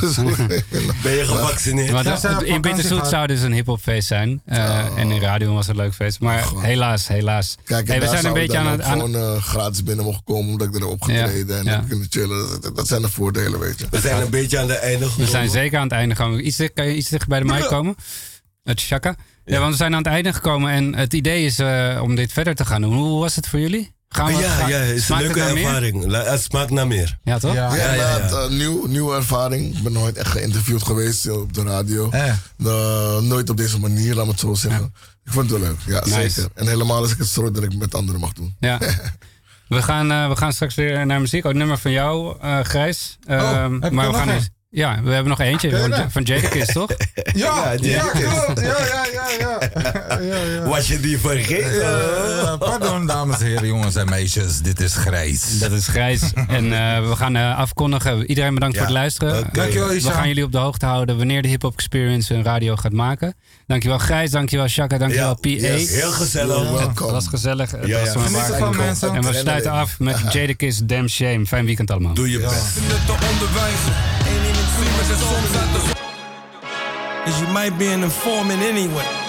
Ben 1.02 1.12
je 1.12 1.24
gevaccineerd? 1.24 1.92
Maar 1.92 2.04
dat- 2.04 2.42
in 2.42 2.60
Bitterzoet 2.60 3.06
zou 3.06 3.26
dus 3.26 3.40
een 3.40 3.52
hiphopfeest 3.52 4.08
zijn. 4.08 4.42
Eh, 4.44 4.78
En 4.96 5.10
in 5.10 5.20
radio 5.20 5.54
was 5.54 5.66
het 5.66 5.76
een 5.76 5.82
leuk 5.82 5.94
feest. 5.94 6.20
Maar 6.20 6.44
helaas, 6.56 7.08
helaas. 7.08 7.56
Kijk, 7.64 7.88
Hey, 7.88 8.00
we 8.00 8.06
zijn 8.06 8.24
een 8.24 8.32
beetje 8.32 8.58
aan 8.58 8.66
het... 8.66 8.80
aan- 8.82 8.92
gewoon 9.00 9.14
eh, 9.16 9.42
gratis 9.42 9.82
binnen 9.82 10.04
mogen 10.04 10.22
komen 10.24 10.50
omdat 10.52 10.66
ik 10.68 10.74
er 10.74 10.80
heb 10.80 10.88
opgetreden 10.90 11.58
en 11.58 11.66
heb 11.66 11.88
kunnen 11.88 12.06
chillen. 12.10 12.60
Dat, 12.60 12.76
dat 12.76 12.88
zijn 12.88 13.02
de 13.02 13.08
voordelen, 13.10 13.58
weet 13.60 13.78
je. 13.78 13.86
We 13.90 14.00
zijn 14.00 14.22
een 14.22 14.30
beetje 14.30 14.58
aan 14.58 14.66
de 14.66 14.79
einde 14.80 15.08
We 15.16 15.26
zijn 15.26 15.48
zeker 15.50 15.78
aan 15.78 15.84
het 15.84 15.92
einde 15.92 16.14
gekomen. 16.14 16.46
Iets, 16.46 16.60
kan 16.74 16.86
je 16.86 16.94
iets 16.96 17.08
dichter 17.08 17.28
bij 17.28 17.38
de 17.38 17.44
mic 17.44 17.64
komen? 17.66 17.94
Het 18.62 18.80
Shaka. 18.80 19.14
Ja. 19.44 19.58
want 19.58 19.70
we 19.70 19.76
zijn 19.76 19.92
aan 19.94 20.02
het 20.02 20.06
einde 20.12 20.32
gekomen. 20.32 20.70
En 20.72 20.94
het 20.94 21.12
idee 21.12 21.44
is 21.44 21.58
eh, 21.58 21.98
om 22.02 22.14
dit 22.14 22.32
verder 22.32 22.54
te 22.54 22.64
gaan 22.64 22.80
doen. 22.82 22.94
Hoe 22.94 23.20
was 23.20 23.36
het 23.36 23.46
voor 23.48 23.58
jullie? 23.58 23.94
Gaan 24.08 24.26
we, 24.26 24.32
ja, 24.40 24.50
gaan- 24.50 24.68
ja, 24.68 24.76
het 24.78 24.96
is 24.96 25.08
een 25.08 25.18
leuke 25.18 25.38
meer? 25.38 25.64
ervaring. 25.64 26.12
Het 26.12 26.42
smaakt 26.42 26.70
naar 26.70 26.86
meer. 26.86 27.18
Ja, 27.22 27.38
toch? 27.38 27.54
Ja, 27.54 27.74
ja, 27.74 27.92
ja. 27.92 28.18
eh, 28.18 28.48
nieuw, 28.48 28.86
nieuwe 28.86 29.14
ervaring. 29.16 29.76
Ik 29.76 29.82
ben 29.82 29.92
nooit 29.92 30.16
echt 30.16 30.28
geïnterviewd 30.30 30.82
geweest 30.82 31.26
eh, 31.26 31.40
op 31.40 31.52
de 31.52 31.62
radio. 31.62 32.10
Eh, 32.10 33.18
nooit 33.20 33.50
op 33.50 33.56
deze 33.56 33.80
manier, 33.80 34.14
laat 34.14 34.24
me 34.24 34.30
het 34.30 34.40
zo 34.40 34.54
zeggen. 34.54 34.94
Ik 35.24 35.32
vond 35.32 35.50
het 35.50 35.60
wel 35.60 35.68
leuk, 35.68 35.78
ja 35.86 36.00
Nice. 36.00 36.30
zeker. 36.30 36.50
En 36.54 36.66
helemaal 36.68 36.96
als 36.96 37.12
ik 37.12 37.18
het 37.18 37.28
zo 37.28 37.50
dat 37.50 37.62
ik 37.62 37.76
met 37.76 37.94
anderen 37.94 38.20
mag 38.20 38.32
doen. 38.32 38.56
Ja. 38.60 38.78
We 39.68 39.82
gaan, 39.82 40.10
eh, 40.10 40.28
we 40.28 40.36
gaan 40.36 40.52
straks 40.52 40.74
weer 40.74 41.06
naar 41.06 41.20
muziek. 41.20 41.42
Oh, 41.44 41.48
het 41.48 41.58
nummer 41.58 41.78
van 41.78 41.90
jou, 41.90 42.36
eh, 42.40 42.60
Grijs. 42.60 43.18
Oh, 43.28 43.34
Ehm, 43.34 43.78
maar 43.78 43.90
we 43.90 43.94
nog 43.96 44.16
gaan 44.16 44.28
een? 44.28 44.48
Ja, 44.72 45.00
we 45.02 45.10
hebben 45.10 45.28
nog 45.28 45.40
eentje 45.40 45.70
van, 45.80 45.90
dat? 45.90 46.04
van 46.08 46.22
Jadakiss, 46.22 46.72
toch? 46.80 46.90
Ja, 47.34 47.72
ja, 47.80 48.04
Ja. 48.14 48.54
Ja, 50.20 50.36
ja. 50.44 50.62
Was 50.68 50.88
je 50.88 51.00
die 51.00 51.18
vergeten? 51.18 52.58
Pardon, 52.58 53.06
dames 53.06 53.40
en 53.40 53.46
heren, 53.46 53.66
jongens 53.66 53.94
en 53.96 54.08
meisjes. 54.08 54.58
Dit 54.58 54.80
is 54.80 54.94
Grijs. 54.94 55.58
Dat 55.58 55.72
is 55.72 55.86
Grijs. 55.86 56.20
En 56.48 56.64
eh, 56.72 57.08
we 57.08 57.16
gaan 57.16 57.36
eh, 57.36 57.58
afkondigen. 57.58 58.26
Iedereen 58.26 58.54
bedankt 58.54 58.74
Ja. 58.74 58.80
voor 58.80 58.90
het 58.90 58.98
luisteren. 58.98 59.48
We 59.52 60.00
gaan 60.10 60.28
jullie 60.28 60.44
op 60.44 60.52
de 60.52 60.58
hoogte 60.58 60.86
houden 60.86 61.16
wanneer 61.16 61.42
de 61.42 61.48
Hip 61.48 61.62
Hop 61.62 61.72
Experience 61.72 62.34
een 62.34 62.42
radio 62.44 62.76
gaat 62.76 62.92
maken. 62.92 63.34
Dankjewel 63.66 63.98
Grijs, 63.98 64.30
dankjewel 64.30 64.68
Shaka, 64.68 64.98
dankjewel 64.98 65.28
Ja, 65.28 65.34
PA. 65.34 65.48
yes. 65.48 65.90
Heel 65.90 66.10
gezellig. 66.12 66.70
Welcome. 66.70 67.12
was 67.12 67.26
gezellig. 67.26 67.70
Was 67.70 67.80
waar- 68.58 68.74
mensen. 68.76 69.14
En 69.14 69.22
we 69.22 69.34
sluiten 69.34 69.70
af 69.70 69.98
met 69.98 70.18
Jadakiss 70.32 70.80
Damn 70.84 71.08
Shame. 71.08 71.46
Fijn 71.46 71.64
weekend 71.66 71.90
allemaal. 71.90 72.14
Doe 72.14 72.30
je 72.30 72.38
best. 72.38 72.78
Te 75.20 75.26
onderwijzen. 75.26 75.28
Eén 75.28 75.28
in 75.28 75.28
het 75.28 75.28
zien 75.28 75.28
met 75.28 75.28
de 75.28 75.28
soms 75.28 75.56
uit 75.56 75.72
de 75.72 75.98
Cause 77.24 77.44
you 77.44 77.52
might 77.52 77.78
be 77.78 77.92
an 77.92 78.02
informant 78.02 78.62
anyway. 78.62 79.19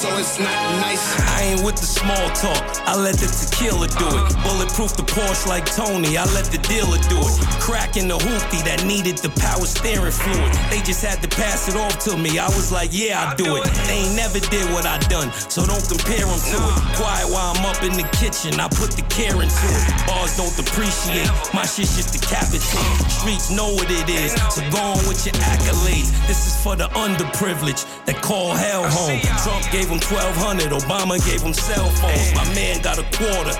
So 0.00 0.08
it's 0.16 0.40
not 0.40 0.56
nice. 0.80 1.04
I 1.36 1.52
ain't 1.52 1.60
with 1.60 1.76
the 1.76 1.84
small 1.84 2.24
talk. 2.32 2.64
I 2.88 2.96
let 2.96 3.20
the 3.20 3.28
tequila 3.28 3.84
do 4.00 4.08
it. 4.08 4.32
Bulletproof 4.40 4.96
the 4.96 5.04
Porsche 5.04 5.44
like 5.46 5.68
Tony. 5.68 6.16
I 6.16 6.24
let 6.32 6.48
the 6.48 6.56
dealer 6.64 6.96
do 7.12 7.20
it. 7.20 7.36
Cracking 7.60 8.08
the 8.08 8.16
hoopty 8.16 8.64
that 8.64 8.80
needed 8.88 9.20
the 9.20 9.28
power 9.36 9.68
steering 9.68 10.08
fluid. 10.10 10.52
They 10.72 10.80
just 10.80 11.04
had 11.04 11.20
to 11.20 11.28
pass 11.28 11.68
it 11.68 11.76
off 11.76 12.00
to 12.08 12.16
me. 12.16 12.40
I 12.40 12.48
was 12.48 12.72
like, 12.72 12.96
yeah, 12.96 13.20
I 13.20 13.36
do 13.36 13.60
it. 13.60 13.68
They 13.84 14.08
ain't 14.08 14.16
never 14.16 14.40
did 14.40 14.64
what 14.72 14.88
I 14.88 14.96
done, 15.12 15.28
so 15.52 15.68
don't 15.68 15.84
compare 15.84 16.24
them 16.24 16.40
to 16.48 16.58
it. 16.64 16.76
Quiet 16.96 17.28
while 17.28 17.52
I'm 17.52 17.64
up 17.68 17.84
in 17.84 17.92
the 17.92 18.08
kitchen. 18.16 18.56
I 18.56 18.72
put 18.72 18.96
the 18.96 19.04
care 19.12 19.36
into 19.36 19.68
it. 19.68 19.84
Bars 20.08 20.32
don't 20.40 20.54
depreciate. 20.56 21.28
My 21.52 21.68
shit 21.68 21.92
just 21.92 22.16
decapitate. 22.16 22.88
Streets 23.12 23.52
know 23.52 23.68
what 23.76 23.92
it 23.92 24.08
is. 24.08 24.32
So 24.48 24.64
go 24.72 24.96
on 24.96 25.04
with 25.04 25.28
your 25.28 25.36
accolades. 25.44 26.08
This 26.24 26.48
is 26.48 26.56
for 26.56 26.72
the 26.72 26.88
underprivileged 26.96 27.84
that 28.08 28.16
call 28.24 28.56
hell 28.56 28.88
home. 28.88 29.20
Trump 29.44 29.68
gave 29.68 29.89
him 29.90 29.98
1200. 29.98 30.70
Obama 30.70 31.18
gave 31.26 31.42
him 31.42 31.52
cell 31.52 31.90
phones. 31.98 32.34
My 32.34 32.46
man 32.54 32.80
got 32.82 32.98
a 32.98 33.06
quarter. 33.16 33.54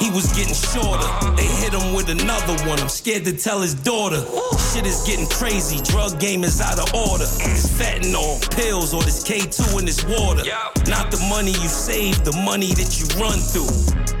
He 0.00 0.10
was 0.10 0.32
getting 0.32 0.54
shorter. 0.54 1.06
They 1.36 1.46
hit 1.46 1.72
him 1.72 1.94
with 1.94 2.08
another 2.08 2.56
one. 2.66 2.80
I'm 2.80 2.88
scared 2.88 3.24
to 3.26 3.36
tell 3.36 3.60
his 3.60 3.74
daughter. 3.74 4.24
Shit 4.72 4.86
is 4.86 5.04
getting 5.06 5.28
crazy. 5.28 5.80
Drug 5.84 6.18
game 6.18 6.42
is 6.42 6.60
out 6.60 6.78
of 6.80 6.92
order. 6.94 7.24
It's 7.24 7.68
fentanyl, 7.68 8.40
pills, 8.56 8.92
or 8.92 9.02
this 9.02 9.22
K2 9.22 9.78
in 9.78 9.84
this 9.84 10.02
water. 10.04 10.42
Not 10.88 11.10
the 11.10 11.20
money 11.28 11.52
you 11.52 11.68
save, 11.68 12.24
the 12.24 12.32
money 12.44 12.72
that 12.74 12.98
you 12.98 13.06
run 13.22 13.38
through. 13.38 13.70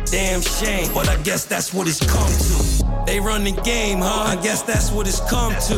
Damn 0.06 0.42
shame, 0.42 0.92
but 0.94 1.08
I 1.08 1.16
guess 1.22 1.44
that's 1.44 1.74
what 1.74 1.88
it's 1.88 1.98
come 1.98 2.30
to. 2.30 2.83
They 3.06 3.20
run 3.20 3.44
the 3.44 3.52
game, 3.52 3.98
huh? 3.98 4.36
I 4.36 4.42
guess 4.42 4.62
that's 4.62 4.90
what 4.90 5.06
it's 5.06 5.20
come 5.28 5.52
to. 5.52 5.76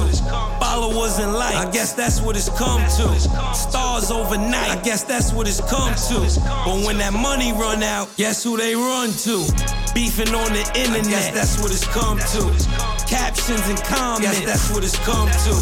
Followers 0.61 1.19
and 1.19 1.33
likes, 1.33 1.57
I 1.57 1.71
guess 1.71 1.93
that's 1.93 2.21
what 2.21 2.37
it's 2.37 2.49
come 2.51 2.81
to. 2.83 3.55
Stars 3.55 4.11
overnight, 4.11 4.71
I 4.71 4.81
guess 4.83 5.03
that's 5.03 5.33
what 5.33 5.49
it's 5.49 5.61
come 5.61 5.95
to. 5.95 6.41
But 6.65 6.87
when 6.87 6.99
that 6.99 7.13
money 7.13 7.53
run 7.53 7.83
out, 7.83 8.15
guess 8.17 8.45
who 8.45 8.57
they 8.57 8.75
run 8.75 9.11
to? 9.27 9.45
Beefing 9.95 10.35
on 10.35 10.53
the 10.53 10.65
internet, 10.77 11.05
guess 11.09 11.31
that's 11.33 11.61
what 11.61 11.73
it's 11.73 11.87
come 11.87 12.19
to. 12.19 12.43
Captions 13.09 13.67
and 13.69 13.79
comments, 13.85 14.41
guess 14.41 14.41
that's 14.45 14.71
what 14.71 14.85
it's 14.85 14.99
come 15.01 15.29
to. 15.29 15.55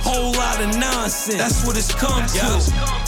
Whole 0.00 0.32
lot 0.32 0.60
of 0.62 0.78
nonsense, 0.78 1.38
that's 1.38 1.66
what 1.66 1.76
it's 1.76 1.92
come 1.94 2.24
to. 2.38 2.60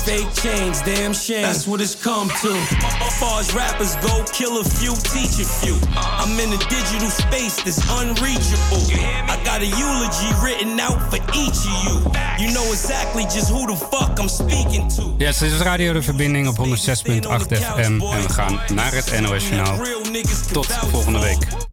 Fake 0.02 0.32
chains, 0.34 0.82
damn 0.82 1.12
shame, 1.12 1.42
that's 1.42 1.66
what 1.66 1.80
it's 1.80 1.94
come 1.94 2.28
to. 2.42 2.52
As 2.52 3.18
far 3.20 3.40
as 3.40 3.54
rappers 3.54 3.96
go, 3.96 4.24
kill 4.32 4.60
a 4.60 4.64
few, 4.64 4.94
teach 5.14 5.38
a 5.38 5.46
few. 5.46 5.78
I'm 5.96 6.38
in 6.40 6.52
a 6.52 6.58
digital 6.68 7.10
space 7.10 7.62
that's 7.62 7.80
unreachable. 8.00 8.82
I 9.28 9.36
got 9.44 9.60
a 9.60 9.66
eulogy 9.66 10.30
written 10.42 10.80
out 10.80 11.00
for 11.10 11.20
each 11.34 11.60
of 11.66 11.76
you. 11.84 11.94
You 12.38 12.52
know 12.52 12.72
exactly 12.72 13.22
just 13.22 13.48
who 13.50 13.66
the 13.66 13.76
fuck 13.76 14.18
I'm 14.18 14.28
speaking 14.28 14.88
to. 14.96 15.14
Ja, 15.18 15.32
dit 15.32 15.40
is 15.40 15.58
Radio 15.58 15.92
De 15.92 16.02
Verbinding 16.02 16.48
op 16.48 16.56
106.8 16.56 16.70
FM. 17.48 17.80
En 17.80 17.98
we 17.98 18.28
gaan 18.28 18.60
naar 18.74 18.92
het 18.92 19.20
NOS 19.20 19.48
Journaal. 19.48 19.78
Tot 20.52 20.66
volgende 20.66 21.18
week. 21.18 21.70